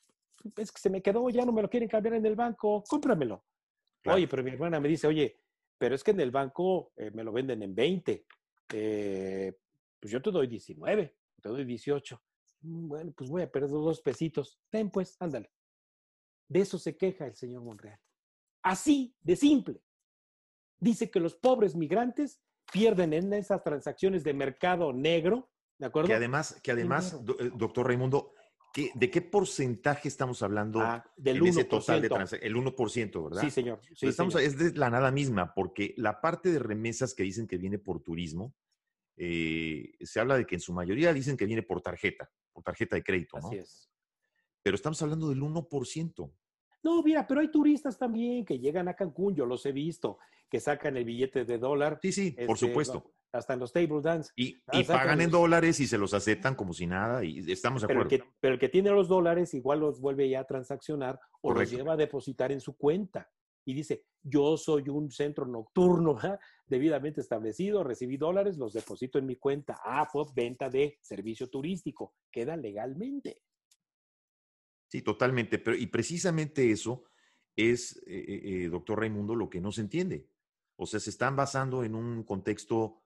es 0.55 0.71
que 0.71 0.79
se 0.79 0.89
me 0.89 1.01
quedó, 1.01 1.29
ya 1.29 1.43
no 1.43 1.51
me 1.51 1.61
lo 1.61 1.69
quieren 1.69 1.89
cambiar 1.89 2.15
en 2.15 2.25
el 2.25 2.37
banco, 2.37 2.85
cómpramelo. 2.87 3.43
Oye, 4.05 4.29
pero 4.29 4.43
mi 4.43 4.51
hermana 4.51 4.79
me 4.79 4.87
dice, 4.87 5.07
oye, 5.07 5.37
pero 5.77 5.95
es 5.95 6.05
que 6.05 6.11
en 6.11 6.21
el 6.21 6.31
banco 6.31 6.93
eh, 6.95 7.11
me 7.11 7.21
lo 7.21 7.33
venden 7.33 7.61
en 7.63 7.75
20. 7.75 8.25
Eh, 8.73 9.57
pues 9.99 10.09
yo 10.09 10.21
te 10.21 10.31
doy 10.31 10.47
19, 10.47 11.17
te 11.41 11.49
doy 11.49 11.65
18. 11.65 12.21
Mm, 12.61 12.87
bueno, 12.87 13.11
pues 13.11 13.29
voy 13.29 13.41
a 13.41 13.51
perder 13.51 13.71
dos 13.71 13.99
pesitos. 13.99 14.57
Ten 14.69 14.89
pues, 14.89 15.17
ándale. 15.19 15.51
De 16.51 16.59
eso 16.59 16.77
se 16.77 16.97
queja 16.97 17.25
el 17.25 17.33
señor 17.33 17.63
Monreal. 17.63 17.97
Así 18.61 19.15
de 19.21 19.37
simple. 19.37 19.81
Dice 20.81 21.09
que 21.09 21.21
los 21.21 21.33
pobres 21.33 21.77
migrantes 21.77 22.41
pierden 22.73 23.13
en 23.13 23.31
esas 23.31 23.63
transacciones 23.63 24.25
de 24.25 24.33
mercado 24.33 24.91
negro, 24.91 25.49
¿de 25.77 25.85
acuerdo? 25.85 26.09
Que 26.09 26.15
además, 26.15 26.59
que 26.61 26.71
además, 26.73 27.17
eh, 27.39 27.51
doctor 27.55 27.87
Raimundo, 27.87 28.33
¿De 28.73 29.11
qué 29.11 29.21
porcentaje 29.21 30.07
estamos 30.07 30.41
hablando 30.43 30.79
ah, 30.79 31.03
del 31.17 31.45
ese 31.45 31.65
total 31.65 32.01
de 32.01 32.07
transacciones? 32.07 32.55
El 32.55 32.55
1%, 32.55 33.23
¿verdad? 33.25 33.41
Sí, 33.41 33.51
señor. 33.51 33.81
estamos, 33.99 34.35
Es 34.35 34.57
de 34.57 34.71
la 34.79 34.89
nada 34.89 35.11
misma, 35.11 35.53
porque 35.53 35.93
la 35.97 36.21
parte 36.21 36.53
de 36.53 36.59
remesas 36.59 37.13
que 37.13 37.23
dicen 37.23 37.47
que 37.47 37.57
viene 37.57 37.79
por 37.79 38.01
turismo, 38.01 38.55
eh, 39.17 39.91
se 39.99 40.21
habla 40.21 40.37
de 40.37 40.45
que 40.45 40.55
en 40.55 40.61
su 40.61 40.71
mayoría 40.71 41.11
dicen 41.11 41.35
que 41.35 41.45
viene 41.45 41.63
por 41.63 41.81
tarjeta, 41.81 42.31
por 42.53 42.63
tarjeta 42.63 42.95
de 42.95 43.03
crédito, 43.03 43.39
¿no? 43.39 43.49
Así 43.49 43.57
es. 43.57 43.91
Pero 44.63 44.75
estamos 44.75 45.01
hablando 45.01 45.29
del 45.29 45.41
1%. 45.41 46.31
No, 46.83 47.03
mira, 47.03 47.27
pero 47.27 47.41
hay 47.41 47.51
turistas 47.51 47.97
también 47.97 48.45
que 48.45 48.59
llegan 48.59 48.87
a 48.87 48.95
Cancún, 48.95 49.35
yo 49.35 49.45
los 49.45 49.65
he 49.65 49.71
visto, 49.71 50.17
que 50.49 50.59
sacan 50.59 50.97
el 50.97 51.05
billete 51.05 51.45
de 51.45 51.57
dólar. 51.57 51.99
Sí, 52.01 52.11
sí, 52.11 52.31
por 52.31 52.55
este, 52.55 52.67
supuesto 52.67 53.11
hasta 53.33 53.53
en 53.53 53.59
los 53.59 53.71
table 53.71 54.01
dance. 54.01 54.31
Y, 54.35 54.57
pagan 54.85 55.21
en 55.21 55.31
dólares 55.31 55.79
y 55.79 55.87
se 55.87 55.97
los 55.97 56.13
aceptan 56.13 56.55
como 56.55 56.73
si 56.73 56.85
nada 56.85 57.23
y 57.23 57.39
estamos 57.51 57.81
de 57.81 57.85
acuerdo. 57.85 58.09
Pero 58.09 58.23
el 58.23 58.29
que, 58.29 58.35
pero 58.39 58.53
el 58.55 58.59
que 58.59 58.69
tiene 58.69 58.91
los 58.91 59.07
dólares 59.07 59.53
igual 59.53 59.79
los 59.79 59.99
vuelve 59.99 60.29
ya 60.29 60.41
a 60.41 60.47
transaccionar 60.47 61.19
o 61.41 61.53
los 61.53 61.69
lleva 61.69 61.93
a 61.93 61.97
depositar 61.97 62.51
en 62.51 62.59
su 62.59 62.75
cuenta. 62.75 63.29
Y 63.63 63.73
dice, 63.73 64.05
yo 64.23 64.57
soy 64.57 64.89
un 64.89 65.11
centro 65.11 65.45
nocturno 65.45 66.17
debidamente 66.65 67.21
establecido, 67.21 67.83
recibí 67.83 68.17
dólares, 68.17 68.57
los 68.57 68.73
deposito 68.73 69.19
en 69.19 69.27
mi 69.27 69.35
cuenta. 69.35 69.79
Ah, 69.85 70.07
pues 70.11 70.33
venta 70.33 70.69
de 70.69 70.97
servicio 71.01 71.47
turístico, 71.47 72.15
queda 72.31 72.57
legalmente. 72.57 73.43
Sí, 74.91 75.01
totalmente. 75.01 75.57
Pero, 75.57 75.77
y 75.77 75.87
precisamente 75.87 76.69
eso 76.69 77.05
es, 77.55 77.95
eh, 78.05 78.41
eh, 78.43 78.69
doctor 78.69 78.99
Raimundo, 78.99 79.35
lo 79.35 79.49
que 79.49 79.61
no 79.61 79.71
se 79.71 79.81
entiende. 79.81 80.27
O 80.75 80.85
sea, 80.85 80.99
se 80.99 81.09
están 81.09 81.37
basando 81.37 81.85
en 81.85 81.95
un 81.95 82.23
contexto, 82.23 82.97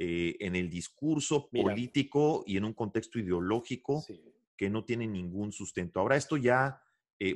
en 0.00 0.54
el 0.54 0.70
discurso 0.70 1.50
político 1.50 2.44
y 2.46 2.56
en 2.56 2.64
un 2.64 2.72
contexto 2.72 3.18
ideológico 3.18 4.04
que 4.56 4.70
no 4.70 4.84
tiene 4.84 5.08
ningún 5.08 5.50
sustento. 5.50 5.98
Ahora, 5.98 6.16
esto 6.16 6.36
ya, 6.36 6.80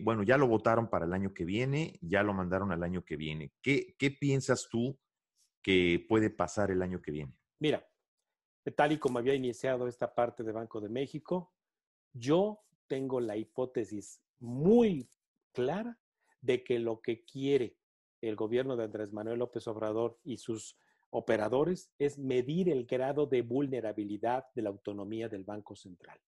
bueno, 0.03 0.23
ya 0.23 0.39
lo 0.39 0.47
votaron 0.47 0.89
para 0.89 1.05
el 1.05 1.13
año 1.13 1.35
que 1.35 1.45
viene, 1.45 1.99
ya 2.01 2.23
lo 2.23 2.33
mandaron 2.33 2.71
al 2.71 2.85
año 2.85 3.05
que 3.05 3.17
viene. 3.17 3.53
¿Qué, 3.61 3.97
qué 3.99 4.13
piensas 4.13 4.69
tú 4.71 4.97
que 5.61 6.07
puede 6.09 6.31
pasar 6.31 6.71
el 6.71 6.83
año 6.83 7.03
que 7.03 7.11
viene? 7.11 7.35
Mira, 7.59 7.85
tal 8.77 8.93
y 8.93 8.99
como 8.99 9.19
había 9.19 9.35
iniciado 9.35 9.89
esta 9.89 10.15
parte 10.15 10.45
de 10.45 10.53
Banco 10.53 10.81
de 10.81 10.89
México, 10.89 11.53
yo 12.13 12.63
tengo 12.93 13.21
la 13.21 13.39
hipótesis 13.39 14.21
muy 14.39 15.09
clara 15.55 15.99
de 16.43 16.63
que 16.63 16.79
lo 16.79 17.01
que 17.01 17.25
quiere 17.25 17.79
el 18.21 18.37
gobierno 18.37 18.77
de 18.77 18.85
Andrés 18.85 19.15
Manuel 19.15 19.39
López 19.39 19.67
Obrador 19.67 20.19
y 20.25 20.37
sus 20.37 20.77
operadores 21.09 21.91
es 21.99 22.19
medir 22.19 22.69
el 22.69 22.85
grado 22.85 23.25
de 23.25 23.41
vulnerabilidad 23.41 24.45
de 24.55 24.61
la 24.61 24.69
autonomía 24.69 25.31
del 25.31 25.43
Banco 25.43 25.75
Central. 25.75 26.21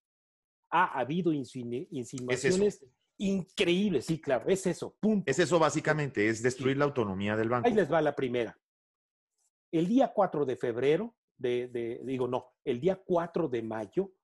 Ha 0.71 0.99
habido 0.99 1.35
insinuaciones 1.35 2.83
increíbles, 3.19 4.07
sí, 4.07 4.19
claro, 4.19 4.49
es 4.49 4.67
eso, 4.67 4.97
punto. 4.99 5.31
Es 5.31 5.39
eso 5.39 5.59
básicamente, 5.59 6.31
es 6.31 6.43
destruir 6.43 6.79
la 6.79 6.87
autonomía 6.87 7.37
del 7.37 7.51
banco. 7.51 7.69
Ahí 7.69 7.75
les 7.75 7.93
va 7.93 8.01
la 8.01 8.17
primera. 8.17 8.59
El 9.71 9.87
día 9.87 10.11
4 10.15 10.47
de 10.47 10.57
febrero, 10.57 11.15
de, 11.37 12.01
digo, 12.05 12.27
no, 12.27 12.55
el 12.65 12.81
día 12.81 12.97
4 13.05 13.51
de 13.51 13.63
mayo, 13.63 14.15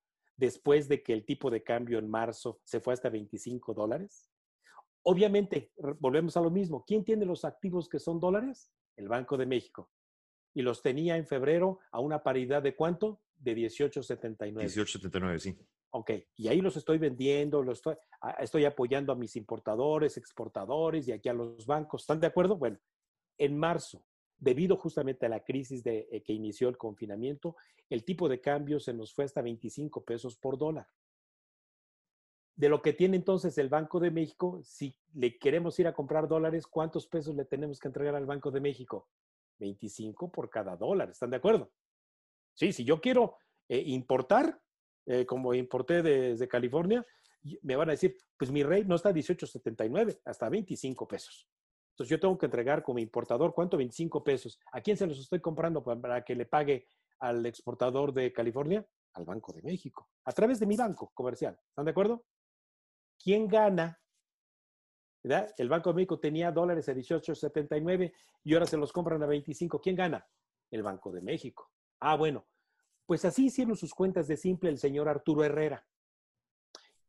después 0.41 0.89
de 0.89 1.03
que 1.03 1.13
el 1.13 1.25
tipo 1.25 1.51
de 1.51 1.63
cambio 1.63 1.99
en 1.99 2.09
marzo 2.09 2.61
se 2.65 2.81
fue 2.81 2.95
hasta 2.95 3.11
25 3.11 3.75
dólares, 3.75 4.31
obviamente, 5.03 5.71
volvemos 5.99 6.37
a 6.37 6.41
lo 6.41 6.51
mismo. 6.51 6.83
¿Quién 6.87 7.05
tiene 7.05 7.27
los 7.27 7.45
activos 7.45 7.89
que 7.89 7.99
son 7.99 8.19
dólares? 8.19 8.73
El 8.97 9.09
Banco 9.09 9.37
de 9.37 9.45
México. 9.45 9.91
Y 10.55 10.63
los 10.63 10.83
tenía 10.83 11.17
en 11.19 11.27
febrero 11.27 11.79
a 11.93 12.01
una 12.01 12.23
paridad 12.23 12.63
de 12.63 12.75
cuánto? 12.75 13.21
De 13.37 13.55
18.79. 13.55 14.55
18.79, 14.55 15.39
sí. 15.39 15.59
Ok, 15.93 16.13
y 16.37 16.49
ahí 16.49 16.61
los 16.61 16.77
estoy 16.77 16.99
vendiendo, 16.99 17.63
los 17.63 17.79
estoy, 17.79 17.97
estoy 18.39 18.65
apoyando 18.65 19.13
a 19.13 19.17
mis 19.17 19.37
importadores, 19.37 20.17
exportadores 20.17 21.07
y 21.09 21.13
aquí 21.13 21.29
a 21.29 21.35
los 21.35 21.67
bancos. 21.67 22.03
¿Están 22.03 22.21
de 22.21 22.29
acuerdo? 22.29 22.57
Bueno, 22.57 22.79
en 23.37 23.59
marzo 23.59 24.05
debido 24.41 24.77
justamente 24.77 25.27
a 25.27 25.29
la 25.29 25.45
crisis 25.45 25.85
de, 25.85 26.09
eh, 26.11 26.23
que 26.23 26.33
inició 26.33 26.69
el 26.69 26.79
confinamiento, 26.79 27.57
el 27.89 28.05
tipo 28.05 28.29
de 28.29 28.41
cambio 28.41 28.81
se 28.81 28.95
nos 28.95 29.13
fue 29.13 29.25
hasta 29.25 29.43
25 29.43 30.03
pesos 30.05 30.37
por 30.37 30.59
dólar. 30.59 30.89
De 32.57 32.69
lo 32.69 32.83
que 32.83 32.93
tiene 32.93 33.17
entonces 33.17 33.57
el 33.59 33.69
Banco 33.69 34.01
de 34.01 34.11
México, 34.11 34.61
si 34.63 34.97
le 35.15 35.39
queremos 35.39 35.79
ir 35.79 35.87
a 35.87 35.95
comprar 35.95 36.27
dólares, 36.27 36.67
¿cuántos 36.67 37.07
pesos 37.07 37.37
le 37.37 37.45
tenemos 37.45 37.79
que 37.79 37.89
entregar 37.89 38.15
al 38.15 38.27
Banco 38.27 38.51
de 38.51 38.61
México? 38.61 39.09
25 39.59 40.33
por 40.33 40.49
cada 40.49 40.77
dólar, 40.77 41.11
¿están 41.11 41.31
de 41.31 41.37
acuerdo? 41.37 41.71
Sí, 42.55 42.73
si 42.73 42.85
yo 42.85 43.01
quiero 43.01 43.37
eh, 43.69 43.83
importar, 43.87 44.61
eh, 45.07 45.25
como 45.27 45.55
importé 45.55 46.03
desde 46.03 46.49
California, 46.49 47.07
me 47.63 47.77
van 47.77 47.89
a 47.89 47.93
decir, 47.93 48.17
pues 48.37 48.51
mi 48.51 48.63
rey 48.63 48.85
no 48.85 48.97
está 48.97 49.11
a 49.11 49.15
18.79, 49.15 50.21
hasta 50.25 50.49
25 50.49 51.09
pesos. 51.09 51.49
Entonces 52.01 52.17
yo 52.17 52.21
tengo 52.21 52.39
que 52.39 52.47
entregar 52.47 52.83
como 52.83 52.99
importador, 52.99 53.53
¿cuánto? 53.53 53.77
25 53.77 54.25
pesos. 54.25 54.59
¿A 54.73 54.81
quién 54.81 54.97
se 54.97 55.07
los 55.07 55.19
estoy 55.19 55.39
comprando 55.39 55.85
para 55.85 56.25
que 56.25 56.35
le 56.35 56.47
pague 56.47 56.87
al 57.19 57.45
exportador 57.45 58.15
de 58.15 58.33
California? 58.33 58.87
Al 59.13 59.27
Banco 59.27 59.53
de 59.53 59.61
México, 59.61 60.09
a 60.25 60.33
través 60.33 60.59
de 60.59 60.65
mi 60.65 60.77
banco 60.77 61.11
comercial. 61.13 61.61
¿Están 61.69 61.85
de 61.85 61.91
acuerdo? 61.91 62.25
¿Quién 63.23 63.47
gana? 63.47 64.01
¿Verdad? 65.23 65.53
El 65.59 65.69
Banco 65.69 65.91
de 65.91 65.97
México 65.97 66.19
tenía 66.19 66.51
dólares 66.51 66.89
a 66.89 66.95
18.79 66.95 68.15
y 68.45 68.55
ahora 68.55 68.65
se 68.65 68.79
los 68.79 68.95
compran 68.95 69.23
a 69.23 69.27
25. 69.27 69.79
¿Quién 69.79 69.97
gana? 69.97 70.27
El 70.71 70.83
Banco 70.83 71.13
de 71.13 71.21
México. 71.21 71.71
Ah, 71.99 72.17
bueno, 72.17 72.47
pues 73.05 73.27
así 73.27 73.49
hicieron 73.49 73.77
sus 73.77 73.93
cuentas 73.93 74.27
de 74.27 74.39
simple 74.39 74.71
el 74.71 74.79
señor 74.79 75.07
Arturo 75.07 75.45
Herrera. 75.45 75.87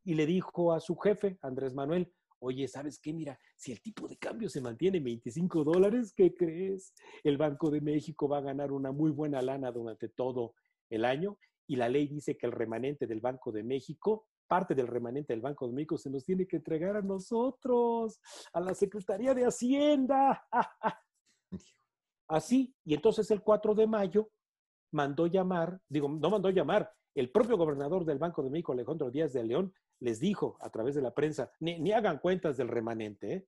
Y 0.03 0.15
le 0.15 0.25
dijo 0.25 0.73
a 0.73 0.81
su 0.81 0.97
jefe, 0.97 1.39
Andrés 1.41 1.73
Manuel, 1.73 2.13
Oye, 2.43 2.67
¿sabes 2.67 2.99
qué? 2.99 3.13
Mira, 3.13 3.39
si 3.55 3.71
el 3.71 3.81
tipo 3.81 4.07
de 4.07 4.17
cambio 4.17 4.49
se 4.49 4.61
mantiene 4.61 4.97
en 4.97 5.03
25 5.03 5.63
dólares, 5.63 6.11
¿qué 6.11 6.33
crees? 6.33 6.91
El 7.23 7.37
Banco 7.37 7.69
de 7.69 7.81
México 7.81 8.27
va 8.27 8.39
a 8.39 8.41
ganar 8.41 8.71
una 8.71 8.91
muy 8.91 9.11
buena 9.11 9.43
lana 9.43 9.71
durante 9.71 10.09
todo 10.09 10.55
el 10.89 11.05
año 11.05 11.37
y 11.67 11.75
la 11.75 11.87
ley 11.87 12.07
dice 12.07 12.35
que 12.37 12.47
el 12.47 12.51
remanente 12.51 13.05
del 13.05 13.21
Banco 13.21 13.51
de 13.51 13.61
México, 13.61 14.27
parte 14.47 14.73
del 14.73 14.87
remanente 14.87 15.33
del 15.33 15.41
Banco 15.41 15.67
de 15.67 15.73
México 15.73 15.99
se 15.99 16.09
nos 16.09 16.25
tiene 16.25 16.47
que 16.47 16.55
entregar 16.57 16.97
a 16.97 17.03
nosotros, 17.03 18.19
a 18.53 18.59
la 18.59 18.73
Secretaría 18.73 19.35
de 19.35 19.45
Hacienda. 19.45 20.43
Así, 22.27 22.73
y 22.83 22.95
entonces 22.95 23.29
el 23.29 23.43
4 23.43 23.75
de 23.75 23.85
mayo 23.85 24.31
mandó 24.91 25.27
llamar, 25.27 25.79
digo, 25.87 26.09
no 26.09 26.31
mandó 26.31 26.49
llamar, 26.49 26.91
el 27.13 27.29
propio 27.29 27.55
gobernador 27.55 28.03
del 28.03 28.17
Banco 28.17 28.41
de 28.41 28.49
México, 28.49 28.71
Alejandro 28.71 29.11
Díaz 29.11 29.31
de 29.33 29.43
León, 29.43 29.71
les 30.01 30.19
dijo 30.19 30.57
a 30.59 30.69
través 30.69 30.95
de 30.95 31.01
la 31.01 31.13
prensa, 31.13 31.51
ni, 31.59 31.91
hagan 31.91 32.19
cuentas 32.19 32.57
del 32.57 32.67
remanente, 32.67 33.33
¿eh? 33.33 33.47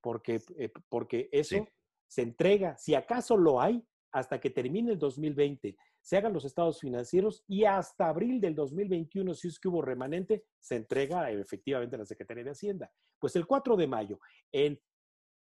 porque, 0.00 0.42
eh, 0.56 0.72
porque 0.88 1.28
eso 1.30 1.68
se 2.08 2.22
entrega, 2.22 2.76
si 2.76 2.94
acaso 2.94 3.36
lo 3.36 3.60
hay, 3.60 3.86
hasta 4.12 4.40
que 4.40 4.50
termine 4.50 4.92
el 4.92 4.98
2020, 4.98 5.76
se 6.00 6.16
hagan 6.16 6.32
los 6.32 6.44
estados 6.44 6.80
financieros 6.80 7.44
y 7.46 7.64
hasta 7.64 8.08
abril 8.08 8.40
del 8.40 8.54
2021, 8.54 9.34
si 9.34 9.48
es 9.48 9.60
que 9.60 9.68
hubo 9.68 9.82
remanente, 9.82 10.44
se 10.58 10.76
entrega 10.76 11.30
efectivamente 11.30 11.96
a 11.96 12.00
la 12.00 12.06
Secretaría 12.06 12.42
de 12.42 12.50
Hacienda. 12.50 12.90
Pues 13.18 13.36
el 13.36 13.46
4 13.46 13.76
de 13.76 13.86
mayo, 13.86 14.18
en 14.50 14.80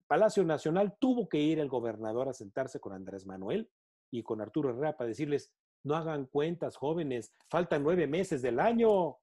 Palacio 0.07 0.43
Nacional, 0.43 0.97
tuvo 0.99 1.29
que 1.29 1.39
ir 1.39 1.59
el 1.59 1.69
gobernador 1.69 2.27
a 2.27 2.33
sentarse 2.33 2.79
con 2.79 2.93
Andrés 2.93 3.25
Manuel 3.25 3.71
y 4.11 4.21
con 4.23 4.41
Arturo 4.41 4.69
Herrera 4.69 4.97
para 4.97 5.07
decirles, 5.07 5.51
no 5.83 5.95
hagan 5.95 6.25
cuentas, 6.25 6.75
jóvenes, 6.75 7.33
faltan 7.49 7.83
nueve 7.83 8.05
meses 8.05 8.41
del 8.41 8.59
año. 8.59 9.17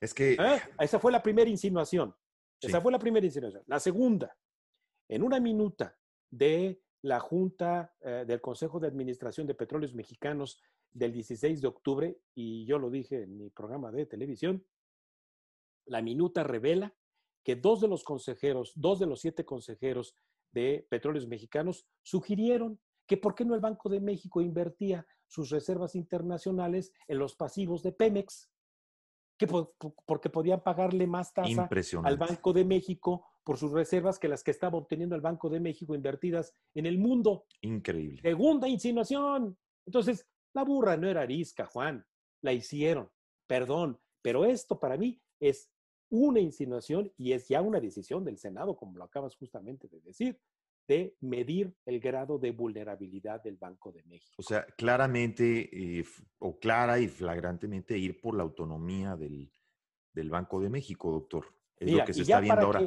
Es 0.00 0.14
que... 0.14 0.32
¿Eh? 0.32 0.60
Esa 0.80 0.98
fue 0.98 1.12
la 1.12 1.22
primera 1.22 1.50
insinuación. 1.50 2.14
Esa 2.60 2.80
fue 2.80 2.92
la 2.92 2.98
primera 2.98 3.24
insinuación. 3.24 3.62
La 3.66 3.78
segunda, 3.78 4.36
en 5.08 5.22
una 5.22 5.40
minuta 5.40 5.96
de 6.30 6.82
la 7.02 7.20
Junta 7.20 7.94
eh, 8.00 8.24
del 8.26 8.40
Consejo 8.40 8.80
de 8.80 8.88
Administración 8.88 9.46
de 9.46 9.54
Petróleos 9.54 9.94
Mexicanos 9.94 10.60
del 10.90 11.12
16 11.12 11.60
de 11.60 11.68
octubre, 11.68 12.18
y 12.34 12.64
yo 12.66 12.78
lo 12.78 12.90
dije 12.90 13.22
en 13.22 13.36
mi 13.36 13.50
programa 13.50 13.92
de 13.92 14.06
televisión, 14.06 14.64
la 15.86 16.02
minuta 16.02 16.42
revela 16.42 16.94
que 17.44 17.56
dos 17.56 17.80
de 17.80 17.88
los 17.88 18.02
consejeros, 18.02 18.72
dos 18.74 18.98
de 18.98 19.06
los 19.06 19.20
siete 19.20 19.44
consejeros 19.44 20.14
de 20.52 20.86
Petróleos 20.90 21.28
Mexicanos 21.28 21.86
sugirieron 22.02 22.80
que 23.06 23.16
por 23.16 23.34
qué 23.34 23.44
no 23.44 23.54
el 23.54 23.60
Banco 23.60 23.88
de 23.88 24.00
México 24.00 24.40
invertía 24.40 25.06
sus 25.26 25.50
reservas 25.50 25.94
internacionales 25.94 26.92
en 27.06 27.18
los 27.18 27.34
pasivos 27.34 27.82
de 27.82 27.92
Pemex 27.92 28.50
que 29.38 29.46
porque 29.46 30.30
podían 30.30 30.62
pagarle 30.62 31.06
más 31.06 31.32
tasa 31.32 31.68
al 32.02 32.16
Banco 32.18 32.52
de 32.52 32.64
México 32.64 33.24
por 33.44 33.56
sus 33.56 33.72
reservas 33.72 34.18
que 34.18 34.28
las 34.28 34.42
que 34.42 34.50
estaba 34.50 34.76
obteniendo 34.76 35.14
el 35.14 35.22
Banco 35.22 35.48
de 35.48 35.60
México 35.60 35.94
invertidas 35.94 36.52
en 36.74 36.86
el 36.86 36.98
mundo. 36.98 37.46
Increíble. 37.62 38.20
Segunda 38.20 38.68
insinuación. 38.68 39.56
Entonces, 39.86 40.26
la 40.52 40.64
burra 40.64 40.96
no 40.96 41.08
era 41.08 41.22
arisca, 41.22 41.66
Juan. 41.66 42.04
La 42.42 42.52
hicieron. 42.52 43.08
Perdón. 43.46 43.98
Pero 44.20 44.44
esto 44.44 44.78
para 44.78 44.96
mí 44.96 45.22
es 45.40 45.70
una 46.10 46.40
insinuación 46.40 47.12
y 47.16 47.32
es 47.32 47.48
ya 47.48 47.62
una 47.62 47.80
decisión 47.80 48.24
del 48.24 48.38
Senado, 48.38 48.76
como 48.76 48.98
lo 48.98 49.04
acabas 49.04 49.36
justamente 49.36 49.88
de 49.88 50.00
decir 50.00 50.40
de 50.88 51.14
medir 51.20 51.76
el 51.84 52.00
grado 52.00 52.38
de 52.38 52.50
vulnerabilidad 52.50 53.42
del 53.42 53.56
Banco 53.56 53.92
de 53.92 54.02
México. 54.04 54.34
O 54.38 54.42
sea, 54.42 54.64
claramente 54.64 55.98
eh, 55.98 56.04
o 56.38 56.58
clara 56.58 56.98
y 56.98 57.08
flagrantemente 57.08 57.96
ir 57.98 58.20
por 58.20 58.34
la 58.34 58.42
autonomía 58.42 59.14
del, 59.14 59.50
Banco 60.30 60.60
de 60.60 60.68
México, 60.68 61.12
doctor. 61.12 61.44
Es 61.76 61.92
lo 61.92 62.04
que 62.04 62.12
se 62.12 62.22
está 62.22 62.40
viendo 62.40 62.60
ahora. 62.60 62.82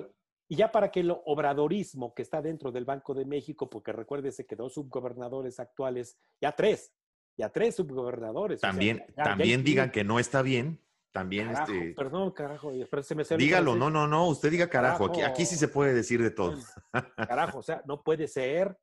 y 0.49 0.55
ya 0.57 0.69
para 0.69 0.91
que 0.91 0.99
el 0.99 1.15
obradorismo 1.25 2.13
que 2.13 2.23
está 2.23 2.41
dentro 2.41 2.73
del 2.73 2.83
Banco 2.83 3.13
de 3.13 3.23
México, 3.23 3.69
porque 3.69 3.93
recuérdese 3.93 4.45
que 4.45 4.57
dos 4.57 4.73
subgobernadores 4.73 5.57
actuales, 5.61 6.17
ya 6.41 6.51
tres, 6.51 6.93
ya 7.37 7.49
tres 7.49 7.75
subgobernadores. 7.75 8.59
También, 8.59 9.05
también 9.15 9.63
digan 9.63 9.91
que 9.91 10.03
no 10.03 10.19
está 10.19 10.41
bien, 10.41 10.81
también 11.11 11.49
este. 11.49 11.93
Perdón, 11.93 12.31
carajo, 12.31 12.71
se 13.01 13.15
me 13.15 13.23
Dígalo, 13.37 13.75
no, 13.75 13.89
no, 13.89 14.07
no, 14.07 14.27
usted 14.27 14.51
diga 14.51 14.69
carajo, 14.69 15.05
Aquí, 15.05 15.21
aquí 15.21 15.45
sí 15.45 15.55
se 15.55 15.67
puede 15.67 15.93
decir 15.93 16.21
de 16.21 16.31
todo. 16.31 16.57
Carajo, 17.15 17.59
o 17.59 17.63
sea, 17.63 17.81
no 17.85 18.01
puede 18.03 18.27
ser. 18.27 18.77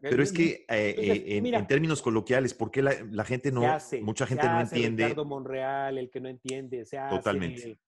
Pero 0.00 0.22
es 0.22 0.32
que 0.32 0.66
eh, 0.68 0.94
eh, 0.98 1.36
en, 1.38 1.66
términos 1.66 2.02
coloquiales, 2.02 2.52
¿por 2.52 2.70
qué 2.70 2.82
la, 2.82 3.24
gente 3.24 3.50
no, 3.50 3.62
mucha 4.02 4.26
gente 4.26 4.46
no 4.46 4.60
entiende? 4.60 5.04
Ricardo 5.04 5.24
Monreal, 5.24 5.98
el 5.98 6.10
que 6.10 6.20
no 6.20 6.28
entiende, 6.28 6.84
se 6.84 6.98
hace, 6.98 7.16
Totalmente. 7.16 7.78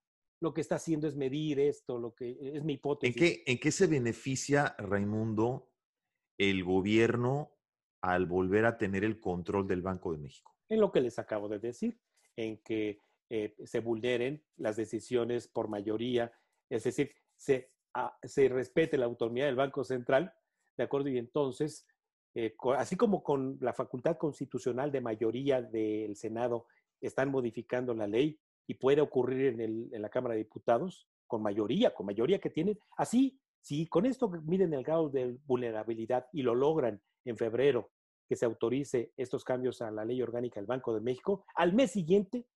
Lo 0.40 0.54
que 0.54 0.62
está 0.62 0.76
haciendo 0.76 1.06
es 1.06 1.14
medir 1.14 1.60
esto, 1.60 1.98
lo 1.98 2.14
que 2.14 2.38
es 2.40 2.64
mi 2.64 2.74
hipótesis. 2.74 3.14
¿En 3.14 3.22
qué, 3.22 3.42
¿En 3.46 3.58
qué 3.58 3.70
se 3.70 3.86
beneficia, 3.86 4.74
Raimundo, 4.78 5.70
el 6.38 6.64
gobierno 6.64 7.52
al 8.02 8.24
volver 8.24 8.64
a 8.64 8.78
tener 8.78 9.04
el 9.04 9.20
control 9.20 9.68
del 9.68 9.82
Banco 9.82 10.12
de 10.12 10.18
México? 10.18 10.56
En 10.70 10.80
lo 10.80 10.90
que 10.90 11.02
les 11.02 11.18
acabo 11.18 11.46
de 11.48 11.58
decir, 11.58 12.00
en 12.36 12.56
que 12.62 13.02
eh, 13.30 13.54
se 13.64 13.78
vulneren 13.78 14.42
las 14.56 14.76
decisiones 14.76 15.46
por 15.46 15.68
mayoría, 15.68 16.32
es 16.68 16.82
decir, 16.82 17.12
se, 17.36 17.70
ah, 17.94 18.16
se 18.22 18.48
respete 18.48 18.98
la 18.98 19.06
autonomía 19.06 19.46
del 19.46 19.54
Banco 19.54 19.84
Central, 19.84 20.34
¿de 20.76 20.82
acuerdo? 20.84 21.08
Y 21.10 21.18
entonces, 21.18 21.86
eh, 22.34 22.56
así 22.76 22.96
como 22.96 23.22
con 23.22 23.56
la 23.60 23.72
facultad 23.72 24.16
constitucional 24.16 24.90
de 24.90 25.00
mayoría 25.00 25.62
del 25.62 26.16
Senado 26.16 26.66
están 27.00 27.30
modificando 27.30 27.94
la 27.94 28.08
ley 28.08 28.40
y 28.66 28.74
puede 28.74 29.00
ocurrir 29.00 29.60
en, 29.60 29.88
en 29.92 30.02
la 30.02 30.10
Cámara 30.10 30.34
de 30.34 30.42
Diputados, 30.42 31.08
con 31.28 31.40
mayoría, 31.40 31.94
con 31.94 32.06
mayoría 32.06 32.40
que 32.40 32.50
tienen, 32.50 32.80
así, 32.96 33.40
si 33.60 33.86
con 33.86 34.06
esto 34.06 34.28
miden 34.28 34.74
el 34.74 34.82
grado 34.82 35.08
de 35.08 35.38
vulnerabilidad 35.46 36.26
y 36.32 36.42
lo 36.42 36.56
logran 36.56 37.00
en 37.24 37.36
febrero, 37.36 37.92
que 38.28 38.34
se 38.34 38.44
autorice 38.44 39.12
estos 39.16 39.44
cambios 39.44 39.82
a 39.82 39.90
la 39.90 40.04
ley 40.04 40.20
orgánica 40.20 40.58
del 40.58 40.66
Banco 40.66 40.92
de 40.92 41.00
México, 41.00 41.44
al 41.54 41.72
mes 41.72 41.92
siguiente, 41.92 42.46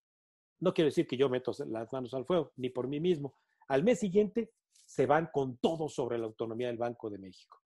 no 0.59 0.73
quiero 0.73 0.87
decir 0.87 1.07
que 1.07 1.17
yo 1.17 1.29
meto 1.29 1.51
las 1.67 1.91
manos 1.91 2.13
al 2.13 2.25
fuego, 2.25 2.51
ni 2.55 2.69
por 2.69 2.87
mí 2.87 2.99
mismo, 2.99 3.35
al 3.67 3.83
mes 3.83 3.99
siguiente 3.99 4.51
se 4.85 5.05
van 5.05 5.29
con 5.33 5.57
todo 5.57 5.89
sobre 5.89 6.17
la 6.17 6.25
autonomía 6.25 6.67
del 6.67 6.77
Banco 6.77 7.09
de 7.09 7.17
México. 7.17 7.61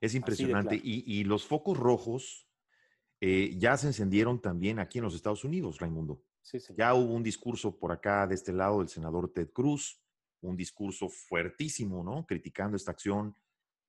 Es 0.00 0.14
impresionante. 0.14 0.78
Y, 0.82 1.24
los 1.24 1.46
focos 1.46 1.78
rojos 1.78 2.46
eh, 3.20 3.54
ya 3.56 3.76
se 3.76 3.88
encendieron 3.88 4.40
también 4.40 4.78
aquí 4.78 4.98
en 4.98 5.04
los 5.04 5.14
Estados 5.14 5.42
Unidos, 5.44 5.78
Raimundo. 5.80 6.22
ya 6.76 6.94
hubo 6.94 7.14
un 7.14 7.22
discurso 7.22 7.78
por 7.78 7.92
acá 7.92 8.26
de 8.26 8.34
este 8.34 8.52
lado 8.52 8.80
del 8.80 8.88
senador 8.88 9.32
Ted 9.32 9.50
Cruz, 9.52 10.02
un 10.42 10.56
discurso 10.56 11.08
fuertísimo, 11.08 12.04
¿no? 12.04 12.26
Criticando 12.26 12.76
esta 12.76 12.90
acción 12.90 13.34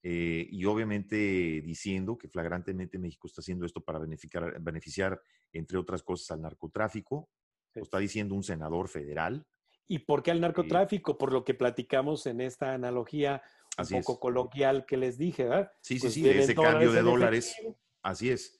eh, 0.10 0.48
y 0.50 0.64
obviamente 0.64 1.18
diciendo 1.18 2.18
que 2.18 2.30
flagrantemente 2.30 2.98
México 2.98 3.28
está 3.28 3.42
haciendo 3.42 3.66
esto 3.66 3.82
para 3.82 4.00
beneficiar, 4.00 4.58
beneficiar 4.62 5.22
entre 5.52 5.78
otras 5.78 6.02
cosas, 6.02 6.32
al 6.32 6.44
narcotráfico. 6.44 7.30
Lo 7.76 7.84
está 7.84 7.98
diciendo 7.98 8.34
un 8.34 8.42
senador 8.42 8.88
federal. 8.88 9.46
¿Y 9.86 10.00
por 10.00 10.24
qué 10.24 10.32
al 10.32 10.40
narcotráfico? 10.40 11.18
por 11.18 11.34
lo 11.34 11.44
que 11.44 11.56
platicamos 11.56 12.26
en 12.26 12.40
esta 12.40 12.74
analogía 12.74 13.42
un 13.78 14.02
poco 14.02 14.22
coloquial 14.22 14.86
que 14.86 14.96
les 14.96 15.18
dije, 15.18 15.44
¿verdad? 15.44 15.74
Sí, 15.82 15.96
sí, 15.96 16.00
pues 16.00 16.14
sí, 16.14 16.30
ese 16.30 16.56
cambio 16.56 16.94
de 16.94 17.02
dólares. 17.02 17.54
Así 18.02 18.30
es. 18.30 18.58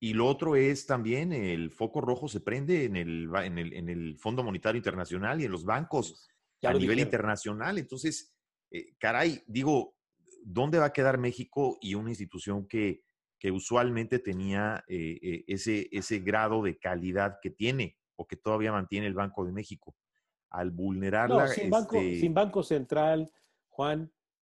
Y 0.00 0.12
lo 0.12 0.26
otro 0.26 0.54
es 0.54 0.84
también 0.84 1.32
el 1.32 1.70
foco 1.70 2.02
rojo 2.02 2.28
se 2.28 2.40
prende 2.40 2.84
en 2.84 2.96
el, 2.96 3.30
en 3.36 3.56
el, 3.56 3.72
en 3.72 3.88
el 3.88 4.18
Fondo 4.18 4.42
Monetario 4.42 4.76
Internacional 4.76 5.40
y 5.40 5.46
en 5.46 5.52
los 5.52 5.64
bancos 5.64 6.28
a 6.62 6.74
nivel 6.74 6.98
internacional. 6.98 7.78
Entonces, 7.78 8.34
eh, 8.70 8.92
caray, 8.98 9.42
digo, 9.46 9.94
¿dónde 10.44 10.78
va 10.78 10.86
a 10.86 10.92
quedar 10.92 11.18
México 11.18 11.78
y 11.80 11.94
una 11.94 12.10
institución 12.10 12.66
que, 12.66 13.02
que 13.38 13.50
usualmente 13.50 14.18
tenía 14.18 14.84
eh, 14.88 15.18
eh, 15.22 15.44
ese, 15.46 15.88
ese 15.92 16.20
grado 16.20 16.62
de 16.62 16.78
calidad 16.78 17.38
que 17.42 17.50
tiene 17.50 17.96
o 18.16 18.26
que 18.26 18.36
todavía 18.36 18.72
mantiene 18.72 19.06
el 19.06 19.14
Banco 19.14 19.44
de 19.44 19.52
México? 19.52 19.96
Al 20.50 20.70
vulnerarla. 20.70 21.46
No, 21.46 21.48
sin, 21.48 21.70
banco, 21.70 21.96
este 21.96 22.20
sin 22.20 22.34
banco 22.34 22.62
Central, 22.62 23.30
Juan, 23.68 24.12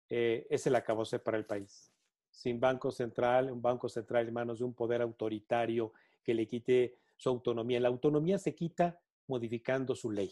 eh, 0.09 0.47
es 0.49 0.65
el 0.67 0.75
acabose 0.75 1.19
para 1.19 1.37
el 1.37 1.45
país. 1.45 1.91
Sin 2.29 2.59
Banco 2.59 2.91
Central, 2.91 3.51
un 3.51 3.61
Banco 3.61 3.89
Central 3.89 4.27
en 4.27 4.33
manos 4.33 4.59
de 4.59 4.65
un 4.65 4.73
poder 4.73 5.01
autoritario 5.01 5.93
que 6.23 6.33
le 6.33 6.47
quite 6.47 6.97
su 7.17 7.29
autonomía. 7.29 7.79
La 7.79 7.89
autonomía 7.89 8.37
se 8.37 8.55
quita 8.55 8.99
modificando 9.27 9.95
su 9.95 10.11
ley. 10.11 10.31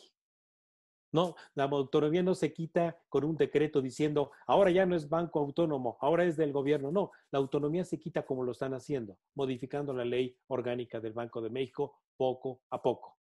No, 1.11 1.35
la 1.55 1.63
autonomía 1.63 2.21
no 2.21 2.35
se 2.35 2.53
quita 2.53 2.99
con 3.09 3.23
un 3.23 3.35
decreto 3.35 3.81
diciendo, 3.81 4.31
ahora 4.45 4.69
ya 4.69 4.85
no 4.85 4.95
es 4.95 5.09
banco 5.09 5.39
autónomo, 5.39 5.97
ahora 6.01 6.23
es 6.23 6.37
del 6.37 6.53
gobierno. 6.53 6.91
No, 6.91 7.11
la 7.31 7.39
autonomía 7.39 7.83
se 7.83 7.99
quita 7.99 8.25
como 8.25 8.43
lo 8.43 8.51
están 8.51 8.73
haciendo, 8.73 9.17
modificando 9.33 9.93
la 9.93 10.05
ley 10.05 10.37
orgánica 10.47 10.99
del 10.99 11.13
Banco 11.13 11.41
de 11.41 11.49
México 11.49 11.99
poco 12.15 12.61
a 12.69 12.81
poco. 12.81 13.17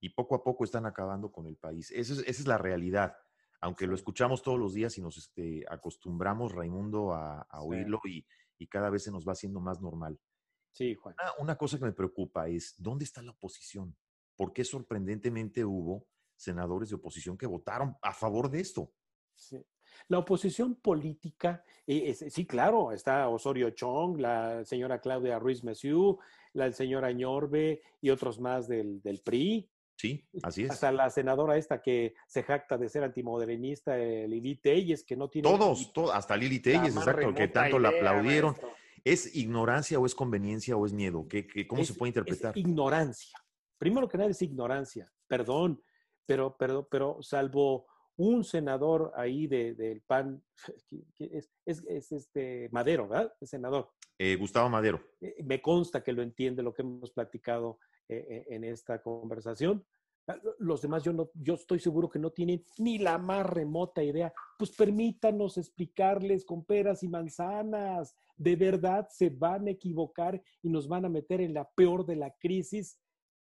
Y 0.00 0.10
poco 0.10 0.34
a 0.34 0.42
poco 0.42 0.64
están 0.64 0.86
acabando 0.86 1.30
con 1.30 1.46
el 1.46 1.56
país. 1.56 1.90
esa 1.90 2.22
es 2.24 2.46
la 2.46 2.58
realidad. 2.58 3.16
Aunque 3.60 3.86
lo 3.86 3.94
escuchamos 3.94 4.42
todos 4.42 4.58
los 4.58 4.74
días 4.74 4.98
y 4.98 5.02
nos 5.02 5.16
este, 5.16 5.64
acostumbramos, 5.68 6.52
Raimundo, 6.52 7.12
a, 7.12 7.46
oírlo 7.60 8.00
y, 8.04 8.26
cada 8.68 8.90
vez 8.90 9.02
se 9.02 9.10
nos 9.10 9.26
va 9.26 9.32
haciendo 9.32 9.60
más 9.60 9.80
normal. 9.80 10.20
Sí, 10.70 10.94
Juan. 10.94 11.16
una 11.38 11.56
cosa 11.56 11.78
que 11.78 11.84
me 11.84 11.92
preocupa 11.92 12.46
es, 12.48 12.76
¿dónde 12.78 13.04
está 13.04 13.20
la 13.20 13.32
oposición? 13.32 13.96
¿Por 14.42 14.52
qué 14.52 14.64
sorprendentemente 14.64 15.64
hubo 15.64 16.04
senadores 16.34 16.88
de 16.88 16.96
oposición 16.96 17.38
que 17.38 17.46
votaron 17.46 17.96
a 18.02 18.12
favor 18.12 18.50
de 18.50 18.58
esto? 18.58 18.92
Sí. 19.36 19.64
La 20.08 20.18
oposición 20.18 20.74
política, 20.74 21.62
eh, 21.86 22.12
sí, 22.12 22.44
claro, 22.44 22.90
está 22.90 23.28
Osorio 23.28 23.70
Chong, 23.70 24.18
la 24.18 24.64
señora 24.64 25.00
Claudia 25.00 25.38
Ruiz 25.38 25.62
Messiu, 25.62 26.18
la 26.54 26.72
señora 26.72 27.12
Ñorbe 27.12 27.82
y 28.00 28.10
otros 28.10 28.40
más 28.40 28.66
del, 28.66 29.00
PRI. 29.24 29.70
Sí, 29.94 30.26
así 30.42 30.64
es. 30.64 30.72
Hasta 30.72 30.90
la 30.90 31.08
senadora 31.08 31.56
esta 31.56 31.80
que 31.80 32.14
se 32.26 32.42
jacta 32.42 32.76
de 32.76 32.88
ser 32.88 33.04
antimodernista, 33.04 33.96
eh, 33.96 34.26
Lili 34.26 34.56
Telles, 34.56 35.04
que 35.04 35.14
no 35.14 35.30
tiene... 35.30 35.48
Todos, 35.48 35.92
hasta 36.12 36.36
Lili 36.36 36.58
Telles, 36.58 36.96
exacto, 36.96 37.32
que 37.32 37.46
tanto 37.46 37.78
la 37.78 37.90
aplaudieron. 37.90 38.56
¿Es 39.04 39.36
ignorancia 39.36 40.00
o 40.00 40.06
es 40.06 40.16
conveniencia 40.16 40.76
o 40.76 40.84
es 40.84 40.92
miedo? 40.92 41.28
¿Qué, 41.28 41.46
cómo 41.68 41.84
se 41.84 41.94
puede 41.94 42.08
interpretar? 42.08 42.58
ignorancia 42.58 43.41
primero 43.82 44.06
que 44.08 44.16
nada 44.16 44.30
es 44.30 44.40
ignorancia, 44.40 45.12
perdón, 45.26 45.82
pero, 46.24 46.56
pero, 46.56 46.86
pero 46.88 47.20
salvo 47.20 47.88
un 48.14 48.44
senador 48.44 49.10
ahí 49.16 49.48
del 49.48 50.02
PAN, 50.06 50.40
es, 51.18 51.50
es, 51.66 52.12
este 52.12 52.68
Madero, 52.70 53.08
¿verdad? 53.08 53.34
El 53.40 53.48
senador. 53.48 53.90
Eh, 54.16 54.36
Gustavo 54.36 54.70
Madero. 54.70 55.00
Eh, 55.20 55.42
me 55.42 55.60
consta 55.60 56.00
que 56.00 56.12
lo 56.12 56.22
entiende 56.22 56.62
lo 56.62 56.72
que 56.72 56.82
hemos 56.82 57.10
platicado 57.10 57.80
eh, 58.08 58.46
en 58.50 58.62
esta 58.62 59.02
conversación. 59.02 59.84
Ah, 60.28 60.38
los 60.60 60.80
demás, 60.80 61.02
yo, 61.02 61.12
no, 61.12 61.32
yo 61.34 61.54
estoy 61.54 61.80
seguro 61.80 62.08
que 62.08 62.20
no 62.20 62.30
tienen 62.30 62.64
ni 62.78 62.98
la 62.98 63.18
más 63.18 63.44
remota 63.44 64.00
idea. 64.00 64.32
Pues 64.56 64.70
permítanos 64.70 65.58
explicarles 65.58 66.44
con 66.44 66.64
peras 66.64 67.02
y 67.02 67.08
manzanas. 67.08 68.14
De 68.36 68.54
verdad 68.54 69.08
se 69.10 69.28
van 69.28 69.66
a 69.66 69.72
equivocar 69.72 70.40
y 70.62 70.68
nos 70.68 70.86
van 70.86 71.04
a 71.04 71.08
meter 71.08 71.40
en 71.40 71.52
la 71.52 71.68
peor 71.68 72.06
de 72.06 72.14
la 72.14 72.30
crisis 72.38 73.01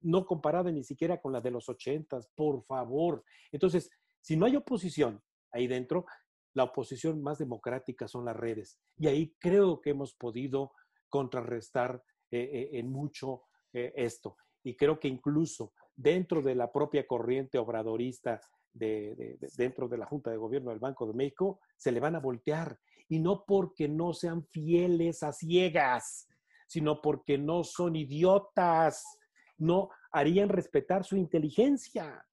no 0.01 0.26
comparada 0.26 0.70
ni 0.70 0.84
siquiera 0.84 1.20
con 1.20 1.32
la 1.32 1.40
de 1.40 1.51
los 1.51 1.68
ochentas, 1.68 2.28
por 2.34 2.62
favor. 2.64 3.24
Entonces, 3.53 3.90
si 4.20 4.36
no 4.36 4.46
hay 4.46 4.57
oposición 4.57 5.22
ahí 5.53 5.66
dentro, 5.66 6.07
la 6.55 6.64
oposición 6.64 7.22
más 7.22 7.38
democrática 7.38 8.09
son 8.09 8.24
las 8.24 8.36
redes. 8.36 8.78
Y 8.96 9.07
ahí 9.07 9.34
creo 9.38 9.80
que 9.80 9.90
hemos 9.90 10.14
podido 10.14 10.72
contrarrestar 11.09 12.03
eh, 12.30 12.51
eh, 12.53 12.78
en 12.78 12.90
mucho 12.90 13.44
eh, 13.72 13.92
esto. 13.96 14.36
Y 14.62 14.76
creo 14.76 14.99
que 14.99 15.09
incluso 15.09 15.72
dentro 15.94 16.42
de 16.42 16.55
la 16.55 16.70
propia 16.70 17.07
corriente 17.07 17.59
obradorista 17.59 18.40
de, 18.72 19.38
dentro 19.57 19.88
de 19.88 19.99
la 19.99 20.07
Junta 20.07 20.30
de 20.30 20.36
Gobierno 20.36 20.70
del 20.70 20.78
Banco 20.78 21.07
de 21.07 21.14
México, 21.14 21.61
se 21.76 21.92
le 21.92 22.01
van 22.01 22.16
a 22.16 22.20
voltear. 22.20 22.78
Y 23.09 23.20
no 23.20 23.44
porque 23.46 23.88
no 23.88 24.12
sean 24.12 24.44
fieles 24.44 25.22
a 25.22 25.32
ciegas, 25.32 26.28
sino 26.66 27.01
porque 27.01 27.38
no 27.38 27.64
son 27.64 27.96
idiotas 27.96 29.18
no 29.59 29.91
harían 30.11 30.49
respetar 30.49 31.05
su 31.05 31.17
inteligencia 31.17 32.27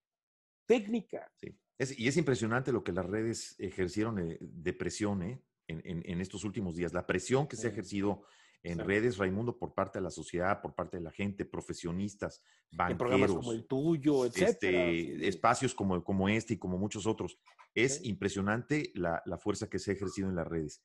técnica. 0.65 1.31
Sí. 1.35 1.55
y 1.97 2.07
es 2.07 2.17
impresionante 2.17 2.71
lo 2.71 2.83
que 2.83 2.91
las 2.91 3.05
redes 3.05 3.55
ejercieron 3.59 4.19
eh, 4.19 4.37
de 4.39 4.73
presión 4.73 5.23
¿eh? 5.23 5.41
en, 5.67 6.21
estos 6.21 6.43
últimos 6.43 6.75
días. 6.75 6.93
La 6.93 7.05
presión 7.05 7.47
que 7.47 7.55
se 7.55 7.67
ha 7.67 7.71
ejercido 7.71 8.23
en 8.63 8.79
redes, 8.79 9.17
Raimundo, 9.17 9.57
por 9.57 9.73
parte 9.73 9.99
de 9.99 10.03
la 10.03 10.09
sociedad, 10.09 10.61
por 10.61 10.73
parte 10.73 10.97
de 10.97 11.03
la 11.03 11.11
gente, 11.11 11.45
profesionistas, 11.45 12.43
banqueros. 12.71 12.91
En 12.91 12.97
programas 12.97 13.31
como 13.31 13.51
el 13.51 13.67
tuyo, 13.67 14.25
etcétera. 14.25 14.85
Este, 14.85 15.27
espacios 15.27 15.75
como, 15.75 16.03
como 16.03 16.29
este 16.29 16.55
y 16.55 16.57
como 16.57 16.77
muchos 16.77 17.05
otros. 17.05 17.37
Es 17.75 18.03
impresionante 18.03 18.91
la, 18.95 19.21
la 19.25 19.37
fuerza 19.37 19.69
que 19.69 19.77
se 19.77 19.91
ha 19.91 19.93
ejercido 19.93 20.29
en 20.29 20.35
las 20.35 20.47
redes. 20.47 20.81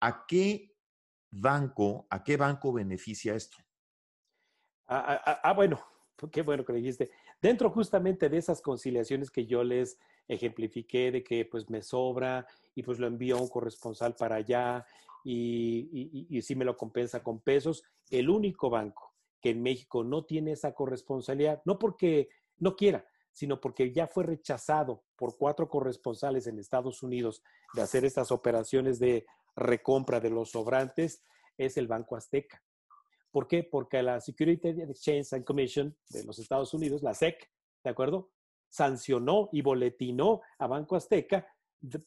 ¿A 0.00 0.26
qué 0.26 0.76
banco, 1.30 2.06
a 2.10 2.22
qué 2.22 2.36
banco 2.36 2.72
beneficia 2.72 3.34
esto? 3.34 3.58
Ah, 4.88 5.04
ah, 5.06 5.22
ah, 5.26 5.40
ah, 5.44 5.52
bueno, 5.52 5.78
qué 6.32 6.42
bueno 6.42 6.64
que 6.64 6.72
dijiste. 6.72 7.10
Dentro 7.40 7.70
justamente 7.70 8.28
de 8.28 8.38
esas 8.38 8.62
conciliaciones 8.62 9.30
que 9.30 9.46
yo 9.46 9.62
les 9.62 9.98
ejemplifiqué 10.26 11.12
de 11.12 11.22
que 11.22 11.44
pues 11.44 11.70
me 11.70 11.82
sobra 11.82 12.46
y 12.74 12.82
pues 12.82 12.98
lo 12.98 13.06
envío 13.06 13.36
a 13.36 13.40
un 13.40 13.48
corresponsal 13.48 14.14
para 14.14 14.36
allá 14.36 14.84
y, 15.24 16.26
y, 16.30 16.42
sí 16.42 16.54
me 16.54 16.64
lo 16.64 16.76
compensa 16.76 17.22
con 17.22 17.40
pesos, 17.40 17.82
el 18.10 18.30
único 18.30 18.70
banco 18.70 19.14
que 19.42 19.50
en 19.50 19.62
México 19.62 20.04
no 20.04 20.24
tiene 20.24 20.52
esa 20.52 20.72
corresponsabilidad, 20.72 21.60
no 21.64 21.78
porque 21.78 22.28
no 22.58 22.76
quiera, 22.76 23.06
sino 23.32 23.60
porque 23.60 23.92
ya 23.92 24.06
fue 24.06 24.24
rechazado 24.24 25.04
por 25.16 25.36
cuatro 25.36 25.68
corresponsales 25.68 26.46
en 26.46 26.58
Estados 26.58 27.02
Unidos 27.02 27.42
de 27.74 27.82
hacer 27.82 28.04
estas 28.04 28.32
operaciones 28.32 28.98
de 28.98 29.26
recompra 29.54 30.18
de 30.20 30.30
los 30.30 30.50
sobrantes, 30.50 31.22
es 31.56 31.76
el 31.76 31.88
Banco 31.88 32.16
Azteca. 32.16 32.62
¿Por 33.38 33.46
qué? 33.46 33.62
Porque 33.62 34.02
la 34.02 34.20
Security 34.20 34.70
Exchange 34.70 35.32
and 35.32 35.44
Commission 35.44 35.96
de 36.10 36.24
los 36.24 36.40
Estados 36.40 36.74
Unidos, 36.74 37.04
la 37.04 37.14
SEC, 37.14 37.48
¿de 37.84 37.90
acuerdo? 37.90 38.32
Sancionó 38.68 39.48
y 39.52 39.62
boletinó 39.62 40.40
a 40.58 40.66
Banco 40.66 40.96
Azteca 40.96 41.46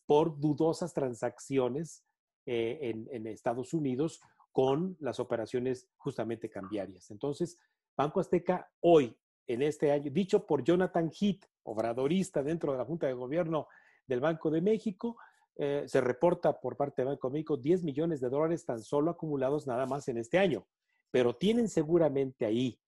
por 0.06 0.38
dudosas 0.42 0.94
transacciones 0.94 2.04
eh, 2.46 3.06
en, 3.10 3.28
Estados 3.28 3.74
Unidos 3.74 4.20
con 4.52 4.98
las 5.00 5.22
operaciones 5.22 5.88
justamente 5.96 6.50
cambiarias. 6.50 7.10
Entonces, 7.12 7.58
Banco 7.96 8.20
Azteca 8.20 8.70
hoy, 8.82 9.18
en 9.48 9.62
este 9.62 9.90
año, 9.90 10.12
dicho 10.12 10.46
por 10.46 10.66
Jonathan 10.66 11.10
Heath, 11.18 11.46
obradorista 11.64 12.44
dentro 12.44 12.74
de 12.74 12.78
la 12.80 12.84
Junta 12.84 13.08
de 13.08 13.14
Gobierno 13.14 13.70
del 14.06 14.20
Banco 14.20 14.52
de 14.52 14.60
México, 14.60 15.16
eh, 15.56 15.86
se 15.88 16.02
reporta 16.02 16.60
por 16.60 16.76
parte 16.76 17.04
del 17.04 17.14
Banco 17.14 17.30
de 17.30 17.36
México 17.36 17.56
10 17.56 17.84
millones 17.84 18.20
de 18.20 18.28
dólares 18.28 18.66
tan 18.66 18.84
solo 18.84 19.12
acumulados 19.12 19.66
nada 19.66 19.86
más 19.86 20.10
en 20.10 20.18
este 20.18 20.38
año. 20.38 20.68
Pero 21.12 21.36
tienen 21.36 21.68
seguramente 21.68 22.46
ahí, 22.46 22.80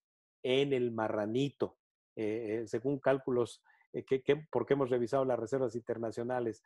en 0.41 0.73
el 0.73 0.91
marranito, 0.91 1.77
eh, 2.15 2.61
eh, 2.63 2.67
según 2.67 2.99
cálculos 2.99 3.61
que, 4.07 4.23
porque 4.51 4.73
hemos 4.73 4.89
revisado 4.89 5.23
las 5.23 5.39
reservas 5.39 5.75
internacionales, 5.75 6.63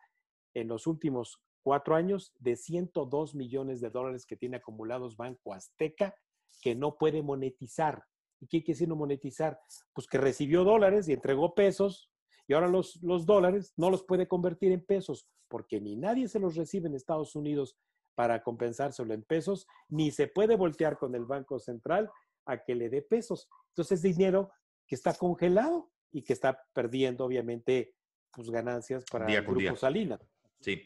en 0.53 0.67
los 0.67 0.87
últimos 0.87 1.41
cuatro 1.61 1.95
años, 1.95 2.33
de 2.39 2.55
102 2.55 3.35
millones 3.35 3.81
de 3.81 3.89
dólares 3.89 4.25
que 4.25 4.37
tiene 4.37 4.57
acumulados 4.57 5.17
Banco 5.17 5.53
Azteca, 5.53 6.15
que 6.61 6.75
no 6.75 6.97
puede 6.97 7.21
monetizar. 7.21 8.03
¿Y 8.39 8.47
qué 8.47 8.63
quiere 8.63 8.73
decir 8.73 8.87
no 8.87 8.95
monetizar? 8.95 9.59
Pues 9.93 10.07
que 10.07 10.17
recibió 10.17 10.63
dólares 10.63 11.07
y 11.09 11.13
entregó 11.13 11.53
pesos, 11.53 12.09
y 12.47 12.53
ahora 12.53 12.69
los 12.69 13.25
dólares 13.25 13.73
no 13.75 13.89
los 13.89 14.03
puede 14.03 14.27
convertir 14.27 14.71
en 14.71 14.85
pesos, 14.85 15.27
porque 15.49 15.81
ni 15.81 15.95
nadie 15.97 16.27
se 16.27 16.39
los 16.39 16.55
recibe 16.55 16.87
en 16.87 16.95
Estados 16.95 17.35
Unidos 17.35 17.77
para 18.17 18.41
compensárselo 18.41 19.13
en 19.13 19.21
pesos, 19.21 19.67
ni 19.89 20.09
se 20.09 20.27
puede 20.27 20.55
voltear 20.55 20.97
con 20.97 21.13
el 21.13 21.25
Banco 21.25 21.59
Central 21.59 22.09
a 22.47 22.63
que 22.63 22.73
le 22.73 22.89
dé 22.89 23.03
pesos. 23.03 23.47
Entonces, 23.67 24.03
es 24.03 24.17
dinero 24.17 24.49
que 24.87 24.95
está 24.95 25.13
congelado 25.13 25.91
y 26.11 26.23
que 26.23 26.33
está 26.33 26.59
perdiendo, 26.73 27.25
obviamente, 27.25 27.93
pues, 28.31 28.49
ganancias 28.49 29.05
para 29.11 29.31
el 29.31 29.45
Grupo 29.45 29.75
Salina. 29.75 30.19
Sí, 30.59 30.81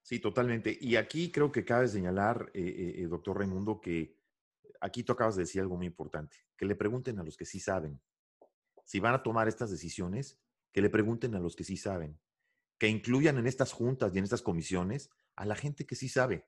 sí, 0.00 0.18
totalmente. 0.18 0.74
Y 0.80 0.96
aquí 0.96 1.30
creo 1.30 1.52
que 1.52 1.62
cabe 1.62 1.88
señalar, 1.88 2.50
eh, 2.54 2.62
eh, 2.62 3.02
eh, 3.02 3.06
doctor 3.06 3.36
Raimundo, 3.36 3.78
que 3.78 4.16
aquí 4.80 5.02
tú 5.02 5.12
acabas 5.12 5.36
de 5.36 5.42
decir 5.42 5.60
algo 5.60 5.76
muy 5.76 5.84
importante, 5.84 6.38
que 6.56 6.64
le 6.64 6.74
pregunten 6.74 7.18
a 7.18 7.22
los 7.22 7.36
que 7.36 7.44
sí 7.44 7.60
saben. 7.60 8.00
Si 8.86 8.98
van 8.98 9.12
a 9.12 9.22
tomar 9.22 9.46
estas 9.46 9.70
decisiones, 9.70 10.40
que 10.72 10.80
le 10.80 10.88
pregunten 10.88 11.34
a 11.34 11.38
los 11.38 11.54
que 11.54 11.64
sí 11.64 11.76
saben, 11.76 12.18
que 12.78 12.88
incluyan 12.88 13.36
en 13.36 13.46
estas 13.46 13.72
juntas 13.72 14.14
y 14.14 14.18
en 14.18 14.24
estas 14.24 14.40
comisiones 14.40 15.10
a 15.36 15.44
la 15.44 15.54
gente 15.54 15.84
que 15.84 15.96
sí 15.96 16.08
sabe. 16.08 16.46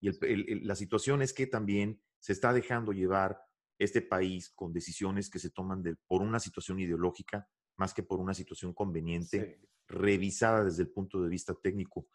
Y 0.00 0.64
la 0.64 0.74
situación 0.74 1.22
es 1.22 1.32
que 1.32 1.46
también 1.46 2.00
se 2.18 2.32
está 2.32 2.52
dejando 2.52 2.92
llevar 2.92 3.40
este 3.78 4.02
país 4.02 4.50
con 4.50 4.72
decisiones 4.72 5.30
que 5.30 5.38
se 5.38 5.50
toman 5.50 5.82
por 6.06 6.22
una 6.22 6.40
situación 6.40 6.80
ideológica 6.80 7.48
más 7.80 7.94
que 7.94 8.02
por 8.02 8.20
una 8.20 8.34
situación 8.34 8.74
conveniente, 8.74 9.58
revisada 9.88 10.64
desde 10.64 10.82
el 10.82 10.90
punto 10.90 11.22
de 11.22 11.30
vista 11.30 11.54
técnico. 11.54 12.06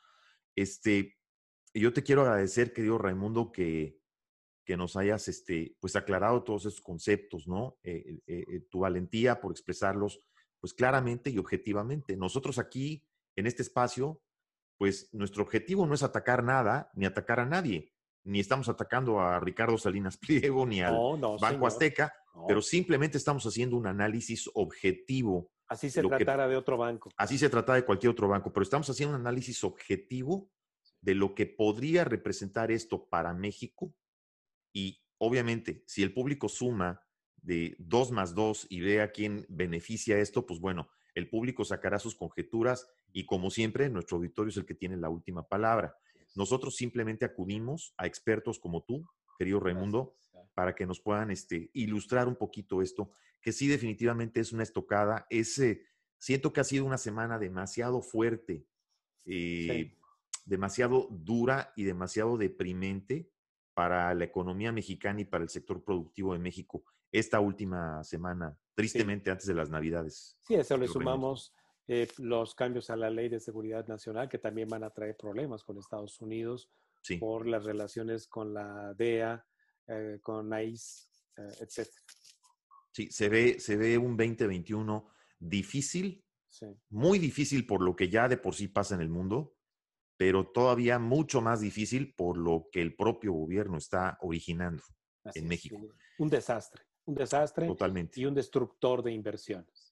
Este, 0.56 1.18
yo 1.74 1.92
te 1.92 2.04
quiero 2.04 2.22
agradecer, 2.22 2.72
querido 2.72 3.00
Raimundo, 3.00 3.52
que, 3.52 4.00
que 4.64 4.78
nos 4.78 4.96
hayas 4.96 5.28
este, 5.28 5.76
pues 5.80 5.96
aclarado 5.96 6.44
todos 6.44 6.68
esos 6.68 6.82
conceptos, 6.82 7.48
¿no? 7.48 7.80
Eh, 7.84 8.20
eh, 8.28 8.46
eh, 8.48 8.60
tu 8.70 8.80
valentía 8.82 9.42
por 9.42 9.52
expresarlos 9.52 10.22
pues 10.60 10.74
claramente 10.74 11.32
y 11.32 11.40
objetivamente. 11.40 12.16
Nosotros 12.16 12.60
aquí, 12.60 13.04
en 13.36 13.48
este 13.48 13.64
espacio, 13.64 14.22
pues 14.78 15.10
nuestro 15.14 15.44
objetivo 15.44 15.86
no 15.86 15.94
es 15.94 16.04
atacar 16.04 16.44
nada 16.44 16.92
ni 16.94 17.06
atacar 17.06 17.40
a 17.40 17.46
nadie. 17.46 17.94
Ni 18.24 18.40
estamos 18.40 18.70
atacando 18.70 19.20
a 19.20 19.40
Ricardo 19.40 19.78
Salinas 19.78 20.18
Pliego 20.46 20.66
ni 20.66 20.82
al 20.82 20.96
Banco 21.40 21.68
Azteca, 21.68 22.14
pero 22.48 22.62
simplemente 22.62 23.18
estamos 23.18 23.46
haciendo 23.46 23.78
un 23.78 23.88
análisis 23.88 24.50
objetivo. 24.54 25.52
Así 25.68 25.90
se 25.90 26.04
tratara 26.04 26.48
de 26.48 26.58
otro 26.58 26.78
banco. 26.78 27.12
Así 27.18 27.38
se 27.38 27.50
trata 27.50 27.74
de 27.74 27.86
cualquier 27.86 28.12
otro 28.12 28.28
banco, 28.28 28.52
pero 28.52 28.64
estamos 28.64 28.90
haciendo 28.90 29.16
un 29.16 29.22
análisis 29.22 29.64
objetivo 29.64 30.52
de 31.02 31.16
lo 31.16 31.36
que 31.36 31.46
podría 31.46 32.04
representar 32.04 32.72
esto 32.72 33.08
para 33.08 33.34
México 33.34 33.94
y 34.74 35.04
obviamente 35.18 35.84
si 35.88 36.04
el 36.04 36.14
público 36.14 36.50
suma 36.50 37.02
de 37.38 37.76
dos 37.80 38.12
más 38.12 38.34
dos 38.34 38.66
y 38.70 38.82
ve 38.82 39.02
a 39.02 39.12
quién 39.12 39.46
beneficia 39.48 40.18
esto, 40.18 40.46
pues 40.46 40.60
bueno, 40.60 40.90
el 41.14 41.30
público 41.30 41.64
sacará 41.64 42.00
sus 42.00 42.16
conjeturas 42.16 42.88
y 43.16 43.26
como 43.26 43.50
siempre, 43.50 43.90
nuestro 43.90 44.18
auditorio 44.18 44.50
es 44.50 44.58
el 44.58 44.66
que 44.66 44.76
tiene 44.76 44.98
la 44.98 45.08
última 45.08 45.48
palabra. 45.48 45.96
Nosotros 46.36 46.76
simplemente 46.76 47.24
acudimos 47.24 47.94
a 47.96 48.08
expertos 48.08 48.60
como 48.60 48.84
tú, 48.84 49.08
querido 49.40 49.62
Raimundo, 49.62 50.18
para 50.54 50.76
que 50.76 50.86
nos 50.86 51.00
puedan 51.00 51.32
este, 51.32 51.70
ilustrar 51.72 52.28
un 52.28 52.36
poquito 52.36 52.82
esto, 52.82 53.12
que 53.42 53.54
sí 53.54 53.70
definitivamente 53.70 54.42
es 54.42 54.52
una 54.52 54.64
estocada. 54.64 55.26
Es, 55.30 55.62
siento 56.18 56.52
que 56.52 56.60
ha 56.60 56.66
sido 56.66 56.84
una 56.84 56.98
semana 56.98 57.40
demasiado 57.40 58.02
fuerte, 58.02 58.68
eh, 59.24 59.96
demasiado 60.44 61.08
dura 61.10 61.72
y 61.78 61.86
demasiado 61.86 62.38
deprimente 62.38 63.32
para 63.74 64.14
la 64.14 64.26
economía 64.26 64.74
mexicana 64.74 65.22
y 65.22 65.26
para 65.26 65.46
el 65.46 65.50
sector 65.50 65.86
productivo 65.86 66.34
de 66.34 66.40
México 66.40 66.84
esta 67.14 67.40
última 67.40 68.04
semana, 68.04 68.60
tristemente 68.74 69.32
antes 69.32 69.48
de 69.48 69.54
las 69.54 69.70
Navidades. 69.70 70.38
Sí, 70.42 70.56
eso 70.56 70.76
le 70.76 70.90
sumamos 70.90 71.54
eh, 71.88 72.08
los 72.18 72.56
cambios 72.56 72.90
a 72.90 72.96
la 72.96 73.10
ley 73.10 73.30
de 73.30 73.40
seguridad 73.40 73.88
nacional 73.88 74.28
que 74.28 74.40
también 74.40 74.68
van 74.68 74.84
a 74.84 74.90
traer 74.90 75.16
problemas 75.18 75.64
con 75.64 75.78
Estados 75.78 76.20
Unidos 76.22 76.70
por 77.20 77.48
las 77.48 77.64
relaciones 77.64 78.28
con 78.28 78.54
la 78.54 78.94
DEA, 78.96 79.46
eh, 79.88 80.20
con 80.22 80.52
ICE, 80.60 81.08
eh, 81.38 81.54
etc. 81.62 81.88
Sí, 82.92 83.12
se 83.12 83.30
ve, 83.30 83.60
se 83.60 83.78
ve 83.78 83.98
un 83.98 84.18
2021 84.18 85.08
difícil, 85.38 86.24
muy 86.90 87.20
difícil 87.20 87.68
por 87.68 87.82
lo 87.82 87.96
que 87.96 88.10
ya 88.10 88.28
de 88.28 88.38
por 88.38 88.56
sí 88.56 88.68
pasa 88.68 88.96
en 88.96 89.02
el 89.02 89.10
mundo, 89.10 89.56
pero 90.18 90.48
todavía 90.48 90.98
mucho 90.98 91.42
más 91.42 91.60
difícil 91.60 92.16
por 92.16 92.38
lo 92.38 92.70
que 92.72 92.82
el 92.82 92.96
propio 92.96 93.34
gobierno 93.34 93.78
está 93.78 94.18
originando 94.22 94.82
en 95.36 95.48
México. 95.48 95.78
un 96.18 96.30
desastre 96.30 96.84
un 97.06 97.16
desastre 97.16 97.68
Totalmente. 97.68 98.20
y 98.20 98.26
un 98.26 98.34
destructor 98.34 99.04
de 99.04 99.12
inversiones. 99.12 99.85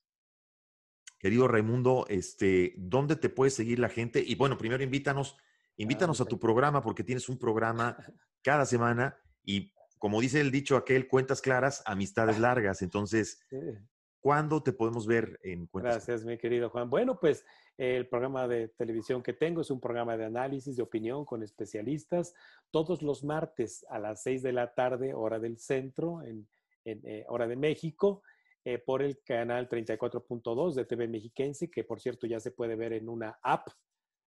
Querido 1.24 1.48
Raimundo, 1.48 2.04
este, 2.10 2.74
¿dónde 2.76 3.16
te 3.16 3.30
puede 3.30 3.50
seguir 3.50 3.78
la 3.78 3.88
gente? 3.88 4.22
Y 4.22 4.34
bueno, 4.34 4.58
primero 4.58 4.82
invítanos, 4.82 5.38
invítanos 5.78 6.20
a 6.20 6.26
tu 6.26 6.38
programa 6.38 6.82
porque 6.82 7.02
tienes 7.02 7.30
un 7.30 7.38
programa 7.38 7.96
cada 8.42 8.66
semana 8.66 9.16
y 9.42 9.72
como 9.98 10.20
dice 10.20 10.42
el 10.42 10.50
dicho 10.50 10.76
aquel, 10.76 11.08
cuentas 11.08 11.40
claras, 11.40 11.82
amistades 11.86 12.38
largas. 12.38 12.82
Entonces, 12.82 13.40
¿cuándo 14.20 14.62
te 14.62 14.74
podemos 14.74 15.06
ver 15.06 15.40
en 15.42 15.66
Cuentas 15.66 15.94
Gracias, 15.94 16.26
mi 16.26 16.36
querido 16.36 16.68
Juan. 16.68 16.90
Bueno, 16.90 17.18
pues 17.18 17.46
el 17.78 18.06
programa 18.06 18.46
de 18.46 18.68
televisión 18.68 19.22
que 19.22 19.32
tengo 19.32 19.62
es 19.62 19.70
un 19.70 19.80
programa 19.80 20.18
de 20.18 20.26
análisis, 20.26 20.76
de 20.76 20.82
opinión 20.82 21.24
con 21.24 21.42
especialistas, 21.42 22.34
todos 22.70 23.00
los 23.00 23.24
martes 23.24 23.86
a 23.88 23.98
las 23.98 24.22
seis 24.22 24.42
de 24.42 24.52
la 24.52 24.74
tarde, 24.74 25.14
hora 25.14 25.38
del 25.38 25.56
centro, 25.56 26.22
en 26.22 26.46
en 26.84 27.00
eh, 27.04 27.24
Hora 27.28 27.46
de 27.46 27.56
México, 27.56 28.22
eh, 28.64 28.78
por 28.78 29.02
el 29.02 29.22
canal 29.22 29.68
34.2 29.68 30.74
de 30.74 30.84
TV 30.84 31.08
Mexiquense, 31.08 31.70
que 31.70 31.84
por 31.84 32.00
cierto 32.00 32.26
ya 32.26 32.40
se 32.40 32.50
puede 32.50 32.76
ver 32.76 32.92
en 32.92 33.08
una 33.08 33.38
app 33.42 33.68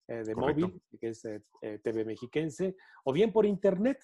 eh, 0.08 0.22
de 0.24 0.34
móvil, 0.34 0.80
que 1.00 1.08
es 1.08 1.22
TV 1.82 2.04
Mexiquense, 2.04 2.76
o 3.04 3.12
bien 3.12 3.32
por 3.32 3.46
internet, 3.46 3.98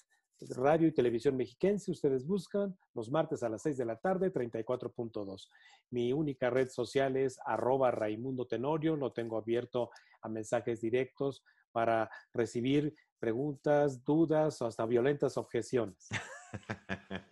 radio 0.51 0.87
y 0.87 0.91
televisión 0.91 1.37
mexiquense, 1.37 1.91
ustedes 1.91 2.25
buscan 2.25 2.77
los 2.93 3.09
martes 3.09 3.43
a 3.43 3.49
las 3.49 3.61
6 3.61 3.77
de 3.77 3.85
la 3.85 3.97
tarde, 3.97 4.31
34.2. 4.31 5.49
Mi 5.91 6.13
única 6.13 6.49
red 6.49 6.69
social 6.69 7.15
es 7.17 7.39
arroba 7.45 7.91
Raimundo 7.91 8.45
Tenorio, 8.45 8.95
lo 8.95 9.11
tengo 9.13 9.37
abierto 9.37 9.91
a 10.21 10.29
mensajes 10.29 10.81
directos 10.81 11.43
para 11.71 12.09
recibir 12.33 12.95
preguntas, 13.19 14.03
dudas 14.03 14.61
o 14.61 14.65
hasta 14.65 14.85
violentas 14.85 15.37
objeciones. 15.37 16.09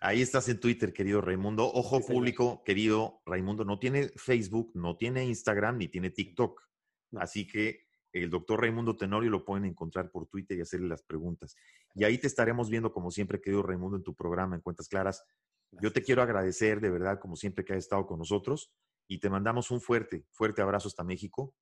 Ahí 0.00 0.22
estás 0.22 0.48
en 0.48 0.60
Twitter, 0.60 0.92
querido 0.92 1.20
Raimundo. 1.20 1.70
Ojo 1.70 2.00
público, 2.00 2.62
querido 2.64 3.20
Raimundo, 3.26 3.64
no 3.64 3.78
tiene 3.78 4.08
Facebook, 4.16 4.72
no 4.74 4.96
tiene 4.96 5.24
Instagram, 5.24 5.76
ni 5.76 5.88
tiene 5.88 6.10
TikTok. 6.10 6.62
Así 7.16 7.46
que 7.46 7.86
el 8.12 8.30
doctor 8.30 8.60
Raimundo 8.60 8.96
Tenorio 8.96 9.30
lo 9.30 9.44
pueden 9.44 9.66
encontrar 9.66 10.10
por 10.10 10.26
Twitter 10.26 10.56
y 10.56 10.62
hacerle 10.62 10.88
las 10.88 11.02
preguntas. 11.02 11.54
Y 11.94 12.04
ahí 12.04 12.18
te 12.18 12.26
estaremos 12.26 12.70
viendo, 12.70 12.92
como 12.92 13.10
siempre, 13.10 13.40
querido 13.40 13.62
Raimundo, 13.62 13.96
en 13.96 14.02
tu 14.02 14.14
programa 14.14 14.56
en 14.56 14.62
Cuentas 14.62 14.88
Claras. 14.88 15.22
Yo 15.82 15.92
te 15.92 16.02
quiero 16.02 16.22
agradecer 16.22 16.80
de 16.80 16.90
verdad, 16.90 17.20
como 17.20 17.36
siempre, 17.36 17.64
que 17.64 17.74
has 17.74 17.80
estado 17.80 18.06
con 18.06 18.18
nosotros 18.18 18.72
y 19.06 19.18
te 19.18 19.28
mandamos 19.28 19.70
un 19.70 19.80
fuerte, 19.80 20.24
fuerte 20.30 20.62
abrazo 20.62 20.88
hasta 20.88 21.04
México 21.04 21.54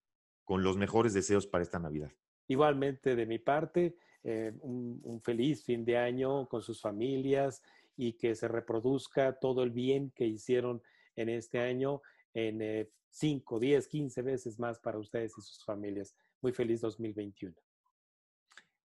con 0.45 0.63
los 0.63 0.77
mejores 0.77 1.13
deseos 1.13 1.47
para 1.47 1.63
esta 1.63 1.79
Navidad. 1.79 2.11
Igualmente, 2.47 3.17
de 3.17 3.27
mi 3.27 3.39
parte, 3.39 3.97
eh, 4.29 4.53
un 4.63 5.21
feliz 5.23 5.65
fin 5.65 5.85
de 5.85 5.97
año 5.97 6.49
con 6.49 6.63
sus 6.63 6.81
familias 6.81 7.63
y 7.97 8.13
que 8.13 8.35
se 8.35 8.49
reproduzca 8.49 9.39
todo 9.39 9.63
el 9.63 9.71
bien 9.71 10.11
que 10.15 10.27
hicieron 10.27 10.83
en 11.17 11.29
este 11.29 11.59
año 11.61 12.03
en 12.35 12.89
5, 13.11 13.59
10, 13.59 13.89
15 13.89 14.23
veces 14.23 14.59
más 14.59 14.79
para 14.79 14.99
ustedes 14.99 15.33
y 15.37 15.41
sus 15.41 15.65
familias. 15.65 16.15
Muy 16.41 16.53
feliz 16.53 16.81
2021. 16.81 17.55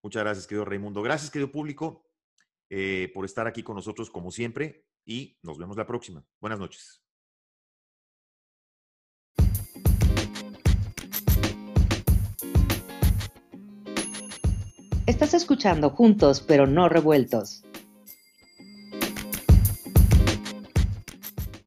Muchas 0.02 0.22
gracias, 0.22 0.46
querido 0.46 0.64
Raimundo. 0.64 1.02
Gracias, 1.02 1.30
querido 1.30 1.50
público, 1.50 2.06
eh, 2.68 3.10
por 3.14 3.24
estar 3.24 3.46
aquí 3.46 3.62
con 3.62 3.76
nosotros 3.76 4.10
como 4.10 4.30
siempre 4.30 4.86
y 5.04 5.38
nos 5.42 5.58
vemos 5.58 5.76
la 5.76 5.86
próxima. 5.86 6.24
Buenas 6.40 6.58
noches. 6.58 7.03
Estás 15.14 15.32
escuchando 15.32 15.90
juntos, 15.90 16.42
pero 16.44 16.66
no 16.66 16.88
revueltos 16.88 17.62